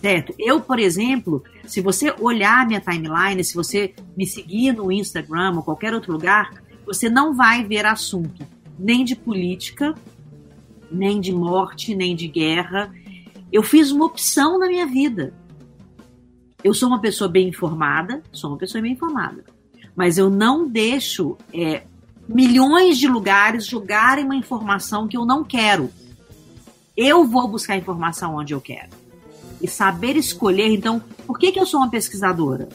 Certo? 0.02 0.34
Eu, 0.38 0.62
por 0.62 0.80
exemplo, 0.80 1.44
se 1.66 1.82
você 1.82 2.14
olhar 2.20 2.66
minha 2.66 2.80
timeline, 2.80 3.44
se 3.44 3.54
você 3.54 3.94
me 4.16 4.26
seguir 4.26 4.74
no 4.74 4.92
Instagram 4.92 5.56
ou 5.56 5.64
qualquer 5.64 5.94
outro 5.94 6.14
lugar, 6.14 6.52
você 6.86 7.10
não 7.10 7.34
vai 7.34 7.64
ver 7.66 7.86
assunto 7.86 8.46
nem 8.80 9.04
de 9.04 9.16
política, 9.16 9.94
nem 10.90 11.20
de 11.20 11.34
morte, 11.34 11.94
nem 11.94 12.16
de 12.16 12.28
guerra. 12.28 12.94
Eu 13.52 13.62
fiz 13.62 13.92
uma 13.92 14.06
opção 14.06 14.58
na 14.58 14.68
minha 14.68 14.88
vida. 14.88 15.34
Eu 16.64 16.74
sou 16.74 16.88
uma 16.88 17.00
pessoa 17.00 17.30
bem 17.30 17.50
informada, 17.50 18.22
sou 18.32 18.52
uma 18.52 18.58
pessoa 18.58 18.82
bem 18.82 18.94
informada, 18.94 19.44
mas 19.96 20.18
eu 20.18 20.30
não 20.30 20.68
deixo 20.68 21.38
é, 21.54 21.84
milhões 22.30 23.00
de 23.00 23.08
lugares 23.08 23.66
jogarem 23.66 24.24
uma 24.24 24.36
informação 24.36 25.08
que 25.08 25.18
eu 25.18 25.26
não 25.26 25.44
quero. 25.44 25.90
Eu 26.96 27.26
vou 27.26 27.48
buscar 27.48 27.76
informação 27.76 28.36
onde 28.36 28.54
eu 28.54 28.62
quero. 28.62 28.92
E 29.60 29.68
saber 29.68 30.16
escolher, 30.16 30.68
então, 30.68 31.02
por 31.26 31.40
que, 31.40 31.52
que 31.52 31.60
eu 31.60 31.66
sou 31.66 31.80
uma 31.80 31.90
pesquisadora? 31.90 32.70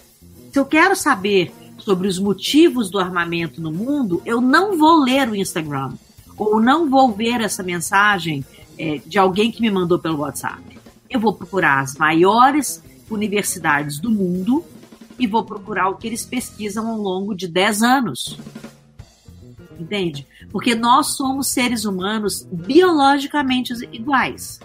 Se 0.53 0.59
eu 0.59 0.67
quero 0.67 0.97
saber 0.97 1.55
sobre 1.79 2.09
os 2.09 2.19
motivos 2.19 2.91
do 2.91 2.99
armamento 2.99 3.61
no 3.61 3.71
mundo, 3.71 4.21
eu 4.27 4.41
não 4.41 4.77
vou 4.77 5.01
ler 5.05 5.29
o 5.29 5.37
Instagram. 5.37 5.93
Ou 6.37 6.61
não 6.61 6.91
vou 6.91 7.13
ver 7.13 7.41
essa 7.41 7.63
mensagem 7.63 8.45
é, 8.77 9.01
de 9.07 9.19
alguém 9.19 9.53
que 9.53 9.63
me 9.63 9.71
mandou 9.71 10.01
pelo 10.01 10.19
WhatsApp. 10.19 10.63
Eu 11.09 11.21
vou 11.21 11.33
procurar 11.33 11.79
as 11.79 11.95
maiores 11.95 12.83
universidades 13.09 14.01
do 14.01 14.11
mundo 14.11 14.65
e 15.17 15.29
vou 15.29 15.45
procurar 15.45 15.91
o 15.91 15.97
que 15.97 16.09
eles 16.09 16.25
pesquisam 16.25 16.89
ao 16.89 16.99
longo 16.99 17.37
de 17.37 17.47
10 17.47 17.83
anos 17.83 18.37
entende? 19.79 20.27
Porque 20.51 20.75
nós 20.75 21.17
somos 21.17 21.49
seres 21.49 21.85
humanos 21.85 22.47
biologicamente 22.51 23.73
iguais. 23.93 24.61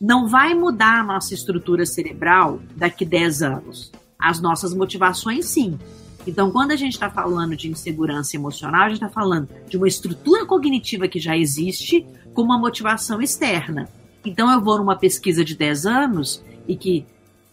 Não 0.00 0.28
vai 0.28 0.54
mudar 0.54 1.00
a 1.00 1.04
nossa 1.04 1.34
estrutura 1.34 1.86
cerebral 1.86 2.60
daqui 2.76 3.04
10 3.04 3.42
anos. 3.42 3.92
As 4.18 4.40
nossas 4.40 4.74
motivações, 4.74 5.46
sim. 5.46 5.78
Então, 6.26 6.50
quando 6.50 6.72
a 6.72 6.76
gente 6.76 6.94
está 6.94 7.08
falando 7.08 7.56
de 7.56 7.70
insegurança 7.70 8.36
emocional, 8.36 8.82
a 8.82 8.88
gente 8.88 9.02
está 9.02 9.08
falando 9.08 9.48
de 9.68 9.76
uma 9.76 9.86
estrutura 9.86 10.44
cognitiva 10.44 11.06
que 11.06 11.20
já 11.20 11.36
existe 11.36 12.04
com 12.34 12.42
uma 12.42 12.58
motivação 12.58 13.22
externa. 13.22 13.88
Então, 14.24 14.50
eu 14.50 14.60
vou 14.60 14.78
numa 14.78 14.96
pesquisa 14.96 15.44
de 15.44 15.54
10 15.54 15.86
anos 15.86 16.42
e 16.66 16.76
que 16.76 17.06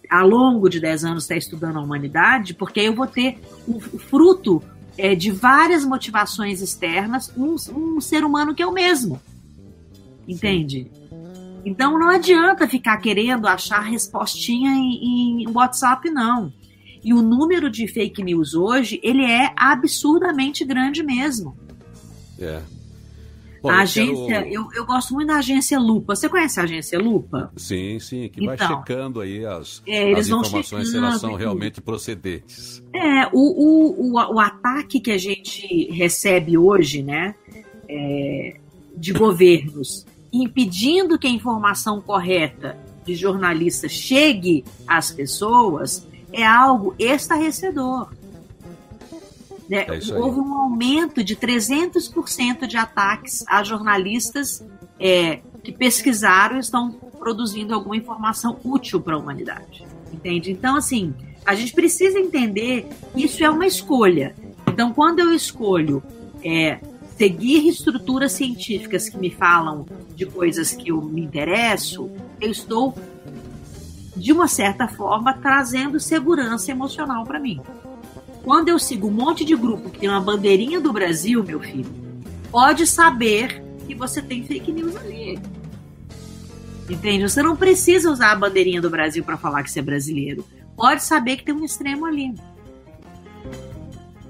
ao 0.10 0.28
longo 0.28 0.70
de 0.70 0.80
10 0.80 1.06
anos 1.06 1.24
está 1.24 1.36
estudando 1.36 1.78
a 1.78 1.82
humanidade, 1.82 2.54
porque 2.54 2.80
eu 2.80 2.96
vou 2.96 3.08
ter 3.08 3.40
o 3.68 3.80
fruto 3.80 4.62
é, 4.98 5.16
de 5.16 5.32
várias 5.32 5.86
motivações 5.86 6.62
externas, 6.62 7.32
um, 7.36 7.56
um 7.76 8.02
ser 8.02 8.24
humano 8.24 8.54
que 8.54 8.62
é 8.62 8.68
o 8.68 8.72
mesmo. 8.72 9.22
Entende? 10.28 10.92
Então 11.66 11.98
não 11.98 12.10
adianta 12.10 12.68
ficar 12.68 12.98
querendo 12.98 13.48
achar 13.48 13.82
respostinha 13.82 14.72
em, 14.72 15.44
em 15.44 15.50
WhatsApp, 15.50 16.10
não. 16.10 16.52
E 17.04 17.14
o 17.14 17.22
número 17.22 17.70
de 17.70 17.88
fake 17.88 18.24
news 18.24 18.54
hoje, 18.54 19.00
ele 19.04 19.26
é 19.26 19.52
absurdamente 19.58 20.64
grande 20.64 21.04
mesmo. 21.04 21.58
É. 22.40 22.62
Bom, 23.64 23.70
a 23.70 23.84
agência, 23.84 24.44
quero... 24.44 24.48
eu, 24.50 24.68
eu 24.74 24.86
gosto 24.86 25.14
muito 25.14 25.30
da 25.30 25.38
agência 25.38 25.80
Lupa. 25.80 26.18
Você 26.18 26.28
conhece 26.28 26.60
a 26.60 26.64
agência 26.64 27.00
Lupa? 27.00 27.50
Sim, 27.56 27.98
sim, 27.98 28.28
que 28.28 28.44
então, 28.44 28.58
vai 28.58 28.58
checando 28.58 29.22
aí 29.22 29.46
as, 29.46 29.82
é, 29.88 30.12
as 30.12 30.28
informações 30.28 30.90
se 30.90 30.98
elas 30.98 31.22
são 31.22 31.36
realmente 31.36 31.80
procedentes. 31.80 32.84
É, 32.94 33.26
o, 33.28 33.32
o, 33.32 34.12
o, 34.12 34.36
o, 34.36 34.40
ataque 34.40 35.00
que 35.00 35.12
a 35.12 35.18
gente 35.18 35.90
recebe 35.92 36.58
hoje, 36.58 37.02
né, 37.02 37.36
é, 37.88 38.58
de 38.98 39.14
governos, 39.14 40.06
impedindo 40.34 41.18
que 41.18 41.28
a 41.28 41.32
informação 41.32 42.02
correta 42.02 42.78
de 43.06 43.16
jornalistas 43.16 43.94
chegue 43.94 44.66
às 44.86 45.10
pessoas, 45.10 46.06
é 46.34 46.46
algo 46.46 46.94
estarrecedor. 47.00 48.10
Né? 49.70 49.86
É 49.88 50.14
Houve 50.16 50.40
um 50.40 50.54
aumento 50.54 51.24
de 51.24 51.36
300% 51.36 52.68
de 52.68 52.78
ataques 52.78 53.44
a 53.48 53.64
jornalistas 53.64 54.66
é, 55.00 55.40
que 55.64 55.72
pesquisaram 55.72 56.58
e 56.58 56.60
estão 56.60 56.92
produzindo 56.92 57.74
alguma 57.74 57.96
informação 57.96 58.60
útil 58.64 59.00
para 59.02 59.16
a 59.16 59.18
humanidade. 59.18 59.86
Entende? 60.12 60.52
Então, 60.52 60.76
assim, 60.76 61.14
a 61.46 61.56
gente 61.56 61.74
precisa 61.74 62.20
entender 62.20 62.88
que 63.14 63.26
isso 63.26 63.44
é 63.44 63.50
uma 63.50 63.66
escolha. 63.66 64.36
Então, 64.68 64.94
quando 64.94 65.20
eu 65.20 65.34
escolho 65.34 66.04
é, 66.44 66.80
seguir 67.18 67.68
estruturas 67.68 68.34
científicas 68.34 69.10
que 69.10 69.18
me 69.18 69.30
falam 69.30 69.86
de 70.16 70.26
coisas 70.26 70.72
que 70.74 70.90
eu 70.90 71.02
me 71.02 71.22
interesso, 71.22 72.10
eu 72.40 72.52
estou, 72.52 72.94
de 74.16 74.32
uma 74.32 74.48
certa 74.48 74.88
forma, 74.88 75.34
trazendo 75.34 76.00
segurança 76.00 76.72
emocional 76.72 77.24
para 77.24 77.40
mim. 77.40 77.62
Quando 78.44 78.68
eu 78.68 78.78
sigo 78.78 79.08
um 79.08 79.12
monte 79.12 79.46
de 79.46 79.56
grupo 79.56 79.90
que 79.90 80.00
tem 80.00 80.10
uma 80.10 80.20
bandeirinha 80.20 80.80
do 80.82 80.92
Brasil, 80.92 81.42
meu 81.44 81.62
filho, 81.62 81.90
pode 82.52 82.86
saber 82.86 83.64
que 83.88 83.96
você 83.96 84.22
tem 84.22 84.44
fake 84.44 84.72
news 84.72 84.96
ali. 84.98 85.40
Entende? 86.90 87.24
Você 87.30 87.42
não 87.42 87.56
precisa 87.56 88.12
usar 88.12 88.32
a 88.32 88.36
bandeirinha 88.36 88.82
do 88.82 88.90
Brasil 88.90 89.24
para 89.24 89.38
falar 89.38 89.64
que 89.64 89.72
você 89.72 89.80
é 89.80 89.82
brasileiro. 89.82 90.46
Pode 90.76 91.04
saber 91.04 91.38
que 91.38 91.46
tem 91.46 91.56
um 91.56 91.64
extremo 91.64 92.06
ali. 92.06 92.36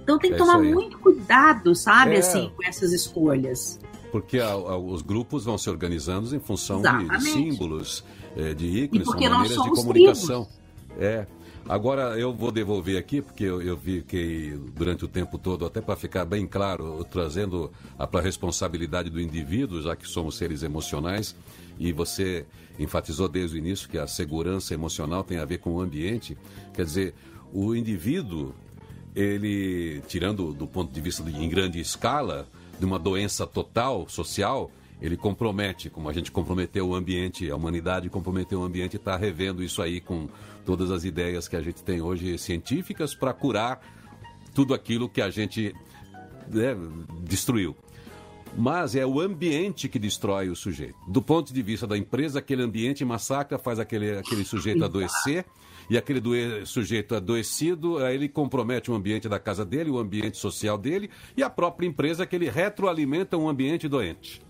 Então 0.04 0.20
tem 0.20 0.30
que 0.30 0.36
é 0.36 0.38
tomar 0.38 0.60
muito 0.60 1.00
cuidado, 1.00 1.74
sabe, 1.74 2.16
é. 2.16 2.20
assim, 2.20 2.52
com 2.56 2.64
essas 2.64 2.92
escolhas. 2.94 3.80
Porque 4.12 4.38
a, 4.38 4.52
a, 4.52 4.78
os 4.78 5.02
grupos 5.02 5.46
vão 5.46 5.58
se 5.58 5.68
organizando 5.70 6.36
em 6.36 6.40
função 6.40 6.82
de, 6.82 7.08
de, 7.08 7.22
símbolos, 7.22 8.04
é, 8.38 8.54
de 8.54 8.68
ícones, 8.68 9.06
são 9.08 9.16
maneiras 9.16 9.50
de 9.50 9.70
comunicação. 9.70 10.46
Tribos. 10.46 11.04
É. 11.04 11.26
Agora 11.68 12.20
eu 12.20 12.34
vou 12.34 12.52
devolver 12.52 12.98
aqui, 12.98 13.22
porque 13.22 13.46
eu, 13.46 13.62
eu 13.62 13.78
vi 13.78 14.02
que 14.02 14.60
durante 14.76 15.06
o 15.06 15.08
tempo 15.08 15.38
todo, 15.38 15.66
até 15.66 15.80
para 15.80 15.96
ficar 15.96 16.26
bem 16.26 16.46
claro, 16.46 17.06
trazendo 17.10 17.72
para 18.12 18.20
a 18.20 18.24
responsabilidade 18.24 19.10
do 19.10 19.20
indivíduo, 19.20 19.82
já 19.82 19.96
que 19.96 20.06
somos 20.08 20.36
seres 20.36 20.62
emocionais, 20.62 21.36
e 21.80 21.94
você 21.94 22.46
enfatizou 22.78 23.30
desde 23.30 23.56
o 23.56 23.60
início 23.60 23.88
que 23.88 23.98
a 23.98 24.08
segurança 24.08 24.74
emocional 24.74 25.24
tem 25.24 25.38
a 25.38 25.46
ver 25.46 25.60
com 25.60 25.76
o 25.76 25.82
ambiente. 25.82 26.38
Quer 26.74 26.84
dizer, 26.84 27.14
o 27.54 27.74
indivíduo, 27.74 28.54
ele, 29.16 30.02
tirando 30.08 30.52
do 30.54 30.68
ponto 30.68 30.92
de 30.92 31.00
vista 31.00 31.24
de, 31.24 31.32
em 31.32 31.48
grande 31.48 31.80
escala, 31.80 32.48
de 32.78 32.86
uma 32.86 33.00
doença 33.00 33.48
total 33.48 34.08
social, 34.10 34.70
ele 35.02 35.16
compromete, 35.16 35.90
como 35.90 36.10
a 36.10 36.14
gente 36.14 36.32
comprometeu 36.32 36.90
o 36.90 36.96
ambiente, 36.96 37.50
a 37.50 37.56
humanidade 37.56 38.10
comprometeu 38.10 38.62
o 38.62 38.64
ambiente 38.64 38.94
e 38.94 38.98
está 38.98 39.16
revendo 39.16 39.64
isso 39.64 39.82
aí 39.82 40.00
com 40.00 40.28
todas 40.64 40.92
as 40.92 41.04
ideias 41.04 41.48
que 41.48 41.56
a 41.56 41.62
gente 41.62 41.84
tem 41.84 42.02
hoje 42.02 42.38
científicas 42.38 43.14
para 43.14 43.34
curar 43.34 43.82
tudo 44.54 44.74
aquilo 44.74 45.10
que 45.10 45.22
a 45.22 45.30
gente 45.30 45.74
né, 46.48 46.76
destruiu. 47.22 47.76
Mas 48.56 48.96
é 48.96 49.06
o 49.06 49.20
ambiente 49.20 49.90
que 49.90 49.98
destrói 49.98 50.50
o 50.50 50.56
sujeito. 50.56 50.96
Do 51.08 51.22
ponto 51.22 51.52
de 51.52 51.62
vista 51.62 51.88
da 51.88 51.98
empresa, 51.98 52.40
aquele 52.40 52.62
ambiente 52.62 53.04
massacra, 53.04 53.58
faz 53.58 53.80
aquele, 53.80 54.18
aquele 54.18 54.46
sujeito 54.46 54.86
adoecer, 54.86 55.46
e 55.90 55.98
aquele 55.98 56.22
sujeito 56.66 57.16
adoecido, 57.16 57.98
aí 57.98 58.16
ele 58.16 58.30
compromete 58.30 58.90
o 58.90 58.96
ambiente 58.96 59.28
da 59.28 59.40
casa 59.40 59.66
dele, 59.66 59.90
o 59.90 59.98
ambiente 59.98 60.38
social 60.38 60.78
dele, 60.78 61.10
e 61.36 61.44
a 61.44 61.50
própria 61.50 61.88
empresa 61.88 62.26
que 62.26 62.36
ele 62.36 62.50
retroalimenta 62.50 63.38
um 63.38 63.50
ambiente 63.50 63.88
doente. 63.88 64.42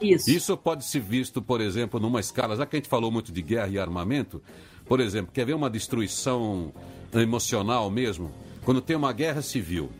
Isso. 0.00 0.30
Isso 0.30 0.56
pode 0.56 0.84
ser 0.84 1.00
visto, 1.00 1.42
por 1.42 1.60
exemplo, 1.60 1.98
numa 1.98 2.20
escala, 2.20 2.56
já 2.56 2.64
que 2.64 2.76
a 2.76 2.78
gente 2.78 2.88
falou 2.88 3.10
muito 3.10 3.32
de 3.32 3.42
guerra 3.42 3.68
e 3.68 3.78
armamento, 3.78 4.40
por 4.88 5.00
exemplo, 5.00 5.30
quer 5.32 5.44
ver 5.44 5.54
uma 5.54 5.68
destruição 5.68 6.72
emocional 7.12 7.90
mesmo? 7.90 8.32
Quando 8.64 8.80
tem 8.80 8.96
uma 8.96 9.12
guerra 9.12 9.42
civil. 9.42 9.90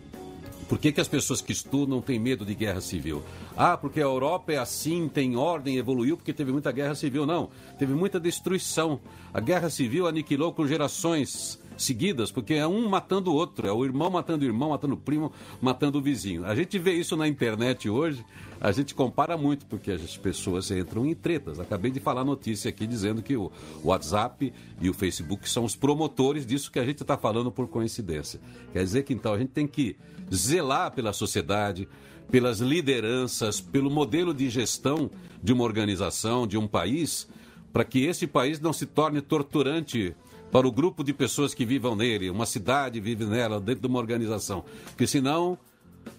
Por 0.68 0.78
que, 0.78 0.92
que 0.92 1.00
as 1.00 1.08
pessoas 1.08 1.40
que 1.40 1.52
estudam 1.52 2.00
têm 2.02 2.18
medo 2.18 2.44
de 2.44 2.54
guerra 2.54 2.80
civil? 2.80 3.22
Ah, 3.56 3.76
porque 3.76 4.00
a 4.00 4.04
Europa 4.04 4.52
é 4.52 4.58
assim, 4.58 5.08
tem 5.08 5.34
ordem, 5.34 5.78
evoluiu 5.78 6.16
porque 6.16 6.32
teve 6.32 6.52
muita 6.52 6.70
guerra 6.70 6.94
civil. 6.94 7.24
Não, 7.24 7.48
teve 7.78 7.94
muita 7.94 8.20
destruição. 8.20 9.00
A 9.32 9.40
guerra 9.40 9.70
civil 9.70 10.06
aniquilou 10.06 10.52
com 10.52 10.66
gerações 10.66 11.58
seguidas, 11.78 12.30
porque 12.30 12.54
é 12.54 12.66
um 12.66 12.88
matando 12.88 13.30
o 13.30 13.34
outro, 13.34 13.66
é 13.66 13.72
o 13.72 13.84
irmão 13.84 14.10
matando 14.10 14.44
o 14.44 14.48
irmão, 14.48 14.70
matando 14.70 14.94
o 14.94 14.96
primo, 14.96 15.32
matando 15.60 15.98
o 15.98 16.02
vizinho. 16.02 16.44
A 16.44 16.54
gente 16.54 16.78
vê 16.78 16.92
isso 16.92 17.16
na 17.16 17.26
internet 17.26 17.88
hoje, 17.88 18.24
a 18.60 18.72
gente 18.72 18.94
compara 18.94 19.36
muito, 19.36 19.64
porque 19.66 19.92
as 19.92 20.16
pessoas 20.16 20.70
entram 20.70 21.06
em 21.06 21.14
tretas. 21.14 21.60
Acabei 21.60 21.90
de 21.90 22.00
falar 22.00 22.24
notícia 22.24 22.68
aqui 22.68 22.86
dizendo 22.86 23.22
que 23.22 23.36
o 23.36 23.52
WhatsApp 23.84 24.52
e 24.80 24.90
o 24.90 24.94
Facebook 24.94 25.48
são 25.48 25.64
os 25.64 25.76
promotores 25.76 26.44
disso 26.44 26.70
que 26.70 26.78
a 26.78 26.84
gente 26.84 27.02
está 27.02 27.16
falando 27.16 27.50
por 27.52 27.68
coincidência. 27.68 28.40
Quer 28.72 28.82
dizer 28.82 29.04
que 29.04 29.14
então 29.14 29.32
a 29.32 29.38
gente 29.38 29.50
tem 29.50 29.66
que 29.66 29.96
zelar 30.34 30.90
pela 30.90 31.12
sociedade, 31.12 31.88
pelas 32.30 32.58
lideranças, 32.60 33.60
pelo 33.60 33.90
modelo 33.90 34.34
de 34.34 34.50
gestão 34.50 35.10
de 35.42 35.52
uma 35.52 35.64
organização, 35.64 36.46
de 36.46 36.58
um 36.58 36.66
país, 36.66 37.28
para 37.72 37.84
que 37.84 38.04
esse 38.04 38.26
país 38.26 38.60
não 38.60 38.72
se 38.72 38.86
torne 38.86 39.20
torturante 39.20 40.14
para 40.50 40.66
o 40.66 40.72
grupo 40.72 41.04
de 41.04 41.12
pessoas 41.12 41.54
que 41.54 41.64
vivam 41.64 41.94
nele, 41.94 42.30
uma 42.30 42.46
cidade 42.46 43.00
vive 43.00 43.24
nela, 43.24 43.60
dentro 43.60 43.82
de 43.82 43.86
uma 43.86 43.98
organização. 43.98 44.64
Porque 44.86 45.06
senão, 45.06 45.58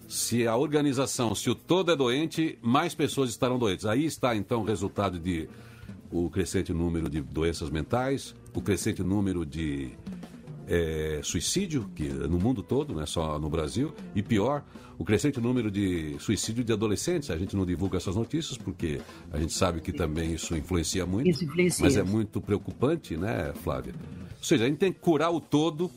se 0.08 0.48
a 0.48 0.56
organização, 0.56 1.34
se 1.34 1.50
o 1.50 1.56
todo 1.56 1.92
é 1.92 1.96
doente, 1.96 2.58
mais 2.62 2.94
pessoas 2.94 3.30
estarão 3.30 3.58
doentes. 3.58 3.86
Aí 3.86 4.06
está 4.06 4.36
então 4.36 4.62
o 4.62 4.66
resultado 4.66 5.20
de 5.20 5.50
o 6.12 6.30
crescente 6.30 6.74
número 6.74 7.10
de 7.10 7.22
doenças 7.22 7.70
mentais, 7.70 8.36
o 8.54 8.62
crescente 8.62 9.04
número 9.04 9.46
de 9.46 9.92
é, 10.68 11.20
suicídio, 11.24 11.90
que 11.96 12.08
no 12.08 12.40
mundo 12.40 12.64
todo, 12.64 12.94
não 12.94 13.02
é 13.02 13.06
só 13.06 13.38
no 13.40 13.50
Brasil, 13.50 13.94
e 14.16 14.22
pior, 14.22 14.64
o 15.00 15.06
crescente 15.06 15.39
número 15.39 15.72
de 15.72 16.18
suicídio 16.20 16.62
de 16.62 16.74
adolescentes. 16.74 17.32
A 17.32 17.38
gente 17.38 17.56
não 17.56 17.66
divulga 17.66 17.97
essas 17.97 18.18
notícias 18.18 18.58
porque 18.58 19.00
a 19.32 19.39
gente 19.39 19.54
sabe 19.54 19.80
que 19.80 19.93
também 19.93 20.34
isso 20.34 20.56
influencia 20.58 21.06
muito. 21.06 21.30
Isso 21.30 21.45
influencia. 21.45 21.86
Mas 21.86 21.95
é 21.95 22.04
muito 22.04 22.41
preocupante, 22.41 23.16
né, 23.16 23.54
Flávia? 23.64 23.93
Ou 24.38 24.43
seja, 24.43 24.66
a 24.66 24.68
gente 24.68 24.78
tem 24.78 24.91
que 24.91 25.00
curar 25.00 25.32
o 25.32 25.39
todo 25.39 25.89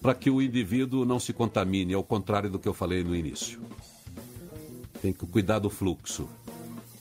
para 0.00 0.14
que 0.14 0.30
o 0.30 0.40
indivíduo 0.40 1.04
não 1.04 1.18
se 1.18 1.32
contamine, 1.32 1.92
ao 1.92 2.04
contrário 2.04 2.48
do 2.48 2.56
que 2.56 2.68
eu 2.68 2.72
falei 2.72 3.02
no 3.02 3.16
início. 3.16 3.58
Tem 5.02 5.12
que 5.12 5.26
cuidar 5.26 5.58
do 5.58 5.68
fluxo. 5.68 6.28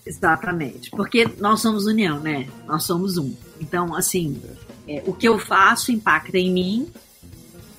Exatamente, 0.04 0.90
porque 0.90 1.28
nós 1.40 1.62
somos 1.62 1.86
união, 1.86 2.20
né? 2.20 2.48
Nós 2.66 2.84
somos 2.84 3.18
um. 3.18 3.36
Então, 3.62 3.94
assim, 3.96 4.42
é, 4.88 5.04
o 5.06 5.14
que 5.14 5.28
eu 5.28 5.38
faço 5.38 5.92
impacta 5.92 6.40
em 6.40 6.52
mim, 6.52 6.88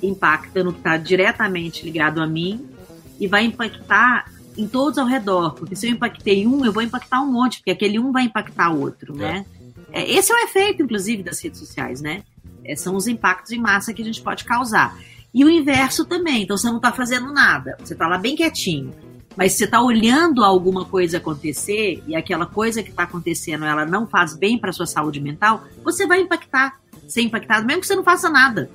impacta 0.00 0.62
no 0.62 0.72
que 0.72 0.78
está 0.78 0.96
diretamente 0.96 1.84
ligado 1.84 2.20
a 2.20 2.26
mim 2.26 2.75
e 3.18 3.26
vai 3.26 3.44
impactar 3.44 4.30
em 4.56 4.66
todos 4.66 4.98
ao 4.98 5.06
redor, 5.06 5.54
porque 5.54 5.76
se 5.76 5.86
eu 5.86 5.92
impactei 5.92 6.46
um, 6.46 6.64
eu 6.64 6.72
vou 6.72 6.82
impactar 6.82 7.20
um 7.20 7.30
monte, 7.30 7.58
porque 7.58 7.70
aquele 7.70 7.98
um 7.98 8.10
vai 8.10 8.24
impactar 8.24 8.70
outro, 8.70 9.14
é. 9.16 9.18
né? 9.18 9.46
É, 9.92 10.10
esse 10.10 10.32
é 10.32 10.34
o 10.34 10.38
efeito, 10.38 10.82
inclusive, 10.82 11.22
das 11.22 11.42
redes 11.42 11.58
sociais, 11.58 12.00
né? 12.00 12.22
É, 12.64 12.74
são 12.74 12.96
os 12.96 13.06
impactos 13.06 13.52
em 13.52 13.58
massa 13.58 13.92
que 13.92 14.02
a 14.02 14.04
gente 14.04 14.20
pode 14.22 14.44
causar. 14.44 14.96
E 15.32 15.44
o 15.44 15.50
inverso 15.50 16.04
também, 16.04 16.42
então 16.42 16.56
você 16.56 16.66
não 16.68 16.76
está 16.76 16.92
fazendo 16.92 17.32
nada, 17.32 17.76
você 17.78 17.92
está 17.92 18.08
lá 18.08 18.16
bem 18.16 18.34
quietinho, 18.34 18.92
mas 19.36 19.52
você 19.52 19.64
está 19.64 19.82
olhando 19.82 20.42
alguma 20.42 20.86
coisa 20.86 21.18
acontecer 21.18 22.02
e 22.06 22.16
aquela 22.16 22.46
coisa 22.46 22.82
que 22.82 22.88
está 22.88 23.02
acontecendo 23.02 23.66
ela 23.66 23.84
não 23.84 24.06
faz 24.06 24.34
bem 24.34 24.58
para 24.58 24.72
sua 24.72 24.86
saúde 24.86 25.20
mental, 25.20 25.64
você 25.84 26.06
vai 26.06 26.22
impactar, 26.22 26.80
ser 27.06 27.20
impactado, 27.20 27.66
mesmo 27.66 27.82
que 27.82 27.86
você 27.86 27.94
não 27.94 28.02
faça 28.02 28.30
nada. 28.30 28.70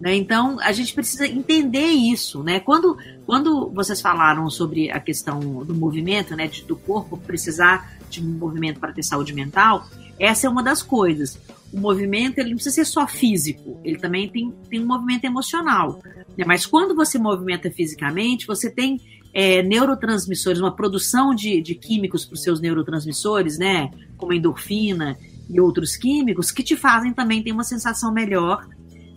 Né? 0.00 0.16
Então, 0.16 0.58
a 0.60 0.72
gente 0.72 0.94
precisa 0.94 1.26
entender 1.26 1.86
isso. 1.86 2.42
Né? 2.42 2.58
Quando, 2.58 2.96
quando 3.26 3.70
vocês 3.70 4.00
falaram 4.00 4.48
sobre 4.48 4.90
a 4.90 4.98
questão 4.98 5.38
do 5.64 5.74
movimento, 5.74 6.34
né, 6.34 6.46
de, 6.46 6.64
do 6.64 6.74
corpo 6.74 7.18
precisar 7.18 7.98
de 8.08 8.22
movimento 8.22 8.80
para 8.80 8.92
ter 8.92 9.02
saúde 9.02 9.34
mental, 9.34 9.86
essa 10.18 10.46
é 10.46 10.50
uma 10.50 10.62
das 10.62 10.82
coisas. 10.82 11.38
O 11.72 11.78
movimento 11.78 12.38
ele 12.38 12.50
não 12.50 12.56
precisa 12.56 12.76
ser 12.76 12.84
só 12.86 13.06
físico, 13.06 13.78
ele 13.84 13.98
também 13.98 14.28
tem, 14.28 14.52
tem 14.68 14.82
um 14.82 14.86
movimento 14.86 15.24
emocional. 15.24 16.00
Né? 16.36 16.44
Mas 16.46 16.64
quando 16.64 16.94
você 16.94 17.18
movimenta 17.18 17.70
fisicamente, 17.70 18.46
você 18.46 18.70
tem 18.70 19.00
é, 19.32 19.62
neurotransmissores, 19.62 20.60
uma 20.60 20.74
produção 20.74 21.34
de, 21.34 21.60
de 21.60 21.74
químicos 21.74 22.24
para 22.24 22.34
os 22.34 22.42
seus 22.42 22.60
neurotransmissores, 22.60 23.58
né? 23.58 23.90
como 24.16 24.32
endorfina 24.32 25.16
e 25.48 25.60
outros 25.60 25.96
químicos, 25.96 26.50
que 26.50 26.62
te 26.62 26.74
fazem 26.76 27.12
também 27.12 27.42
ter 27.42 27.52
uma 27.52 27.64
sensação 27.64 28.12
melhor 28.12 28.66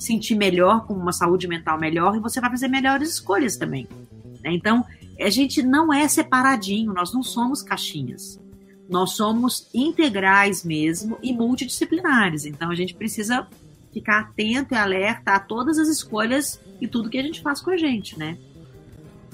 sentir 0.03 0.35
melhor, 0.35 0.85
com 0.85 0.93
uma 0.93 1.11
saúde 1.11 1.47
mental 1.47 1.79
melhor, 1.79 2.15
e 2.15 2.19
você 2.19 2.39
vai 2.39 2.49
fazer 2.49 2.67
melhores 2.67 3.09
escolhas 3.09 3.57
também. 3.57 3.87
Né? 4.43 4.51
Então, 4.53 4.85
a 5.19 5.29
gente 5.29 5.63
não 5.63 5.93
é 5.93 6.07
separadinho, 6.07 6.93
nós 6.93 7.13
não 7.13 7.23
somos 7.23 7.61
caixinhas. 7.61 8.39
Nós 8.89 9.11
somos 9.11 9.69
integrais 9.73 10.63
mesmo 10.63 11.17
e 11.23 11.33
multidisciplinares. 11.33 12.45
Então, 12.45 12.69
a 12.69 12.75
gente 12.75 12.93
precisa 12.93 13.47
ficar 13.93 14.19
atento 14.19 14.73
e 14.73 14.77
alerta 14.77 15.33
a 15.33 15.39
todas 15.39 15.77
as 15.77 15.87
escolhas 15.87 16.59
e 16.81 16.87
tudo 16.87 17.09
que 17.09 17.17
a 17.17 17.23
gente 17.23 17.41
faz 17.41 17.61
com 17.61 17.71
a 17.71 17.77
gente, 17.77 18.17
né? 18.17 18.37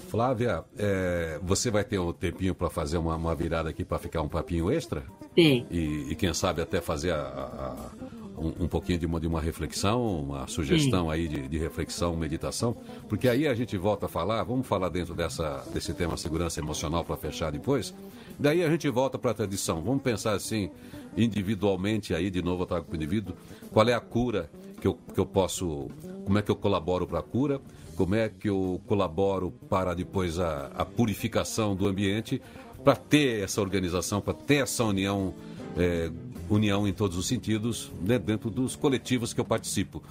Flávia, 0.09 0.63
é, 0.77 1.39
você 1.43 1.69
vai 1.69 1.83
ter 1.83 1.99
um 1.99 2.11
tempinho 2.11 2.55
para 2.55 2.69
fazer 2.69 2.97
uma, 2.97 3.15
uma, 3.15 3.35
virada 3.35 3.69
aqui 3.69 3.85
para 3.85 3.99
ficar 3.99 4.21
um 4.21 4.27
papinho 4.27 4.71
extra? 4.71 5.03
Tem. 5.35 5.67
E, 5.69 6.07
e, 6.09 6.15
quem 6.15 6.33
sabe 6.33 6.61
até 6.61 6.81
fazer 6.81 7.11
a, 7.11 7.19
a, 7.19 7.91
um, 8.39 8.63
um, 8.63 8.67
pouquinho 8.67 8.97
de 8.97 9.05
uma, 9.05 9.19
de 9.19 9.27
uma 9.27 9.41
reflexão, 9.41 10.21
uma 10.21 10.47
sugestão 10.47 11.05
Sim. 11.05 11.11
aí 11.11 11.27
de, 11.27 11.47
de, 11.47 11.57
reflexão, 11.57 12.15
meditação, 12.15 12.75
porque 13.07 13.27
aí 13.27 13.47
a 13.47 13.53
gente 13.53 13.77
volta 13.77 14.05
a 14.05 14.09
falar, 14.09 14.43
vamos 14.43 14.65
falar 14.65 14.89
dentro 14.89 15.13
dessa, 15.13 15.63
desse 15.73 15.93
tema 15.93 16.17
segurança 16.17 16.59
emocional 16.59 17.03
para 17.03 17.17
fechar 17.17 17.51
depois, 17.51 17.93
daí 18.37 18.63
a 18.63 18.69
gente 18.69 18.87
volta 18.89 19.19
para 19.19 19.31
a 19.31 19.33
tradição, 19.33 19.81
vamos 19.81 20.01
pensar 20.01 20.33
assim, 20.33 20.69
individualmente 21.17 22.13
aí, 22.13 22.29
de 22.29 22.41
novo 22.41 22.63
eu 22.63 22.67
trago 22.67 22.85
para 22.85 22.93
o 22.93 22.95
indivíduo, 22.95 23.35
qual 23.71 23.87
é 23.87 23.93
a 23.93 23.99
cura 23.99 24.49
que 24.79 24.87
eu, 24.87 24.97
que 25.13 25.19
eu 25.19 25.25
posso, 25.25 25.89
como 26.25 26.37
é 26.37 26.41
que 26.41 26.49
eu 26.49 26.55
colaboro 26.55 27.05
para 27.05 27.19
a 27.19 27.23
cura, 27.23 27.59
como 27.95 28.15
é 28.15 28.29
que 28.29 28.47
eu 28.47 28.79
colaboro 28.87 29.51
para 29.69 29.93
depois 29.93 30.39
a, 30.39 30.67
a 30.67 30.85
purificação 30.85 31.75
do 31.75 31.85
ambiente, 31.85 32.41
para 32.83 32.95
ter 32.95 33.43
essa 33.43 33.59
organização, 33.59 34.21
para 34.21 34.33
ter 34.33 34.63
essa 34.63 34.85
união 34.85 35.33
é, 35.77 36.09
união 36.49 36.87
em 36.87 36.93
todos 36.93 37.17
os 37.17 37.27
sentidos, 37.27 37.91
né, 38.01 38.17
dentro 38.17 38.49
dos 38.49 38.75
coletivos 38.75 39.33
que 39.33 39.39
eu 39.39 39.45
participo. 39.45 40.03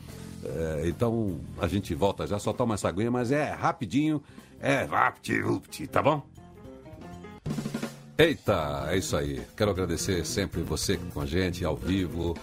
É, 0.45 0.85
então, 0.87 1.41
a 1.61 1.67
gente 1.67 1.95
volta 1.95 2.27
já, 2.27 2.39
só 2.39 2.53
toma 2.53 2.75
essa 2.75 2.89
aguinha, 2.89 3.11
mas 3.11 3.33
é 3.33 3.53
rapidinho, 3.53 4.23
é 4.61 4.85
rápido, 4.85 5.63
tá 5.91 6.03
bom? 6.03 6.23
Eita, 8.17 8.87
é 8.89 8.97
isso 8.99 9.17
aí. 9.17 9.41
Quero 9.57 9.71
agradecer 9.71 10.25
sempre 10.27 10.61
você 10.63 10.97
com 10.97 11.21
a 11.21 11.27
gente, 11.27 11.65
ao 11.65 11.77
vivo, 11.77 12.37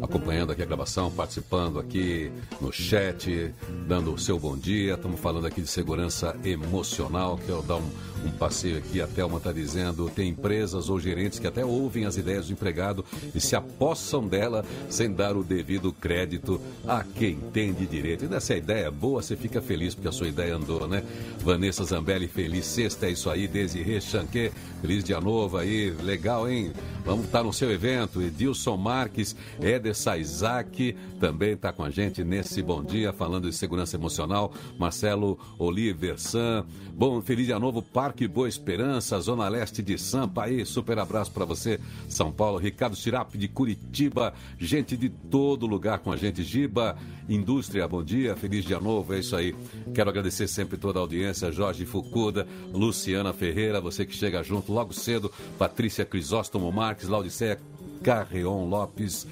acompanhando 0.00 0.52
aqui 0.52 0.62
a 0.62 0.66
gravação, 0.66 1.10
participando 1.10 1.78
aqui 1.78 2.30
no 2.60 2.72
chat, 2.72 3.52
dando 3.86 4.12
o 4.12 4.18
seu 4.18 4.38
bom 4.38 4.56
dia. 4.56 4.94
Estamos 4.94 5.20
falando 5.20 5.46
aqui 5.46 5.60
de 5.60 5.68
segurança 5.68 6.36
emocional. 6.44 7.38
Quero 7.44 7.62
dar 7.62 7.76
um, 7.76 7.90
um 8.24 8.30
passeio 8.30 8.78
aqui. 8.78 9.00
A 9.00 9.06
Thelma 9.06 9.38
está 9.38 9.52
dizendo: 9.52 10.08
tem 10.10 10.28
empresas 10.28 10.88
ou 10.88 10.98
gerentes 10.98 11.38
que 11.38 11.46
até 11.46 11.64
ouvem 11.64 12.04
as 12.04 12.16
ideias 12.16 12.46
do 12.46 12.52
empregado 12.52 13.04
e 13.34 13.40
se 13.40 13.56
apossam 13.56 14.26
dela 14.26 14.64
sem 14.88 15.12
dar 15.12 15.36
o 15.36 15.44
devido 15.44 15.92
crédito 15.92 16.60
a 16.86 17.04
quem 17.04 17.36
tem 17.52 17.72
de 17.72 17.86
direito. 17.86 18.24
E 18.24 18.28
dessa 18.28 18.54
ideia 18.54 18.90
boa, 18.90 19.22
você 19.22 19.36
fica 19.36 19.60
feliz 19.60 19.94
porque 19.94 20.08
a 20.08 20.12
sua 20.12 20.28
ideia 20.28 20.56
andou, 20.56 20.86
né? 20.86 21.02
Vanessa 21.40 21.84
Zambelli, 21.84 22.28
feliz 22.28 22.66
sexta, 22.66 23.06
é 23.06 23.10
isso 23.10 23.30
aí. 23.30 23.46
Desirê 23.48 24.00
Chanquet, 24.00 24.52
feliz 24.80 25.04
dia 25.04 25.20
novo 25.20 25.56
aí, 25.56 25.90
legal, 26.02 26.48
hein? 26.48 26.72
Vamos 27.04 27.26
estar 27.26 27.42
no 27.42 27.52
seu 27.52 27.70
evento. 27.70 28.22
Edilson 28.22 28.76
Marques, 28.76 29.34
Eder 29.72 29.94
Saizak 29.94 30.96
também 31.20 31.52
está 31.52 31.72
com 31.72 31.84
a 31.84 31.90
gente 31.90 32.24
nesse 32.24 32.62
bom 32.62 32.82
dia, 32.82 33.12
falando 33.12 33.48
de 33.48 33.56
segurança 33.56 33.96
emocional. 33.96 34.52
Marcelo 34.78 35.38
Oliver 35.58 36.18
San. 36.18 36.64
Bom, 36.92 37.22
feliz 37.22 37.46
dia 37.46 37.58
novo, 37.58 37.80
Parque 37.80 38.26
Boa 38.26 38.48
Esperança, 38.48 39.18
Zona 39.20 39.48
Leste 39.48 39.82
de 39.82 39.96
Sampa. 39.96 40.44
Aí, 40.44 40.66
super 40.66 40.98
abraço 40.98 41.30
para 41.30 41.44
você, 41.44 41.80
São 42.08 42.32
Paulo. 42.32 42.58
Ricardo 42.58 42.96
Chirap 42.96 43.36
de 43.36 43.48
Curitiba. 43.48 44.34
Gente 44.58 44.96
de 44.96 45.08
todo 45.08 45.66
lugar 45.66 46.00
com 46.00 46.12
a 46.12 46.16
gente. 46.16 46.42
Giba 46.42 46.96
Indústria, 47.28 47.86
bom 47.86 48.02
dia, 48.02 48.34
feliz 48.34 48.64
dia 48.64 48.80
novo, 48.80 49.14
é 49.14 49.20
isso 49.20 49.36
aí. 49.36 49.54
Quero 49.94 50.10
agradecer 50.10 50.48
sempre 50.48 50.76
toda 50.76 50.98
a 50.98 51.02
audiência, 51.02 51.52
Jorge 51.52 51.86
Fucuda, 51.86 52.46
Luciana 52.72 53.32
Ferreira, 53.32 53.80
você 53.80 54.04
que 54.04 54.14
chega 54.14 54.42
junto 54.42 54.72
logo 54.72 54.92
cedo 54.92 55.12
cedo, 55.12 55.32
Patrícia 55.58 56.04
Crisóstomo 56.04 56.72
Marques, 56.72 57.08
Laudiceia 57.08 57.58
Carreon 58.02 58.68
Lopes, 58.68 59.26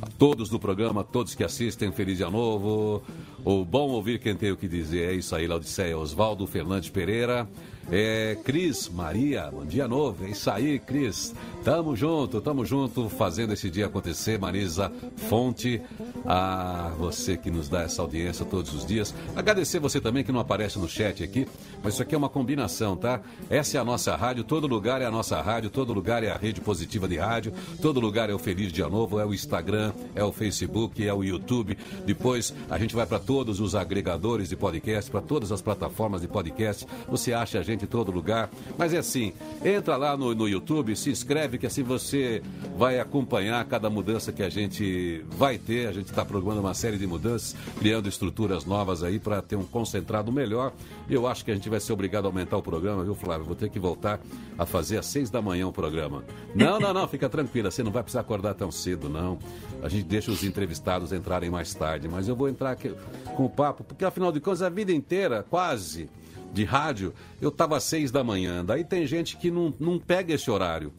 a 0.00 0.06
todos 0.06 0.48
do 0.48 0.58
programa, 0.58 1.02
todos 1.02 1.34
que 1.34 1.44
assistem, 1.44 1.90
feliz 1.92 2.18
dia 2.18 2.30
novo. 2.30 3.02
O 3.44 3.64
bom 3.64 3.88
ouvir 3.88 4.18
quem 4.18 4.34
tem 4.34 4.52
o 4.52 4.56
que 4.56 4.68
dizer, 4.68 5.10
é 5.10 5.12
isso 5.14 5.34
aí, 5.34 5.46
Laudiceia 5.46 5.98
Oswaldo 5.98 6.46
Fernandes 6.46 6.90
Pereira. 6.90 7.48
É, 7.90 8.36
Cris, 8.44 8.86
Maria, 8.88 9.50
bom 9.50 9.64
dia 9.64 9.88
novo. 9.88 10.26
É 10.26 10.30
isso 10.30 10.50
aí, 10.50 10.78
Cris. 10.78 11.34
Tamo 11.64 11.96
junto, 11.96 12.40
tamo 12.40 12.64
junto, 12.64 13.08
fazendo 13.08 13.54
esse 13.54 13.70
dia 13.70 13.86
acontecer. 13.86 14.38
Marisa 14.38 14.92
Fonte, 15.28 15.80
a 16.26 16.92
você 16.98 17.36
que 17.36 17.50
nos 17.50 17.68
dá 17.68 17.82
essa 17.82 18.02
audiência 18.02 18.44
todos 18.44 18.74
os 18.74 18.84
dias. 18.84 19.14
Agradecer 19.34 19.78
você 19.78 20.00
também 20.00 20.22
que 20.22 20.30
não 20.30 20.40
aparece 20.40 20.78
no 20.78 20.88
chat 20.88 21.24
aqui, 21.24 21.48
mas 21.82 21.94
isso 21.94 22.02
aqui 22.02 22.14
é 22.14 22.18
uma 22.18 22.28
combinação, 22.28 22.94
tá? 22.94 23.20
Essa 23.48 23.78
é 23.78 23.80
a 23.80 23.84
nossa 23.84 24.14
rádio, 24.14 24.44
todo 24.44 24.66
lugar 24.66 25.00
é 25.00 25.06
a 25.06 25.10
nossa 25.10 25.40
rádio, 25.40 25.70
todo 25.70 25.92
lugar 25.92 26.22
é 26.22 26.30
a 26.30 26.36
rede 26.36 26.60
positiva 26.60 27.08
de 27.08 27.16
rádio, 27.16 27.52
todo 27.80 28.00
lugar 28.00 28.28
é 28.28 28.34
o 28.34 28.38
Feliz 28.38 28.70
Dia 28.70 28.88
Novo, 28.88 29.18
é 29.18 29.24
o 29.24 29.32
Instagram, 29.32 29.92
é 30.14 30.22
o 30.22 30.32
Facebook, 30.32 31.06
é 31.06 31.12
o 31.12 31.24
YouTube. 31.24 31.76
Depois 32.04 32.54
a 32.68 32.78
gente 32.78 32.94
vai 32.94 33.06
para 33.06 33.18
todos 33.18 33.60
os 33.60 33.74
agregadores 33.74 34.50
de 34.50 34.56
podcast, 34.56 35.10
para 35.10 35.22
todas 35.22 35.50
as 35.52 35.62
plataformas 35.62 36.20
de 36.20 36.28
podcast. 36.28 36.86
Você 37.08 37.32
acha 37.32 37.58
a 37.58 37.62
gente 37.62 37.77
em 37.84 37.88
todo 37.88 38.10
lugar. 38.10 38.50
Mas 38.76 38.94
é 38.94 38.98
assim, 38.98 39.32
entra 39.64 39.96
lá 39.96 40.16
no, 40.16 40.34
no 40.34 40.48
YouTube, 40.48 40.94
se 40.96 41.10
inscreve, 41.10 41.58
que 41.58 41.66
assim 41.66 41.82
você 41.82 42.42
vai 42.76 42.98
acompanhar 42.98 43.64
cada 43.64 43.88
mudança 43.90 44.32
que 44.32 44.42
a 44.42 44.48
gente 44.48 45.24
vai 45.30 45.58
ter. 45.58 45.88
A 45.88 45.92
gente 45.92 46.06
está 46.06 46.24
programando 46.24 46.60
uma 46.60 46.74
série 46.74 46.96
de 46.96 47.06
mudanças, 47.06 47.56
criando 47.78 48.08
estruturas 48.08 48.64
novas 48.64 49.02
aí 49.02 49.18
para 49.18 49.42
ter 49.42 49.56
um 49.56 49.64
concentrado 49.64 50.32
melhor. 50.32 50.72
Eu 51.08 51.26
acho 51.26 51.44
que 51.44 51.50
a 51.50 51.54
gente 51.54 51.68
vai 51.68 51.80
ser 51.80 51.92
obrigado 51.92 52.24
a 52.24 52.28
aumentar 52.28 52.56
o 52.56 52.62
programa, 52.62 53.04
viu, 53.04 53.14
Flávio? 53.14 53.44
Vou 53.44 53.56
ter 53.56 53.70
que 53.70 53.78
voltar 53.78 54.20
a 54.58 54.66
fazer 54.66 54.98
às 54.98 55.06
seis 55.06 55.30
da 55.30 55.40
manhã 55.40 55.66
o 55.68 55.72
programa. 55.72 56.24
Não, 56.54 56.80
não, 56.80 56.92
não, 56.92 57.08
fica 57.08 57.28
tranquila, 57.28 57.70
você 57.70 57.82
não 57.82 57.92
vai 57.92 58.02
precisar 58.02 58.20
acordar 58.20 58.54
tão 58.54 58.70
cedo, 58.70 59.08
não. 59.08 59.38
A 59.82 59.88
gente 59.88 60.04
deixa 60.04 60.30
os 60.30 60.42
entrevistados 60.42 61.12
entrarem 61.12 61.50
mais 61.50 61.72
tarde, 61.74 62.08
mas 62.08 62.28
eu 62.28 62.34
vou 62.34 62.48
entrar 62.48 62.72
aqui 62.72 62.92
com 63.36 63.44
o 63.44 63.50
papo, 63.50 63.84
porque 63.84 64.04
afinal 64.04 64.32
de 64.32 64.40
contas, 64.40 64.62
a 64.62 64.68
vida 64.68 64.92
inteira, 64.92 65.44
quase, 65.48 66.08
de 66.52 66.64
rádio, 66.64 67.14
eu 67.40 67.48
estava 67.48 67.76
às 67.76 67.84
seis 67.84 68.10
da 68.10 68.24
manhã. 68.24 68.64
Daí 68.64 68.84
tem 68.84 69.06
gente 69.06 69.36
que 69.36 69.50
não, 69.50 69.72
não 69.78 69.98
pega 69.98 70.34
esse 70.34 70.50
horário. 70.50 70.92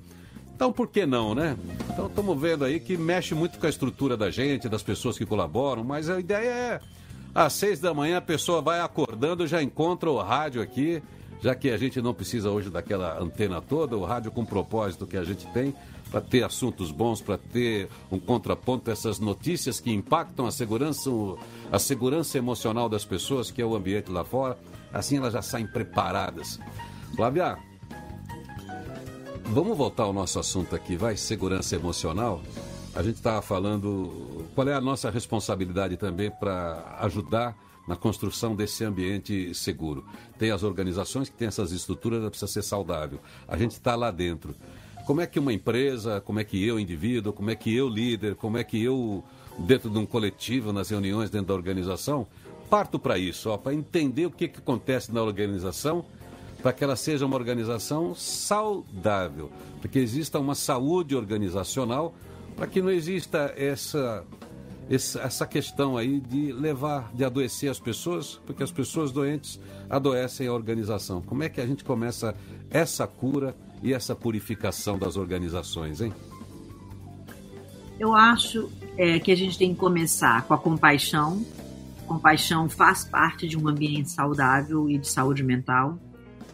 Então 0.55 0.73
por 0.73 0.87
que 0.89 1.05
não, 1.05 1.33
né? 1.33 1.57
Então 1.89 2.07
estamos 2.07 2.39
vendo 2.39 2.65
aí 2.65 2.79
que 2.79 2.97
mexe 2.97 3.33
muito 3.33 3.57
com 3.57 3.65
a 3.65 3.69
estrutura 3.69 4.17
da 4.17 4.29
gente, 4.29 4.67
das 4.67 4.83
pessoas 4.83 5.17
que 5.17 5.25
colaboram, 5.25 5.83
mas 5.83 6.09
a 6.09 6.19
ideia 6.19 6.49
é 6.49 6.79
às 7.33 7.53
seis 7.53 7.79
da 7.79 7.93
manhã 7.93 8.17
a 8.17 8.21
pessoa 8.21 8.61
vai 8.61 8.81
acordando, 8.81 9.47
já 9.47 9.61
encontra 9.61 10.09
o 10.09 10.17
rádio 10.17 10.61
aqui, 10.61 11.01
já 11.41 11.55
que 11.55 11.69
a 11.69 11.77
gente 11.77 12.01
não 12.01 12.13
precisa 12.13 12.49
hoje 12.49 12.69
daquela 12.69 13.21
antena 13.21 13.61
toda, 13.61 13.95
o 13.95 14.03
rádio 14.03 14.31
com 14.31 14.43
propósito 14.43 15.07
que 15.07 15.15
a 15.15 15.23
gente 15.23 15.47
tem, 15.53 15.73
para 16.11 16.19
ter 16.19 16.43
assuntos 16.43 16.91
bons, 16.91 17.21
para 17.21 17.37
ter 17.37 17.87
um 18.11 18.19
contraponto 18.19 18.89
a 18.89 18.93
essas 18.93 19.19
notícias 19.19 19.79
que 19.79 19.91
impactam 19.91 20.45
a 20.45 20.51
segurança, 20.51 21.09
a 21.71 21.79
segurança 21.79 22.37
emocional 22.37 22.89
das 22.89 23.05
pessoas, 23.05 23.51
que 23.51 23.61
é 23.61 23.65
o 23.65 23.75
ambiente 23.75 24.11
lá 24.11 24.23
fora. 24.23 24.57
Assim 24.93 25.17
elas 25.17 25.33
já 25.33 25.41
saem 25.41 25.67
preparadas. 25.67 26.59
Flávia, 27.15 27.57
vamos 29.45 29.77
voltar 29.77 30.03
ao 30.03 30.13
nosso 30.13 30.39
assunto 30.39 30.75
aqui, 30.75 30.95
vai? 30.95 31.17
Segurança 31.17 31.75
emocional. 31.75 32.41
A 32.95 33.03
gente 33.03 33.15
estava 33.15 33.41
falando 33.41 34.47
qual 34.55 34.67
é 34.67 34.73
a 34.73 34.81
nossa 34.81 35.09
responsabilidade 35.09 35.95
também 35.97 36.31
para 36.31 36.97
ajudar 37.01 37.55
na 37.87 37.95
construção 37.95 38.55
desse 38.55 38.83
ambiente 38.83 39.53
seguro. 39.53 40.05
Tem 40.37 40.51
as 40.51 40.63
organizações 40.63 41.29
que 41.29 41.35
têm 41.35 41.47
essas 41.47 41.71
estruturas, 41.71 42.21
precisa 42.29 42.51
ser 42.51 42.61
saudável. 42.61 43.19
A 43.47 43.57
gente 43.57 43.71
está 43.71 43.95
lá 43.95 44.11
dentro. 44.11 44.55
Como 45.05 45.21
é 45.21 45.25
que 45.25 45.39
uma 45.39 45.51
empresa, 45.51 46.21
como 46.21 46.39
é 46.39 46.43
que 46.43 46.63
eu, 46.63 46.79
indivíduo, 46.79 47.33
como 47.33 47.49
é 47.49 47.55
que 47.55 47.75
eu, 47.75 47.89
líder, 47.89 48.35
como 48.35 48.59
é 48.59 48.63
que 48.63 48.83
eu, 48.83 49.23
dentro 49.57 49.89
de 49.89 49.97
um 49.97 50.05
coletivo, 50.05 50.71
nas 50.71 50.89
reuniões 50.89 51.31
dentro 51.31 51.47
da 51.47 51.53
organização, 51.55 52.27
parto 52.69 52.99
para 52.99 53.17
isso, 53.17 53.55
para 53.57 53.73
entender 53.73 54.25
o 54.25 54.31
que, 54.31 54.47
que 54.47 54.59
acontece 54.59 55.11
na 55.11 55.23
organização, 55.23 56.05
para 56.61 56.73
que 56.73 56.83
ela 56.83 56.95
seja 56.95 57.25
uma 57.25 57.35
organização 57.35 58.13
saudável, 58.13 59.49
para 59.79 59.89
que 59.89 59.99
exista 59.99 60.39
uma 60.39 60.55
saúde 60.55 61.15
organizacional, 61.15 62.13
para 62.55 62.67
que 62.67 62.81
não 62.81 62.91
exista 62.91 63.53
essa, 63.57 64.25
essa 64.89 65.47
questão 65.47 65.97
aí 65.97 66.19
de 66.19 66.51
levar, 66.51 67.11
de 67.13 67.23
adoecer 67.23 67.71
as 67.71 67.79
pessoas, 67.79 68.39
porque 68.45 68.61
as 68.61 68.71
pessoas 68.71 69.11
doentes 69.11 69.59
adoecem 69.89 70.47
a 70.47 70.53
organização. 70.53 71.21
Como 71.21 71.43
é 71.43 71.49
que 71.49 71.61
a 71.61 71.65
gente 71.65 71.83
começa 71.83 72.35
essa 72.69 73.07
cura 73.07 73.55
e 73.81 73.93
essa 73.93 74.13
purificação 74.13 74.99
das 74.99 75.15
organizações, 75.15 76.01
hein? 76.01 76.13
Eu 77.97 78.15
acho 78.15 78.69
é, 78.97 79.19
que 79.19 79.31
a 79.31 79.35
gente 79.35 79.57
tem 79.57 79.73
que 79.73 79.79
começar 79.79 80.43
com 80.43 80.53
a 80.53 80.57
compaixão, 80.57 81.45
Compaixão 82.09 82.67
faz 82.67 83.05
parte 83.05 83.47
de 83.47 83.55
um 83.55 83.67
ambiente 83.67 84.09
saudável 84.09 84.89
e 84.89 84.97
de 84.97 85.07
saúde 85.07 85.43
mental. 85.43 85.99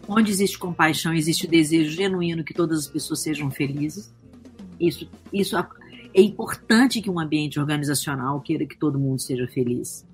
Onde 0.05 0.29
existe 0.29 0.59
compaixão, 0.59 1.13
existe 1.13 1.45
o 1.45 1.49
desejo 1.49 1.91
genuíno 1.91 2.43
que 2.43 2.53
todas 2.53 2.79
as 2.79 2.87
pessoas 2.87 3.21
sejam 3.21 3.49
felizes. 3.49 4.13
Isso, 4.77 5.09
isso 5.31 5.55
é 5.57 6.21
importante 6.21 7.01
que 7.01 7.09
um 7.09 7.17
ambiente 7.17 7.57
organizacional 7.57 8.41
queira 8.41 8.65
que 8.65 8.77
todo 8.77 8.99
mundo 8.99 9.21
seja 9.21 9.47
feliz. 9.47 10.05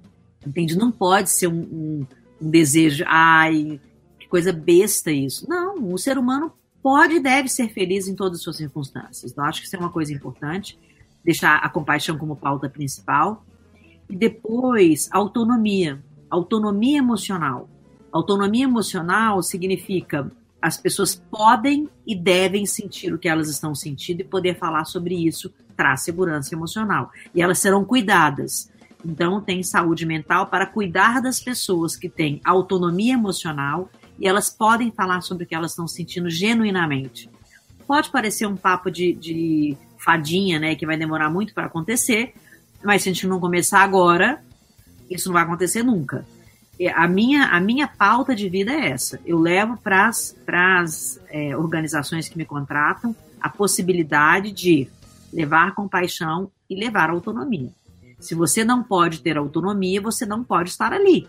Entende? 0.46 0.78
Não 0.78 0.92
pode 0.92 1.32
ser 1.32 1.48
um, 1.48 1.62
um, 1.62 2.08
um 2.40 2.50
desejo, 2.52 3.04
ai, 3.08 3.82
que 4.20 4.28
coisa 4.28 4.54
besta 4.54 5.12
isso. 5.12 5.50
Não, 5.50 5.92
o 5.92 5.98
ser 5.98 6.20
humano 6.20 6.54
pode 6.84 7.16
e 7.16 7.20
deve 7.20 7.50
ser 7.50 7.70
feliz 7.70 8.08
em 8.08 8.14
todas 8.14 8.38
as 8.38 8.44
suas 8.44 8.58
circunstâncias. 8.58 9.32
Então, 9.32 9.44
acho 9.44 9.60
que 9.60 9.66
isso 9.66 9.76
é 9.76 9.80
uma 9.80 9.90
coisa 9.90 10.14
importante, 10.14 10.80
deixar 11.24 11.56
a 11.56 11.68
compaixão 11.68 12.16
como 12.16 12.36
pauta 12.36 12.70
principal. 12.70 13.44
E 14.12 14.16
depois, 14.16 15.08
autonomia. 15.12 16.04
Autonomia 16.30 16.98
emocional. 16.98 17.70
Autonomia 18.12 18.66
emocional 18.66 19.42
significa 19.42 20.30
as 20.62 20.78
pessoas 20.78 21.16
podem 21.16 21.90
e 22.06 22.14
devem 22.14 22.66
sentir 22.66 23.14
o 23.14 23.18
que 23.18 23.30
elas 23.30 23.50
estão 23.50 23.74
sentindo 23.74 24.20
e 24.20 24.26
poder 24.26 24.60
falar 24.60 24.84
sobre 24.84 25.16
isso 25.16 25.52
traz 25.78 26.02
segurança 26.02 26.54
emocional. 26.54 27.10
E 27.34 27.42
elas 27.42 27.58
serão 27.58 27.84
cuidadas. 27.84 28.70
Então, 29.04 29.42
tem 29.42 29.64
saúde 29.64 30.06
mental 30.06 30.48
para 30.48 30.68
cuidar 30.68 31.22
das 31.22 31.40
pessoas 31.40 31.96
que 31.96 32.10
têm 32.10 32.40
autonomia 32.44 33.14
emocional 33.14 33.90
e 34.20 34.28
elas 34.28 34.50
podem 34.50 34.92
falar 34.92 35.22
sobre 35.22 35.46
o 35.46 35.48
que 35.48 35.56
elas 35.56 35.72
estão 35.72 35.88
sentindo 35.88 36.30
genuinamente. 36.30 37.30
Pode 37.88 38.12
parecer 38.12 38.46
um 38.46 38.56
papo 38.56 38.92
de, 38.92 39.14
de 39.14 39.76
fadinha, 39.98 40.60
né, 40.60 40.76
que 40.76 40.86
vai 40.86 40.98
demorar 40.98 41.32
muito 41.32 41.54
para 41.54 41.66
acontecer, 41.66 42.34
mas 42.84 43.04
se 43.04 43.10
a 43.10 43.14
gente 43.14 43.28
não 43.28 43.40
começar 43.40 43.82
agora, 43.82 44.42
isso 45.10 45.30
não 45.30 45.34
vai 45.34 45.44
acontecer 45.44 45.84
nunca. 45.84 46.26
A 46.96 47.08
minha, 47.08 47.46
a 47.46 47.60
minha 47.60 47.88
pauta 47.88 48.36
de 48.36 48.50
vida 48.50 48.72
é 48.72 48.90
essa. 48.90 49.20
Eu 49.26 49.38
levo 49.38 49.78
para 49.78 50.08
as 50.08 51.20
é, 51.30 51.56
organizações 51.56 52.28
que 52.28 52.38
me 52.38 52.46
contratam 52.46 53.16
a 53.40 53.50
possibilidade 53.50 54.52
de 54.52 54.88
levar 55.32 55.76
compaixão 55.76 56.52
e 56.70 56.76
levar 56.76 57.10
autonomia. 57.10 57.70
Se 58.20 58.36
você 58.36 58.64
não 58.64 58.84
pode 58.84 59.22
ter 59.22 59.38
autonomia, 59.38 60.02
você 60.02 60.26
não 60.26 60.44
pode 60.44 60.70
estar 60.70 60.94
ali. 60.94 61.28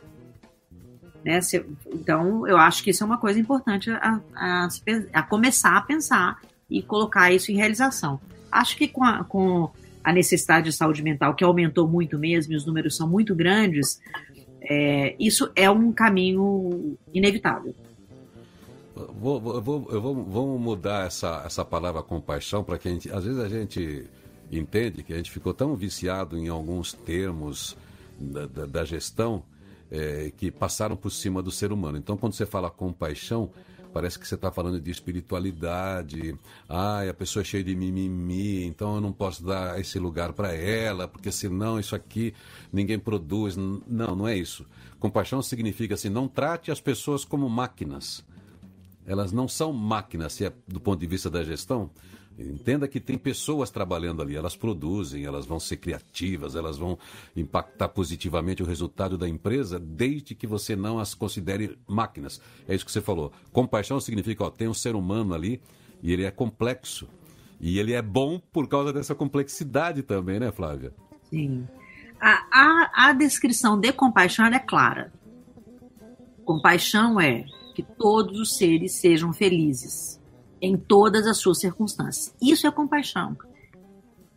Né? 1.24 1.40
Se, 1.40 1.64
então, 1.86 2.46
eu 2.46 2.56
acho 2.58 2.82
que 2.82 2.90
isso 2.90 3.02
é 3.02 3.06
uma 3.06 3.18
coisa 3.18 3.38
importante 3.38 3.90
a, 3.90 4.20
a, 4.34 4.68
a, 5.12 5.22
começar 5.22 5.76
a 5.76 5.82
pensar 5.82 6.40
e 6.68 6.82
colocar 6.82 7.32
isso 7.32 7.50
em 7.52 7.56
realização. 7.56 8.20
Acho 8.50 8.76
que 8.76 8.88
com, 8.88 9.04
a, 9.04 9.24
com 9.24 9.70
a 10.02 10.12
necessidade 10.12 10.70
de 10.70 10.76
saúde 10.76 11.02
mental, 11.02 11.34
que 11.34 11.44
aumentou 11.44 11.88
muito 11.88 12.18
mesmo, 12.18 12.52
e 12.52 12.56
os 12.56 12.66
números 12.66 12.96
são 12.96 13.08
muito 13.08 13.34
grandes, 13.34 14.00
é, 14.62 15.14
isso 15.18 15.50
é 15.56 15.70
um 15.70 15.92
caminho 15.92 16.96
inevitável. 17.12 17.74
Vou, 18.94 19.40
vou, 19.40 19.60
vou, 19.60 20.24
vamos 20.24 20.60
mudar 20.60 21.06
essa, 21.06 21.42
essa 21.46 21.64
palavra 21.64 22.02
compaixão 22.02 22.62
para 22.62 22.78
que 22.78 22.88
a 22.88 22.90
gente, 22.90 23.10
às 23.10 23.24
vezes 23.24 23.40
a 23.40 23.48
gente 23.48 24.06
entende 24.50 25.02
que 25.02 25.12
a 25.12 25.16
gente 25.16 25.30
ficou 25.30 25.54
tão 25.54 25.74
viciado 25.74 26.36
em 26.36 26.48
alguns 26.48 26.92
termos 26.92 27.76
da, 28.18 28.46
da, 28.46 28.66
da 28.66 28.84
gestão 28.84 29.42
é, 29.90 30.30
que 30.36 30.50
passaram 30.50 30.96
por 30.96 31.10
cima 31.10 31.42
do 31.42 31.50
ser 31.50 31.72
humano. 31.72 31.98
Então, 31.98 32.16
quando 32.16 32.34
você 32.34 32.46
fala 32.46 32.70
compaixão, 32.70 33.50
parece 33.92 34.18
que 34.18 34.26
você 34.26 34.34
está 34.34 34.50
falando 34.50 34.80
de 34.80 34.90
espiritualidade. 34.90 36.36
Ai, 36.68 37.08
a 37.08 37.14
pessoa 37.14 37.42
é 37.42 37.44
cheia 37.44 37.62
de 37.62 37.74
mimimi, 37.76 38.64
então 38.64 38.94
eu 38.94 39.00
não 39.00 39.12
posso 39.12 39.44
dar 39.44 39.78
esse 39.78 39.98
lugar 39.98 40.32
para 40.32 40.52
ela, 40.52 41.06
porque 41.06 41.30
senão 41.30 41.78
isso 41.78 41.94
aqui 41.94 42.34
ninguém 42.72 42.98
produz. 42.98 43.56
Não, 43.56 44.16
não 44.16 44.26
é 44.26 44.36
isso. 44.36 44.66
Compaixão 44.98 45.42
significa 45.42 45.94
assim: 45.94 46.08
não 46.08 46.26
trate 46.26 46.70
as 46.70 46.80
pessoas 46.80 47.24
como 47.24 47.48
máquinas. 47.48 48.24
Elas 49.04 49.32
não 49.32 49.48
são 49.48 49.72
máquinas, 49.72 50.32
se 50.32 50.44
é 50.44 50.52
do 50.66 50.80
ponto 50.80 51.00
de 51.00 51.06
vista 51.06 51.28
da 51.28 51.42
gestão. 51.42 51.90
Entenda 52.38 52.88
que 52.88 52.98
tem 52.98 53.18
pessoas 53.18 53.70
trabalhando 53.70 54.22
ali, 54.22 54.36
elas 54.36 54.56
produzem, 54.56 55.24
elas 55.24 55.44
vão 55.44 55.60
ser 55.60 55.76
criativas, 55.76 56.56
elas 56.56 56.78
vão 56.78 56.98
impactar 57.36 57.88
positivamente 57.88 58.62
o 58.62 58.66
resultado 58.66 59.18
da 59.18 59.28
empresa, 59.28 59.78
desde 59.78 60.34
que 60.34 60.46
você 60.46 60.74
não 60.74 60.98
as 60.98 61.14
considere 61.14 61.78
máquinas. 61.86 62.40
É 62.66 62.74
isso 62.74 62.84
que 62.84 62.92
você 62.92 63.00
falou. 63.00 63.32
Compaixão 63.52 64.00
significa, 64.00 64.44
ó, 64.44 64.50
tem 64.50 64.68
um 64.68 64.74
ser 64.74 64.94
humano 64.94 65.34
ali 65.34 65.60
e 66.02 66.12
ele 66.12 66.24
é 66.24 66.30
complexo. 66.30 67.08
E 67.60 67.78
ele 67.78 67.92
é 67.92 68.02
bom 68.02 68.40
por 68.52 68.66
causa 68.66 68.92
dessa 68.92 69.14
complexidade 69.14 70.02
também, 70.02 70.40
né, 70.40 70.50
Flávia? 70.50 70.92
Sim. 71.30 71.66
A, 72.20 72.46
a, 72.50 73.08
a 73.08 73.12
descrição 73.12 73.78
de 73.78 73.92
compaixão 73.92 74.46
é 74.46 74.58
clara. 74.58 75.12
Compaixão 76.44 77.20
é 77.20 77.44
que 77.74 77.82
todos 77.82 78.40
os 78.40 78.56
seres 78.56 78.94
sejam 78.94 79.32
felizes 79.32 80.21
em 80.62 80.76
todas 80.76 81.26
as 81.26 81.38
suas 81.38 81.58
circunstâncias. 81.58 82.32
Isso 82.40 82.68
é 82.68 82.70
compaixão. 82.70 83.36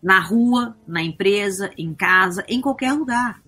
Na 0.02 0.20
rua, 0.20 0.76
na 0.88 1.04
empresa, 1.04 1.70
em 1.78 1.94
casa, 1.94 2.44
em 2.50 2.60
qualquer 2.60 2.94
lugar. 2.94 3.44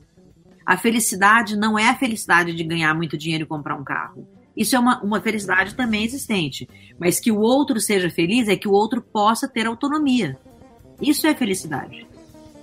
A 0.64 0.78
felicidade 0.78 1.58
não 1.58 1.78
é 1.78 1.90
a 1.90 1.96
felicidade 1.96 2.54
de 2.54 2.64
ganhar 2.64 2.94
muito 2.94 3.18
dinheiro 3.18 3.46
e 3.46 3.48
comprar 3.48 3.76
um 3.76 3.84
carro. 3.84 4.28
Isso 4.56 4.76
é 4.76 4.80
uma, 4.80 5.02
uma 5.02 5.20
felicidade 5.20 5.74
também 5.74 6.04
existente. 6.04 6.70
Mas 7.00 7.20
que 7.20 7.32
o 7.32 7.40
outro 7.40 7.82
seja 7.82 8.12
feliz 8.12 8.48
é 8.48 8.56
que 8.56 8.68
o 8.68 8.72
outro 8.72 9.02
possa 9.02 9.48
ter 9.48 9.66
autonomia. 9.66 10.38
Isso 11.02 11.26
é 11.26 11.34
felicidade. 11.34 12.06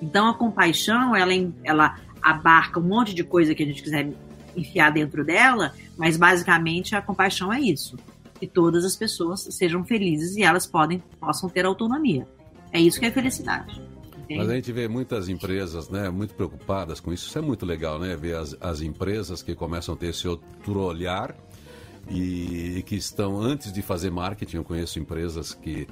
Então 0.00 0.28
a 0.28 0.34
compaixão, 0.34 1.14
ela, 1.16 1.32
ela 1.64 1.98
abarca 2.22 2.78
um 2.78 2.84
monte 2.84 3.14
de 3.14 3.24
coisa 3.24 3.54
que 3.54 3.62
a 3.62 3.66
gente 3.66 3.82
quiser 3.82 4.12
enfiar 4.56 4.90
dentro 4.90 5.24
dela, 5.24 5.72
mas 5.96 6.16
basicamente 6.16 6.94
a 6.94 7.02
compaixão 7.02 7.52
é 7.52 7.60
isso 7.60 7.96
que 8.38 8.46
todas 8.46 8.84
as 8.84 8.96
pessoas 8.96 9.46
sejam 9.50 9.84
felizes 9.84 10.36
e 10.36 10.42
elas 10.42 10.66
podem, 10.66 11.02
possam 11.20 11.48
ter 11.48 11.64
autonomia. 11.64 12.26
É 12.72 12.80
isso 12.80 12.98
que 12.98 13.06
é 13.06 13.10
felicidade. 13.10 13.80
Entende? 14.24 14.38
Mas 14.38 14.50
a 14.50 14.54
gente 14.54 14.72
vê 14.72 14.88
muitas 14.88 15.28
empresas 15.28 15.88
né, 15.88 16.08
muito 16.10 16.34
preocupadas 16.34 16.98
com 16.98 17.12
isso. 17.12 17.28
Isso 17.28 17.38
é 17.38 17.42
muito 17.42 17.64
legal, 17.66 17.98
né? 17.98 18.16
Ver 18.16 18.36
as, 18.36 18.56
as 18.60 18.80
empresas 18.80 19.42
que 19.42 19.54
começam 19.54 19.94
a 19.94 19.98
ter 19.98 20.08
esse 20.08 20.26
outro 20.26 20.80
olhar 20.80 21.36
e, 22.08 22.78
e 22.78 22.82
que 22.82 22.96
estão, 22.96 23.40
antes 23.40 23.72
de 23.72 23.82
fazer 23.82 24.10
marketing, 24.10 24.56
eu 24.56 24.64
conheço 24.64 24.98
empresas 24.98 25.54
que 25.54 25.86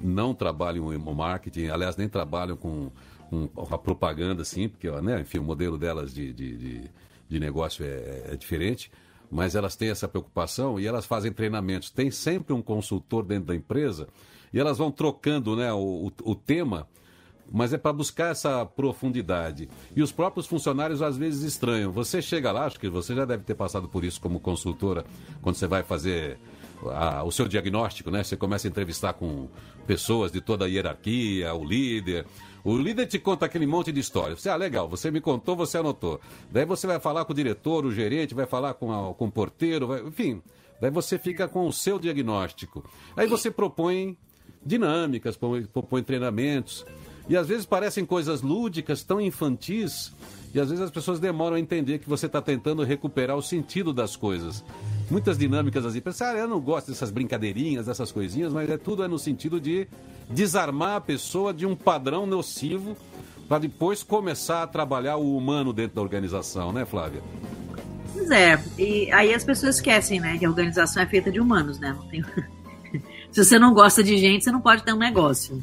não 0.00 0.34
trabalham 0.34 0.92
em 0.92 0.98
marketing, 0.98 1.66
aliás, 1.66 1.96
nem 1.96 2.08
trabalham 2.08 2.56
com, 2.56 2.90
com 3.30 3.74
a 3.74 3.78
propaganda, 3.78 4.42
assim, 4.42 4.68
porque, 4.68 4.90
né, 5.00 5.20
enfim, 5.20 5.38
o 5.38 5.42
modelo 5.42 5.76
delas 5.76 6.14
de, 6.14 6.32
de, 6.32 6.56
de, 6.56 6.90
de 7.28 7.40
negócio 7.40 7.84
é, 7.84 8.32
é 8.32 8.36
diferente 8.36 8.90
mas 9.30 9.54
elas 9.54 9.76
têm 9.76 9.90
essa 9.90 10.08
preocupação 10.08 10.78
e 10.78 10.86
elas 10.86 11.06
fazem 11.06 11.32
treinamentos. 11.32 11.90
Tem 11.90 12.10
sempre 12.10 12.52
um 12.52 12.62
consultor 12.62 13.24
dentro 13.24 13.46
da 13.46 13.54
empresa 13.54 14.08
e 14.52 14.58
elas 14.58 14.78
vão 14.78 14.90
trocando 14.90 15.54
né, 15.56 15.72
o, 15.72 16.10
o, 16.22 16.34
tema, 16.34 16.88
mas 17.50 17.72
é 17.72 17.78
para 17.78 17.92
buscar 17.92 18.30
essa 18.30 18.64
profundidade. 18.64 19.68
E 19.94 20.02
os 20.02 20.12
próprios 20.12 20.46
funcionários 20.46 21.02
às 21.02 21.16
vezes 21.16 21.42
estranham. 21.42 21.92
Você 21.92 22.22
chega 22.22 22.50
lá, 22.52 22.66
acho 22.66 22.80
que 22.80 22.88
você 22.88 23.14
já 23.14 23.24
deve 23.24 23.44
ter 23.44 23.54
passado 23.54 23.88
por 23.88 24.04
isso 24.04 24.20
como 24.20 24.40
consultora, 24.40 25.04
quando 25.42 25.56
você 25.56 25.66
vai 25.66 25.82
fazer 25.82 26.38
o 27.24 27.30
seu 27.30 27.48
diagnóstico, 27.48 28.10
né? 28.10 28.22
Você 28.22 28.36
começa 28.36 28.68
a 28.68 28.70
entrevistar 28.70 29.12
com 29.12 29.48
pessoas 29.86 30.30
de 30.30 30.40
toda 30.40 30.64
a 30.64 30.68
hierarquia, 30.68 31.52
o 31.52 31.64
líder, 31.64 32.24
o 32.70 32.78
líder 32.78 33.06
te 33.06 33.18
conta 33.18 33.46
aquele 33.46 33.66
monte 33.66 33.90
de 33.92 34.00
história. 34.00 34.36
Você, 34.36 34.48
ah, 34.48 34.56
legal, 34.56 34.88
você 34.88 35.10
me 35.10 35.20
contou, 35.20 35.56
você 35.56 35.78
anotou. 35.78 36.20
Daí 36.50 36.64
você 36.64 36.86
vai 36.86 37.00
falar 37.00 37.24
com 37.24 37.32
o 37.32 37.36
diretor, 37.36 37.84
o 37.84 37.92
gerente, 37.92 38.34
vai 38.34 38.46
falar 38.46 38.74
com, 38.74 38.92
a, 38.92 39.14
com 39.14 39.26
o 39.26 39.30
porteiro, 39.30 39.86
vai, 39.86 40.00
enfim. 40.02 40.42
Daí 40.80 40.90
você 40.90 41.18
fica 41.18 41.48
com 41.48 41.66
o 41.66 41.72
seu 41.72 41.98
diagnóstico. 41.98 42.84
Aí 43.16 43.26
você 43.26 43.50
propõe 43.50 44.16
dinâmicas, 44.64 45.36
propõe 45.36 46.02
treinamentos. 46.02 46.84
E 47.28 47.36
às 47.36 47.46
vezes 47.46 47.66
parecem 47.66 48.06
coisas 48.06 48.42
lúdicas, 48.42 49.02
tão 49.02 49.20
infantis, 49.20 50.12
e 50.54 50.60
às 50.60 50.70
vezes 50.70 50.82
as 50.82 50.90
pessoas 50.90 51.20
demoram 51.20 51.56
a 51.56 51.60
entender 51.60 51.98
que 51.98 52.08
você 52.08 52.26
está 52.26 52.40
tentando 52.40 52.82
recuperar 52.82 53.36
o 53.36 53.42
sentido 53.42 53.92
das 53.92 54.16
coisas. 54.16 54.64
Muitas 55.10 55.38
dinâmicas 55.38 55.86
assim, 55.86 56.00
pensar, 56.00 56.34
ah, 56.34 56.38
eu 56.38 56.48
não 56.48 56.60
gosto 56.60 56.90
dessas 56.90 57.10
brincadeirinhas, 57.10 57.86
dessas 57.86 58.12
coisinhas, 58.12 58.52
mas 58.52 58.68
é 58.68 58.76
tudo 58.76 59.02
é 59.02 59.08
no 59.08 59.18
sentido 59.18 59.58
de 59.58 59.88
desarmar 60.28 60.96
a 60.96 61.00
pessoa 61.00 61.52
de 61.54 61.64
um 61.64 61.74
padrão 61.74 62.26
nocivo 62.26 62.96
para 63.48 63.58
depois 63.58 64.02
começar 64.02 64.62
a 64.62 64.66
trabalhar 64.66 65.16
o 65.16 65.34
humano 65.34 65.72
dentro 65.72 65.96
da 65.96 66.02
organização, 66.02 66.72
né, 66.72 66.84
Flávia? 66.84 67.22
Pois 68.12 68.30
é, 68.30 68.62
e 68.78 69.10
aí 69.10 69.32
as 69.32 69.42
pessoas 69.42 69.76
esquecem, 69.76 70.20
né, 70.20 70.36
que 70.36 70.44
a 70.44 70.50
organização 70.50 71.02
é 71.02 71.06
feita 71.06 71.30
de 71.30 71.40
humanos, 71.40 71.78
né? 71.78 71.96
Tem... 72.10 72.22
Se 73.32 73.44
você 73.44 73.58
não 73.58 73.72
gosta 73.72 74.02
de 74.02 74.16
gente, 74.18 74.44
você 74.44 74.50
não 74.50 74.60
pode 74.60 74.82
ter 74.82 74.92
um 74.92 74.98
negócio. 74.98 75.62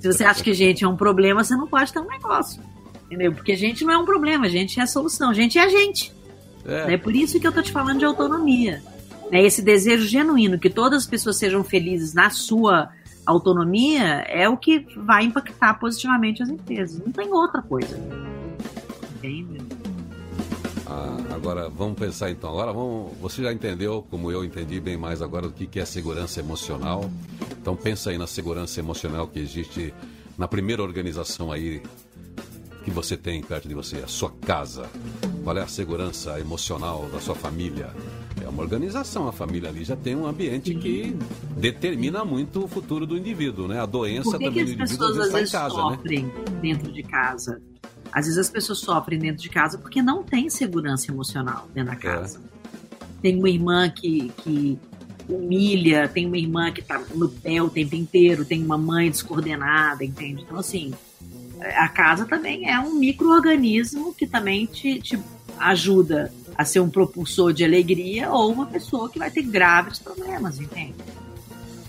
Se 0.00 0.12
você 0.12 0.24
acha 0.24 0.42
que 0.42 0.52
gente 0.52 0.84
é 0.84 0.88
um 0.88 0.96
problema, 0.96 1.44
você 1.44 1.54
não 1.54 1.66
pode 1.66 1.92
ter 1.92 2.00
um 2.00 2.06
negócio. 2.06 2.62
Entendeu? 3.06 3.32
Porque 3.32 3.54
gente 3.54 3.84
não 3.84 3.92
é 3.92 3.98
um 3.98 4.04
problema, 4.04 4.48
gente 4.48 4.80
é 4.80 4.82
a 4.82 4.86
solução, 4.86 5.32
gente 5.32 5.58
é 5.58 5.64
a 5.64 5.68
gente. 5.68 6.12
É. 6.66 6.94
é 6.94 6.96
por 6.98 7.14
isso 7.14 7.38
que 7.38 7.46
eu 7.46 7.52
tô 7.52 7.62
te 7.62 7.72
falando 7.72 7.98
de 7.98 8.04
autonomia. 8.04 8.82
Né? 9.30 9.42
Esse 9.42 9.62
desejo 9.62 10.06
genuíno 10.06 10.58
que 10.58 10.70
todas 10.70 11.02
as 11.02 11.06
pessoas 11.08 11.36
sejam 11.36 11.62
felizes 11.62 12.14
na 12.14 12.30
sua 12.30 12.90
autonomia 13.24 14.24
é 14.28 14.48
o 14.48 14.56
que 14.56 14.86
vai 14.96 15.24
impactar 15.24 15.74
positivamente 15.74 16.42
as 16.42 16.48
empresas. 16.48 17.00
Não 17.04 17.12
tem 17.12 17.32
outra 17.32 17.60
coisa. 17.60 17.98
Entende? 19.16 19.60
Ah, 20.86 21.16
agora 21.34 21.68
vamos 21.68 21.98
pensar 21.98 22.30
então. 22.30 22.50
Agora 22.50 22.72
vamos. 22.72 23.12
Você 23.20 23.42
já 23.42 23.52
entendeu, 23.52 24.06
como 24.08 24.30
eu 24.30 24.44
entendi 24.44 24.78
bem 24.78 24.96
mais 24.96 25.20
agora, 25.20 25.48
o 25.48 25.52
que 25.52 25.80
é 25.80 25.84
segurança 25.84 26.38
emocional. 26.38 27.10
Então 27.60 27.74
pensa 27.74 28.10
aí 28.10 28.18
na 28.18 28.28
segurança 28.28 28.78
emocional 28.78 29.26
que 29.26 29.40
existe 29.40 29.92
na 30.38 30.46
primeira 30.46 30.82
organização 30.82 31.50
aí 31.50 31.82
que 32.84 32.90
você 32.92 33.16
tem 33.16 33.42
perto 33.42 33.66
de 33.66 33.74
você, 33.74 33.96
a 33.96 34.06
sua 34.06 34.30
casa. 34.30 34.88
Qual 35.46 35.56
é 35.56 35.62
a 35.62 35.68
segurança 35.68 36.40
emocional 36.40 37.08
da 37.12 37.20
sua 37.20 37.36
família? 37.36 37.94
É 38.44 38.48
uma 38.48 38.64
organização, 38.64 39.28
a 39.28 39.32
família 39.32 39.68
ali 39.68 39.84
já 39.84 39.94
tem 39.94 40.16
um 40.16 40.26
ambiente 40.26 40.72
Sim. 40.72 40.80
que 40.80 41.16
determina 41.56 42.24
muito 42.24 42.64
o 42.64 42.66
futuro 42.66 43.06
do 43.06 43.16
indivíduo, 43.16 43.68
né? 43.68 43.80
A 43.80 43.86
doença 43.86 44.32
Por 44.32 44.40
que 44.40 44.44
também 44.46 44.64
que 44.64 44.82
as 44.82 44.90
pessoas 44.90 45.18
às 45.20 45.32
vezes, 45.32 45.52
casa, 45.52 45.76
né? 45.76 45.82
sofrem 45.82 46.24
né? 46.24 46.32
dentro 46.60 46.90
de 46.90 47.00
casa? 47.04 47.62
Às 48.12 48.24
vezes 48.24 48.38
as 48.38 48.50
pessoas 48.50 48.80
sofrem 48.80 49.20
dentro 49.20 49.40
de 49.40 49.48
casa 49.48 49.78
porque 49.78 50.02
não 50.02 50.24
tem 50.24 50.50
segurança 50.50 51.12
emocional 51.12 51.68
dentro 51.72 51.92
da 51.92 51.96
é. 51.96 52.00
casa. 52.00 52.40
É. 52.40 53.06
Tem 53.22 53.38
uma 53.38 53.48
irmã 53.48 53.88
que, 53.88 54.32
que 54.38 54.76
humilha, 55.28 56.08
tem 56.08 56.26
uma 56.26 56.38
irmã 56.38 56.72
que 56.72 56.82
tá 56.82 57.00
no 57.14 57.28
pé 57.28 57.62
o 57.62 57.70
tempo 57.70 57.94
inteiro, 57.94 58.44
tem 58.44 58.64
uma 58.64 58.76
mãe 58.76 59.08
descoordenada, 59.08 60.04
entende? 60.04 60.42
Então, 60.42 60.58
assim, 60.58 60.92
a 61.60 61.88
casa 61.88 62.26
também 62.26 62.68
é 62.68 62.80
um 62.80 62.94
microorganismo 62.96 64.12
que 64.12 64.26
também 64.26 64.66
te, 64.66 65.00
te 65.00 65.16
ajuda 65.58 66.32
a 66.56 66.64
ser 66.64 66.80
um 66.80 66.88
propulsor 66.88 67.52
de 67.52 67.64
alegria 67.64 68.30
ou 68.30 68.50
uma 68.50 68.66
pessoa 68.66 69.08
que 69.10 69.18
vai 69.18 69.30
ter 69.30 69.42
graves 69.42 69.98
problemas, 69.98 70.58
entende? 70.58 70.94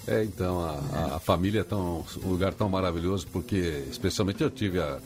É, 0.08 0.24
então, 0.24 0.62
a, 0.62 1.16
a 1.16 1.20
família 1.20 1.62
é 1.62 1.64
tão, 1.64 2.06
um 2.24 2.30
lugar 2.30 2.54
tão 2.54 2.70
maravilhoso, 2.70 3.28
porque, 3.32 3.84
especialmente 3.90 4.42
eu 4.42 4.50
tive 4.50 4.80
a. 4.80 5.00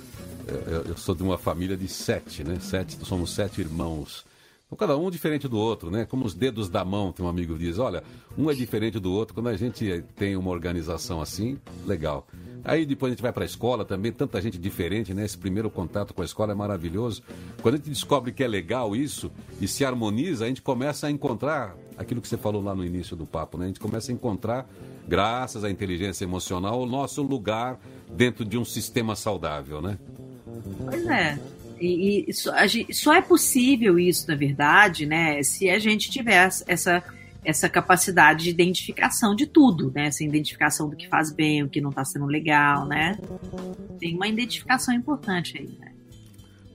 Eu, 0.67 0.81
eu 0.81 0.97
sou 0.97 1.15
de 1.15 1.23
uma 1.23 1.37
família 1.37 1.77
de 1.77 1.87
sete, 1.87 2.43
né? 2.43 2.57
Sete, 2.59 2.97
somos 3.03 3.33
sete 3.33 3.61
irmãos. 3.61 4.25
Então, 4.71 4.87
cada 4.87 4.97
um 4.97 5.11
diferente 5.11 5.49
do 5.49 5.57
outro, 5.57 5.91
né? 5.91 6.05
Como 6.05 6.25
os 6.25 6.33
dedos 6.33 6.69
da 6.69 6.85
mão, 6.85 7.11
tem 7.11 7.25
um 7.25 7.27
amigo 7.27 7.55
que 7.57 7.65
diz: 7.65 7.77
olha, 7.77 8.01
um 8.37 8.49
é 8.49 8.53
diferente 8.53 8.99
do 8.99 9.11
outro. 9.11 9.33
Quando 9.33 9.49
a 9.49 9.57
gente 9.57 10.01
tem 10.15 10.37
uma 10.37 10.49
organização 10.49 11.21
assim, 11.21 11.59
legal. 11.85 12.25
Aí 12.63 12.85
depois 12.85 13.11
a 13.11 13.13
gente 13.13 13.21
vai 13.21 13.33
para 13.33 13.43
a 13.43 13.45
escola 13.45 13.83
também, 13.83 14.13
tanta 14.13 14.41
gente 14.41 14.57
diferente, 14.57 15.13
né? 15.13 15.25
Esse 15.25 15.37
primeiro 15.37 15.69
contato 15.69 16.13
com 16.13 16.21
a 16.21 16.25
escola 16.25 16.53
é 16.53 16.55
maravilhoso. 16.55 17.21
Quando 17.61 17.75
a 17.75 17.77
gente 17.79 17.89
descobre 17.89 18.31
que 18.31 18.43
é 18.45 18.47
legal 18.47 18.95
isso 18.95 19.29
e 19.59 19.67
se 19.67 19.83
harmoniza, 19.83 20.45
a 20.45 20.47
gente 20.47 20.61
começa 20.61 21.07
a 21.07 21.11
encontrar 21.11 21.75
aquilo 21.97 22.21
que 22.21 22.27
você 22.29 22.37
falou 22.37 22.63
lá 22.63 22.73
no 22.73 22.85
início 22.85 23.17
do 23.17 23.25
papo, 23.25 23.57
né? 23.57 23.65
A 23.65 23.67
gente 23.67 23.79
começa 23.79 24.09
a 24.09 24.15
encontrar, 24.15 24.69
graças 25.05 25.65
à 25.65 25.69
inteligência 25.69 26.23
emocional, 26.23 26.79
o 26.79 26.85
nosso 26.85 27.21
lugar 27.21 27.77
dentro 28.09 28.45
de 28.45 28.57
um 28.57 28.63
sistema 28.63 29.17
saudável, 29.17 29.81
né? 29.81 29.97
Pois 30.85 31.05
é. 31.07 31.37
E, 31.81 32.25
e 32.27 32.33
só, 32.33 32.51
só 32.91 33.13
é 33.13 33.21
possível 33.21 33.97
isso, 33.97 34.27
na 34.27 34.35
verdade, 34.35 35.05
né? 35.07 35.41
Se 35.41 35.69
a 35.69 35.79
gente 35.79 36.11
tiver 36.11 36.51
essa 36.67 37.03
essa 37.43 37.67
capacidade 37.67 38.43
de 38.43 38.49
identificação 38.51 39.35
de 39.35 39.47
tudo, 39.47 39.91
né? 39.95 40.07
Essa 40.07 40.23
identificação 40.23 40.87
do 40.87 40.95
que 40.95 41.07
faz 41.07 41.31
bem, 41.31 41.63
o 41.63 41.69
que 41.69 41.81
não 41.81 41.89
está 41.89 42.05
sendo 42.05 42.25
legal, 42.25 42.85
né? 42.85 43.17
Tem 43.99 44.15
uma 44.15 44.27
identificação 44.27 44.93
importante 44.93 45.57
aí, 45.57 45.67
né? 45.79 45.91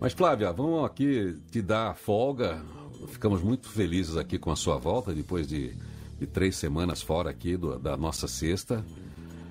Mas 0.01 0.13
Flávia, 0.13 0.53
vamos 0.53 0.85
aqui 0.85 1.37
te 1.51 1.63
dar 1.63 1.95
folga. 1.95 2.61
Ficamos 3.09 3.43
muito 3.43 3.69
felizes 3.69 4.17
aqui 4.17 4.39
com 4.39 4.51
a 4.51 4.57
sua 4.57 4.77
volta 4.77 5.15
depois 5.15 5.47
de, 5.47 5.73
de 6.19 6.27
três 6.27 6.57
semanas 6.57 7.01
fora 7.01 7.31
aqui 7.31 7.57
do, 7.57 7.79
da 7.79 7.97
nossa 7.97 8.27
sexta. 8.27 8.85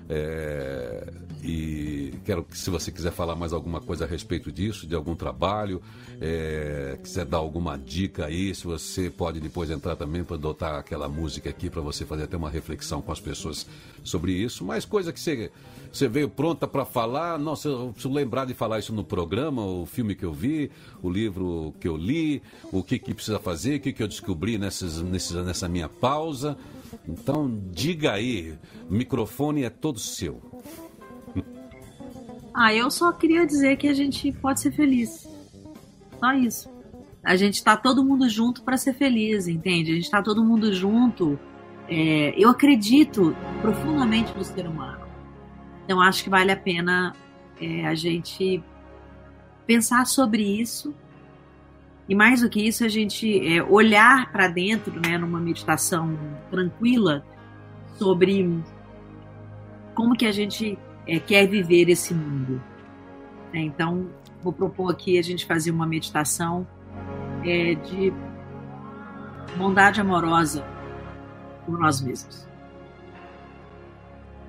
É, 0.08 1.12
e 1.42 2.14
quero 2.24 2.44
que, 2.44 2.56
se 2.56 2.70
você 2.70 2.90
quiser 2.90 3.12
falar 3.12 3.36
mais 3.36 3.52
alguma 3.52 3.80
coisa 3.80 4.04
a 4.04 4.08
respeito 4.08 4.50
disso, 4.50 4.86
de 4.86 4.94
algum 4.94 5.14
trabalho, 5.14 5.80
é, 6.20 6.98
quiser 7.02 7.24
dar 7.24 7.38
alguma 7.38 7.76
dica 7.76 8.26
aí, 8.26 8.54
se 8.54 8.64
você 8.64 9.10
pode 9.10 9.40
depois 9.40 9.70
entrar 9.70 9.96
também 9.96 10.24
para 10.24 10.36
adotar 10.36 10.78
aquela 10.78 11.08
música 11.08 11.50
aqui 11.50 11.68
para 11.68 11.80
você 11.80 12.04
fazer 12.04 12.24
até 12.24 12.36
uma 12.36 12.50
reflexão 12.50 13.00
com 13.02 13.12
as 13.12 13.20
pessoas 13.20 13.66
sobre 14.02 14.32
isso. 14.32 14.64
Mas 14.64 14.84
coisa 14.84 15.12
que 15.12 15.20
você, 15.20 15.50
você 15.92 16.08
veio 16.08 16.28
pronta 16.28 16.66
para 16.66 16.84
falar, 16.84 17.38
nossa, 17.38 17.68
eu 17.68 17.90
preciso 17.92 18.12
lembrar 18.12 18.44
de 18.44 18.54
falar 18.54 18.78
isso 18.78 18.92
no 18.92 19.04
programa, 19.04 19.64
o 19.64 19.86
filme 19.86 20.14
que 20.14 20.24
eu 20.24 20.32
vi, 20.32 20.70
o 21.02 21.10
livro 21.10 21.74
que 21.80 21.88
eu 21.88 21.96
li, 21.96 22.42
o 22.72 22.82
que, 22.82 22.98
que 22.98 23.12
precisa 23.12 23.38
fazer, 23.38 23.76
o 23.76 23.80
que, 23.80 23.92
que 23.92 24.02
eu 24.02 24.08
descobri 24.08 24.58
nessas, 24.58 25.00
nessa 25.02 25.68
minha 25.68 25.88
pausa. 25.88 26.56
Então, 27.08 27.60
diga 27.70 28.12
aí, 28.12 28.58
o 28.88 28.94
microfone 28.94 29.64
é 29.64 29.70
todo 29.70 29.98
seu. 29.98 30.40
Ah, 32.58 32.72
eu 32.72 32.90
só 32.90 33.12
queria 33.12 33.44
dizer 33.46 33.76
que 33.76 33.86
a 33.86 33.92
gente 33.92 34.32
pode 34.32 34.60
ser 34.60 34.72
feliz. 34.72 35.28
Só 36.18 36.32
isso. 36.32 36.70
a 37.22 37.36
gente 37.36 37.56
está 37.56 37.76
todo 37.76 38.02
mundo 38.02 38.26
junto 38.30 38.62
para 38.62 38.78
ser 38.78 38.94
feliz, 38.94 39.46
entende? 39.46 39.90
A 39.90 39.94
gente 39.94 40.04
está 40.04 40.22
todo 40.22 40.42
mundo 40.42 40.72
junto. 40.72 41.38
É, 41.86 42.34
eu 42.34 42.48
acredito 42.48 43.36
profundamente 43.60 44.32
no 44.34 44.42
ser 44.42 44.66
humano. 44.66 45.06
Então 45.84 46.00
acho 46.00 46.24
que 46.24 46.30
vale 46.30 46.50
a 46.50 46.56
pena 46.56 47.14
é, 47.60 47.86
a 47.86 47.94
gente 47.94 48.64
pensar 49.66 50.06
sobre 50.06 50.42
isso 50.42 50.94
e 52.08 52.14
mais 52.14 52.40
do 52.40 52.48
que 52.48 52.60
isso 52.60 52.84
a 52.84 52.88
gente 52.88 53.46
é, 53.46 53.62
olhar 53.62 54.30
para 54.30 54.46
dentro, 54.48 55.00
né, 55.00 55.18
numa 55.18 55.40
meditação 55.40 56.16
tranquila 56.50 57.24
sobre 57.98 58.62
como 59.94 60.16
que 60.16 60.26
a 60.26 60.32
gente 60.32 60.78
é, 61.06 61.18
quer 61.18 61.46
viver 61.48 61.88
esse 61.88 62.14
mundo. 62.14 62.62
É, 63.52 63.58
então 63.58 64.08
vou 64.42 64.52
propor 64.52 64.92
aqui 64.92 65.18
a 65.18 65.22
gente 65.22 65.44
fazer 65.46 65.70
uma 65.70 65.86
meditação 65.86 66.66
é, 67.44 67.74
de 67.74 68.12
bondade 69.56 70.00
amorosa 70.00 70.64
por 71.64 71.78
nós 71.78 72.00
mesmos. 72.00 72.46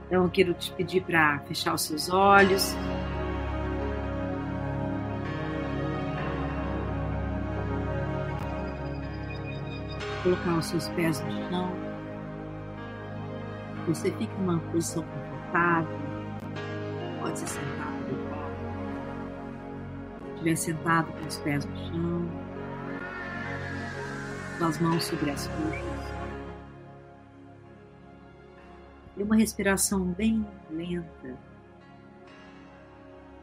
Então 0.06 0.24
eu 0.24 0.30
quero 0.30 0.54
te 0.54 0.72
pedir 0.72 1.02
para 1.04 1.40
fechar 1.40 1.74
os 1.74 1.82
seus 1.82 2.10
olhos. 2.10 2.76
Colocar 10.28 10.58
os 10.58 10.66
seus 10.66 10.90
pés 10.90 11.22
no 11.22 11.32
chão. 11.50 11.72
Você 13.88 14.12
fica 14.12 14.34
numa 14.34 14.60
posição 14.60 15.02
confortável. 15.04 15.98
Pode 17.22 17.40
ser 17.40 17.48
sentado 17.48 18.08
Se 20.20 20.34
estiver 20.34 20.56
sentado 20.58 21.14
com 21.14 21.28
os 21.28 21.38
pés 21.38 21.64
no 21.64 21.78
chão. 21.78 22.30
Com 24.60 24.66
as 24.66 24.80
mãos 24.82 25.06
sobre 25.06 25.32
as 25.32 25.48
coxas. 25.48 25.82
E 29.16 29.24
uma 29.24 29.38
respiração 29.38 30.12
bem 30.12 30.46
lenta. 30.70 31.38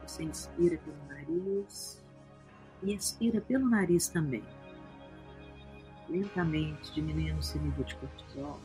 Você 0.06 0.22
inspira 0.22 0.76
pelo 0.76 0.98
nariz 1.08 2.04
e 2.82 2.92
expira 2.92 3.40
pelo 3.40 3.70
nariz 3.70 4.08
também. 4.08 4.44
Lentamente 6.08 6.92
diminuindo 6.92 7.38
o 7.38 7.42
seu 7.42 7.60
nível 7.60 7.84
de 7.84 7.94
cortisol, 7.96 8.60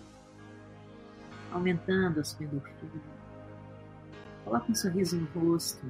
aumentando 1.51 2.19
a 2.19 2.23
sua 2.23 2.45
endorfina. 2.45 3.01
Coloque 4.43 4.71
um 4.71 4.75
sorriso 4.75 5.17
no 5.17 5.25
rosto. 5.27 5.85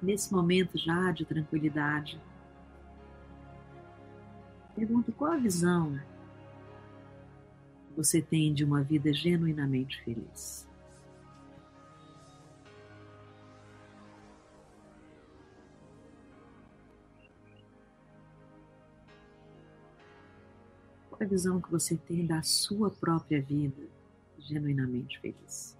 Nesse 0.00 0.32
momento 0.32 0.78
já 0.78 1.10
de 1.12 1.24
tranquilidade, 1.24 2.20
Pergunto 4.78 5.10
qual 5.10 5.32
a 5.32 5.36
visão 5.36 5.98
você 7.96 8.22
tem 8.22 8.54
de 8.54 8.64
uma 8.64 8.80
vida 8.80 9.12
genuinamente 9.12 10.00
feliz. 10.04 10.67
A 21.24 21.26
visão 21.26 21.60
que 21.60 21.70
você 21.70 21.96
tem 21.96 22.26
da 22.26 22.42
sua 22.42 22.90
própria 22.90 23.40
vida 23.42 23.86
genuinamente 24.38 25.18
feliz? 25.20 25.76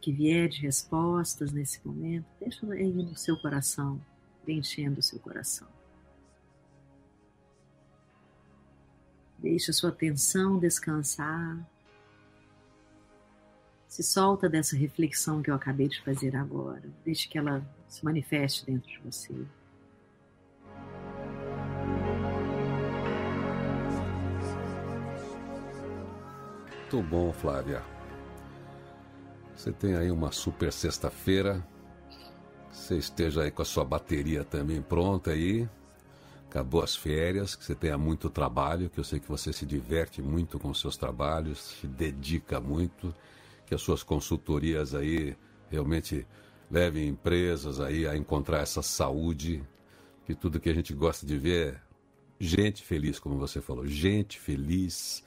Que 0.00 0.12
vier 0.12 0.48
de 0.48 0.62
respostas 0.62 1.52
nesse 1.52 1.86
momento, 1.86 2.26
deixa 2.40 2.66
aí 2.72 2.92
no 2.92 3.16
seu 3.16 3.36
coração 3.36 4.00
preenchendo 4.48 5.00
o 5.00 5.02
seu 5.02 5.18
coração. 5.18 5.68
Deixe 9.38 9.70
a 9.70 9.74
sua 9.74 9.90
atenção 9.90 10.58
descansar. 10.58 11.58
Se 13.86 14.02
solta 14.02 14.48
dessa 14.48 14.74
reflexão 14.74 15.42
que 15.42 15.50
eu 15.50 15.54
acabei 15.54 15.86
de 15.86 16.02
fazer 16.02 16.34
agora. 16.34 16.82
Deixe 17.04 17.28
que 17.28 17.36
ela 17.36 17.62
se 17.86 18.02
manifeste 18.02 18.64
dentro 18.64 18.88
de 18.88 18.98
você. 19.00 19.34
Muito 26.90 27.06
bom, 27.06 27.32
Flávia. 27.32 27.82
Você 29.54 29.70
tem 29.72 29.94
aí 29.94 30.10
uma 30.10 30.32
super 30.32 30.72
sexta-feira 30.72 31.62
você 32.78 32.96
esteja 32.96 33.42
aí 33.42 33.50
com 33.50 33.60
a 33.60 33.64
sua 33.64 33.84
bateria 33.84 34.44
também 34.44 34.80
pronta 34.80 35.32
aí. 35.32 35.68
Acabou 36.48 36.82
as 36.82 36.96
férias, 36.96 37.54
que 37.54 37.64
você 37.64 37.74
tenha 37.74 37.98
muito 37.98 38.30
trabalho, 38.30 38.88
que 38.88 38.98
eu 38.98 39.04
sei 39.04 39.20
que 39.20 39.28
você 39.28 39.52
se 39.52 39.66
diverte 39.66 40.22
muito 40.22 40.58
com 40.58 40.72
seus 40.72 40.96
trabalhos, 40.96 41.76
se 41.80 41.86
dedica 41.86 42.58
muito, 42.58 43.14
que 43.66 43.74
as 43.74 43.82
suas 43.82 44.02
consultorias 44.02 44.94
aí 44.94 45.36
realmente 45.70 46.26
levem 46.70 47.08
empresas 47.08 47.80
aí 47.80 48.06
a 48.06 48.16
encontrar 48.16 48.60
essa 48.60 48.80
saúde, 48.80 49.62
que 50.24 50.34
tudo 50.34 50.58
que 50.58 50.70
a 50.70 50.74
gente 50.74 50.94
gosta 50.94 51.26
de 51.26 51.36
ver 51.36 51.74
é 51.74 51.80
gente 52.40 52.82
feliz, 52.82 53.18
como 53.18 53.36
você 53.36 53.60
falou, 53.60 53.86
gente 53.86 54.38
feliz, 54.38 55.22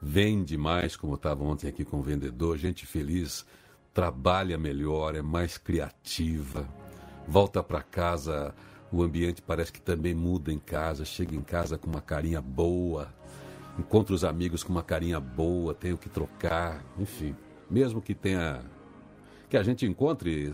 vende 0.00 0.56
mais, 0.56 0.96
como 0.96 1.14
eu 1.14 1.16
estava 1.16 1.44
ontem 1.44 1.68
aqui 1.68 1.84
com 1.84 1.98
o 1.98 2.02
vendedor, 2.02 2.56
gente 2.56 2.86
feliz 2.86 3.44
trabalha 3.92 4.56
melhor, 4.56 5.16
é 5.16 5.22
mais 5.22 5.58
criativa, 5.58 6.68
volta 7.26 7.62
para 7.62 7.82
casa, 7.82 8.54
o 8.92 9.02
ambiente 9.02 9.42
parece 9.42 9.72
que 9.72 9.80
também 9.80 10.14
muda 10.14 10.52
em 10.52 10.58
casa, 10.58 11.04
chega 11.04 11.34
em 11.34 11.42
casa 11.42 11.76
com 11.76 11.90
uma 11.90 12.00
carinha 12.00 12.40
boa, 12.40 13.12
encontra 13.76 14.14
os 14.14 14.22
amigos 14.22 14.62
com 14.62 14.70
uma 14.72 14.84
carinha 14.84 15.18
boa, 15.18 15.74
tem 15.74 15.92
o 15.92 15.98
que 15.98 16.08
trocar, 16.08 16.84
enfim, 16.96 17.34
mesmo 17.68 18.00
que 18.00 18.14
tenha 18.14 18.60
que 19.48 19.56
a 19.56 19.62
gente 19.62 19.84
encontre 19.84 20.52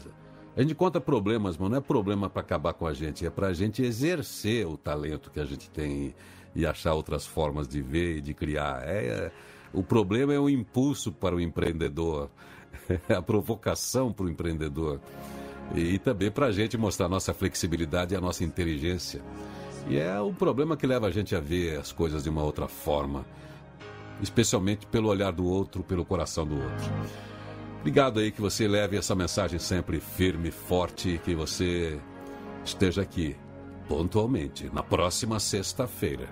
a 0.56 0.62
gente 0.62 0.72
encontra 0.72 1.00
problemas, 1.00 1.58
mas 1.58 1.68
não 1.68 1.76
é 1.76 1.80
problema 1.80 2.30
para 2.30 2.40
acabar 2.40 2.72
com 2.74 2.86
a 2.86 2.94
gente, 2.94 3.26
é 3.26 3.30
para 3.30 3.48
a 3.48 3.52
gente 3.52 3.82
exercer 3.82 4.66
o 4.66 4.76
talento 4.76 5.30
que 5.30 5.40
a 5.40 5.44
gente 5.44 5.68
tem 5.68 6.14
e 6.54 6.66
achar 6.66 6.94
outras 6.94 7.26
formas 7.26 7.68
de 7.68 7.80
ver 7.80 8.18
e 8.18 8.20
de 8.20 8.34
criar. 8.34 8.82
É, 8.86 9.06
é 9.06 9.32
o 9.72 9.82
problema 9.82 10.32
é 10.32 10.38
o 10.38 10.48
impulso 10.48 11.10
para 11.10 11.34
o 11.34 11.40
empreendedor. 11.40 12.30
a 13.08 13.22
provocação 13.22 14.12
para 14.12 14.26
o 14.26 14.28
empreendedor. 14.28 15.00
E, 15.74 15.98
também 15.98 16.30
para 16.30 16.46
a 16.46 16.52
gente 16.52 16.76
mostrar 16.76 17.06
a 17.06 17.08
nossa 17.08 17.32
flexibilidade 17.32 18.14
e 18.14 18.16
a 18.16 18.20
nossa 18.20 18.44
inteligência. 18.44 19.22
E 19.88 19.98
é 19.98 20.20
um 20.20 20.32
problema 20.32 20.76
que 20.76 20.86
leva 20.86 21.06
a 21.06 21.10
gente 21.10 21.34
a 21.34 21.40
ver 21.40 21.78
as 21.78 21.92
coisas 21.92 22.22
de 22.22 22.30
uma 22.30 22.42
outra 22.42 22.68
forma, 22.68 23.24
especialmente 24.20 24.86
pelo 24.86 25.08
olhar 25.08 25.32
do 25.32 25.44
outro, 25.44 25.82
pelo 25.82 26.04
coração 26.04 26.46
do 26.46 26.54
outro. 26.54 26.92
Obrigado 27.80 28.20
aí 28.20 28.30
que 28.30 28.40
você 28.40 28.66
leve 28.66 28.96
essa 28.96 29.14
mensagem 29.14 29.58
sempre 29.58 30.00
firme, 30.00 30.50
forte, 30.50 31.20
que 31.22 31.34
você 31.34 31.98
esteja 32.64 33.02
aqui 33.02 33.36
pontualmente 33.88 34.70
na 34.72 34.82
próxima 34.82 35.38
sexta-feira, 35.40 36.28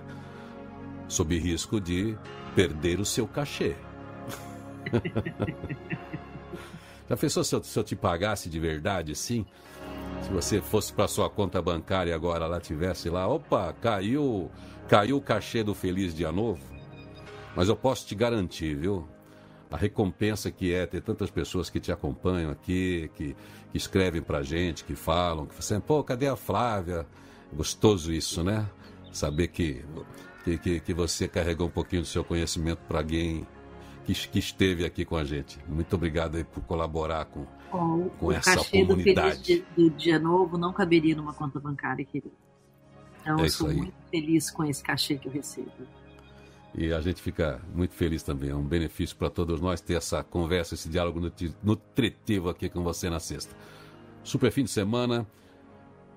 sob 1.07 1.37
risco 1.37 1.79
de 1.79 2.17
perder 2.55 2.99
o 2.99 3.05
seu 3.05 3.27
cachê. 3.27 3.75
Já 7.09 7.17
pensou 7.17 7.43
se 7.43 7.55
eu, 7.55 7.63
se 7.63 7.77
eu 7.77 7.83
te 7.83 7.95
pagasse 7.95 8.49
de 8.49 8.59
verdade, 8.59 9.15
sim? 9.15 9.45
Se 10.21 10.31
você 10.31 10.61
fosse 10.61 10.93
para 10.93 11.07
sua 11.07 11.29
conta 11.29 11.61
bancária 11.61 12.15
agora 12.15 12.47
lá 12.47 12.59
tivesse 12.59 13.09
lá, 13.09 13.27
opa, 13.27 13.73
caiu, 13.73 14.49
caiu 14.87 15.17
o 15.17 15.21
cachê 15.21 15.63
do 15.63 15.73
Feliz 15.73 16.15
Dia 16.15 16.31
Novo. 16.31 16.63
Mas 17.55 17.67
eu 17.67 17.75
posso 17.75 18.07
te 18.07 18.15
garantir, 18.15 18.75
viu? 18.75 19.07
A 19.69 19.77
recompensa 19.77 20.49
que 20.49 20.73
é 20.73 20.85
ter 20.85 21.01
tantas 21.01 21.29
pessoas 21.29 21.69
que 21.69 21.79
te 21.79 21.91
acompanham 21.91 22.51
aqui, 22.51 23.11
que, 23.15 23.35
que 23.71 23.77
escrevem 23.77 24.21
pra 24.21 24.41
gente, 24.41 24.83
que 24.83 24.95
falam, 24.95 25.45
que 25.45 25.53
você, 25.55 25.79
pô, 25.79 26.03
cadê 26.03 26.27
a 26.27 26.35
Flávia? 26.35 27.05
Gostoso 27.55 28.11
isso, 28.11 28.43
né? 28.43 28.69
Saber 29.11 29.47
que, 29.47 29.85
que, 30.61 30.79
que 30.79 30.93
você 30.93 31.27
carregou 31.27 31.67
um 31.67 31.71
pouquinho 31.71 32.01
do 32.01 32.07
seu 32.07 32.23
conhecimento 32.23 32.79
para 32.87 32.99
alguém 32.99 33.45
que, 34.05 34.13
que, 34.13 34.39
esteve 34.39 34.85
aqui 34.85 35.05
com 35.05 35.15
a 35.15 35.23
gente. 35.23 35.59
Muito 35.67 35.95
obrigado 35.95 36.35
aí 36.35 36.43
por 36.43 36.63
colaborar 36.63 37.25
com, 37.25 37.45
com 38.19 38.31
essa 38.31 38.63
comunidade. 38.65 39.65
Do, 39.75 39.89
do 39.89 39.95
Dia 39.95 40.19
Novo 40.19 40.57
não 40.57 40.73
caberia 40.73 41.15
numa 41.15 41.33
conta 41.33 41.59
bancária, 41.59 42.03
querido. 42.03 42.33
Então, 43.21 43.39
é 43.39 43.45
eu 43.45 43.49
sou 43.49 43.69
aí. 43.69 43.77
muito 43.77 43.93
feliz 44.11 44.51
com 44.51 44.63
esse 44.65 44.83
cachê 44.83 45.17
que 45.17 45.27
eu 45.27 45.31
recebo. 45.31 45.71
E 46.75 46.91
a 46.91 46.99
gente 46.99 47.21
fica 47.21 47.61
muito 47.73 47.93
feliz 47.93 48.23
também. 48.23 48.49
É 48.49 48.55
um 48.55 48.63
benefício 48.63 49.15
para 49.15 49.29
todos 49.29 49.61
nós 49.61 49.79
ter 49.79 49.93
essa 49.93 50.23
conversa, 50.23 50.73
esse 50.73 50.89
diálogo 50.89 51.21
nutritivo 51.63 52.49
aqui 52.49 52.67
com 52.67 52.83
você 52.83 53.09
na 53.09 53.19
sexta. 53.19 53.55
Super 54.23 54.51
fim 54.51 54.63
de 54.63 54.71
semana. 54.71 55.27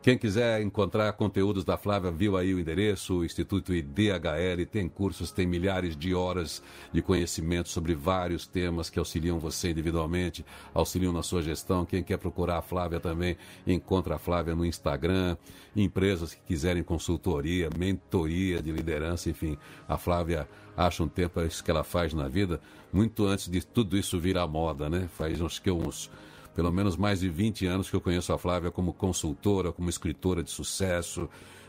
Quem 0.07 0.17
quiser 0.17 0.63
encontrar 0.63 1.13
conteúdos 1.15 1.65
da 1.65 1.77
Flávia, 1.77 2.13
viu 2.13 2.37
aí 2.37 2.55
o 2.55 2.61
endereço, 2.61 3.17
o 3.17 3.25
Instituto 3.25 3.75
IDHL, 3.75 4.65
tem 4.71 4.89
cursos, 4.89 5.33
tem 5.33 5.49
milhares 5.49 5.97
de 5.97 6.15
horas 6.15 6.63
de 6.93 7.03
conhecimento 7.03 7.69
sobre 7.69 7.93
vários 7.93 8.47
temas 8.47 8.89
que 8.89 9.01
auxiliam 9.01 9.41
você 9.41 9.71
individualmente, 9.71 10.47
auxiliam 10.73 11.13
na 11.13 11.25
sua 11.25 11.43
gestão. 11.43 11.85
Quem 11.85 12.05
quer 12.05 12.19
procurar 12.19 12.59
a 12.59 12.63
Flávia 12.63 13.01
também, 13.01 13.37
encontra 13.67 14.15
a 14.15 14.19
Flávia 14.21 14.55
no 14.55 14.65
Instagram. 14.65 15.37
Empresas 15.75 16.35
que 16.35 16.41
quiserem 16.43 16.85
consultoria, 16.85 17.69
mentoria 17.77 18.63
de 18.63 18.71
liderança, 18.71 19.29
enfim, 19.29 19.59
a 19.89 19.99
Flávia 19.99 20.49
acha 20.77 21.03
um 21.03 21.09
tempo 21.09 21.41
é 21.41 21.47
isso 21.47 21.65
que 21.65 21.71
ela 21.73 21.83
faz 21.83 22.15
na 22.15 22.29
vida, 22.29 22.61
muito 22.93 23.27
antes 23.27 23.49
de 23.49 23.61
tudo 23.67 23.99
isso 23.99 24.21
virar 24.21 24.47
moda, 24.47 24.89
né? 24.89 25.09
Faz 25.17 25.41
uns 25.41 25.59
que 25.59 25.69
uns 25.69 26.09
pelo 26.57 26.73
menos 26.73 26.97
mais 26.97 27.21
de 27.21 27.29
20 27.29 27.67
anos 27.67 27.91
que 27.91 27.95
eu 27.95 28.01
conheço 28.01 28.33
a 28.33 28.39
Flávia 28.39 28.71
como 28.71 28.95
consultora, 28.95 29.71
como 29.73 29.91
escritora 29.91 30.43
de 30.43 30.51
sucesso, 30.51 31.29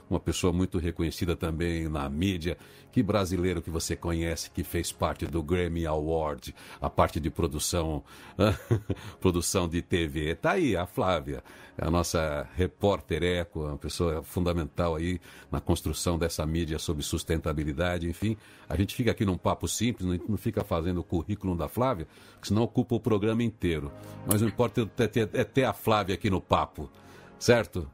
uma 0.09 0.19
pessoa 0.19 0.53
muito 0.53 0.77
reconhecida 0.77 1.35
também 1.35 1.87
na 1.87 2.09
mídia. 2.09 2.57
Que 2.91 3.03
brasileiro 3.03 3.61
que 3.61 3.69
você 3.69 3.95
conhece 3.95 4.49
que 4.49 4.63
fez 4.63 4.91
parte 4.91 5.25
do 5.27 5.43
Grammy 5.43 5.85
Award, 5.85 6.55
a 6.81 6.89
parte 6.89 7.19
de 7.19 7.29
produção, 7.29 8.03
produção 9.21 9.67
de 9.67 9.81
TV? 9.81 10.33
Tá 10.33 10.51
aí 10.51 10.75
a 10.75 10.87
Flávia, 10.87 11.43
a 11.77 11.91
nossa 11.91 12.49
repórter 12.55 13.21
eco, 13.21 13.65
uma 13.65 13.77
pessoa 13.77 14.23
fundamental 14.23 14.95
aí 14.95 15.19
na 15.51 15.61
construção 15.61 16.17
dessa 16.17 16.43
mídia 16.45 16.79
sobre 16.79 17.03
sustentabilidade, 17.03 18.09
enfim. 18.09 18.35
A 18.67 18.75
gente 18.75 18.95
fica 18.95 19.11
aqui 19.11 19.25
num 19.25 19.37
papo 19.37 19.67
simples, 19.67 20.19
não 20.27 20.37
fica 20.37 20.63
fazendo 20.63 21.01
o 21.01 21.03
currículo 21.03 21.55
da 21.55 21.67
Flávia, 21.67 22.07
senão 22.41 22.63
ocupa 22.63 22.95
o 22.95 22.99
programa 22.99 23.43
inteiro. 23.43 23.91
Mas 24.25 24.41
o 24.41 24.47
importante 24.47 24.91
é 24.97 25.07
ter, 25.07 25.29
é 25.33 25.43
ter 25.43 25.65
a 25.65 25.73
Flávia 25.73 26.15
aqui 26.15 26.31
no 26.31 26.41
papo, 26.41 26.89
certo? 27.37 27.87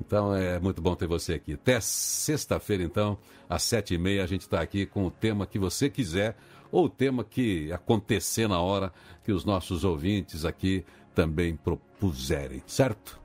Então 0.00 0.34
é 0.34 0.58
muito 0.58 0.80
bom 0.80 0.94
ter 0.94 1.06
você 1.06 1.34
aqui. 1.34 1.54
Até 1.54 1.80
sexta-feira, 1.80 2.82
então, 2.82 3.18
às 3.48 3.62
sete 3.62 3.94
e 3.94 3.98
meia, 3.98 4.22
a 4.22 4.26
gente 4.26 4.42
está 4.42 4.60
aqui 4.60 4.86
com 4.86 5.06
o 5.06 5.10
tema 5.10 5.46
que 5.46 5.58
você 5.58 5.88
quiser 5.90 6.36
ou 6.70 6.84
o 6.84 6.88
tema 6.88 7.24
que 7.24 7.72
acontecer 7.72 8.48
na 8.48 8.60
hora 8.60 8.92
que 9.24 9.32
os 9.32 9.44
nossos 9.44 9.84
ouvintes 9.84 10.44
aqui 10.44 10.84
também 11.14 11.56
propuserem, 11.56 12.62
certo? 12.66 13.18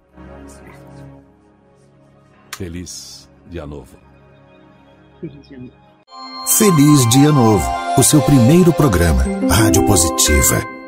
Feliz 2.56 3.30
dia 3.50 3.66
novo. 3.66 3.98
Feliz 5.20 5.48
dia 5.48 5.58
novo. 5.60 5.74
Feliz 6.46 7.10
dia 7.10 7.32
novo. 7.32 7.66
O 7.98 8.04
seu 8.04 8.22
primeiro 8.22 8.74
programa. 8.74 9.24
Rádio 9.50 9.86
Positiva 9.86 10.83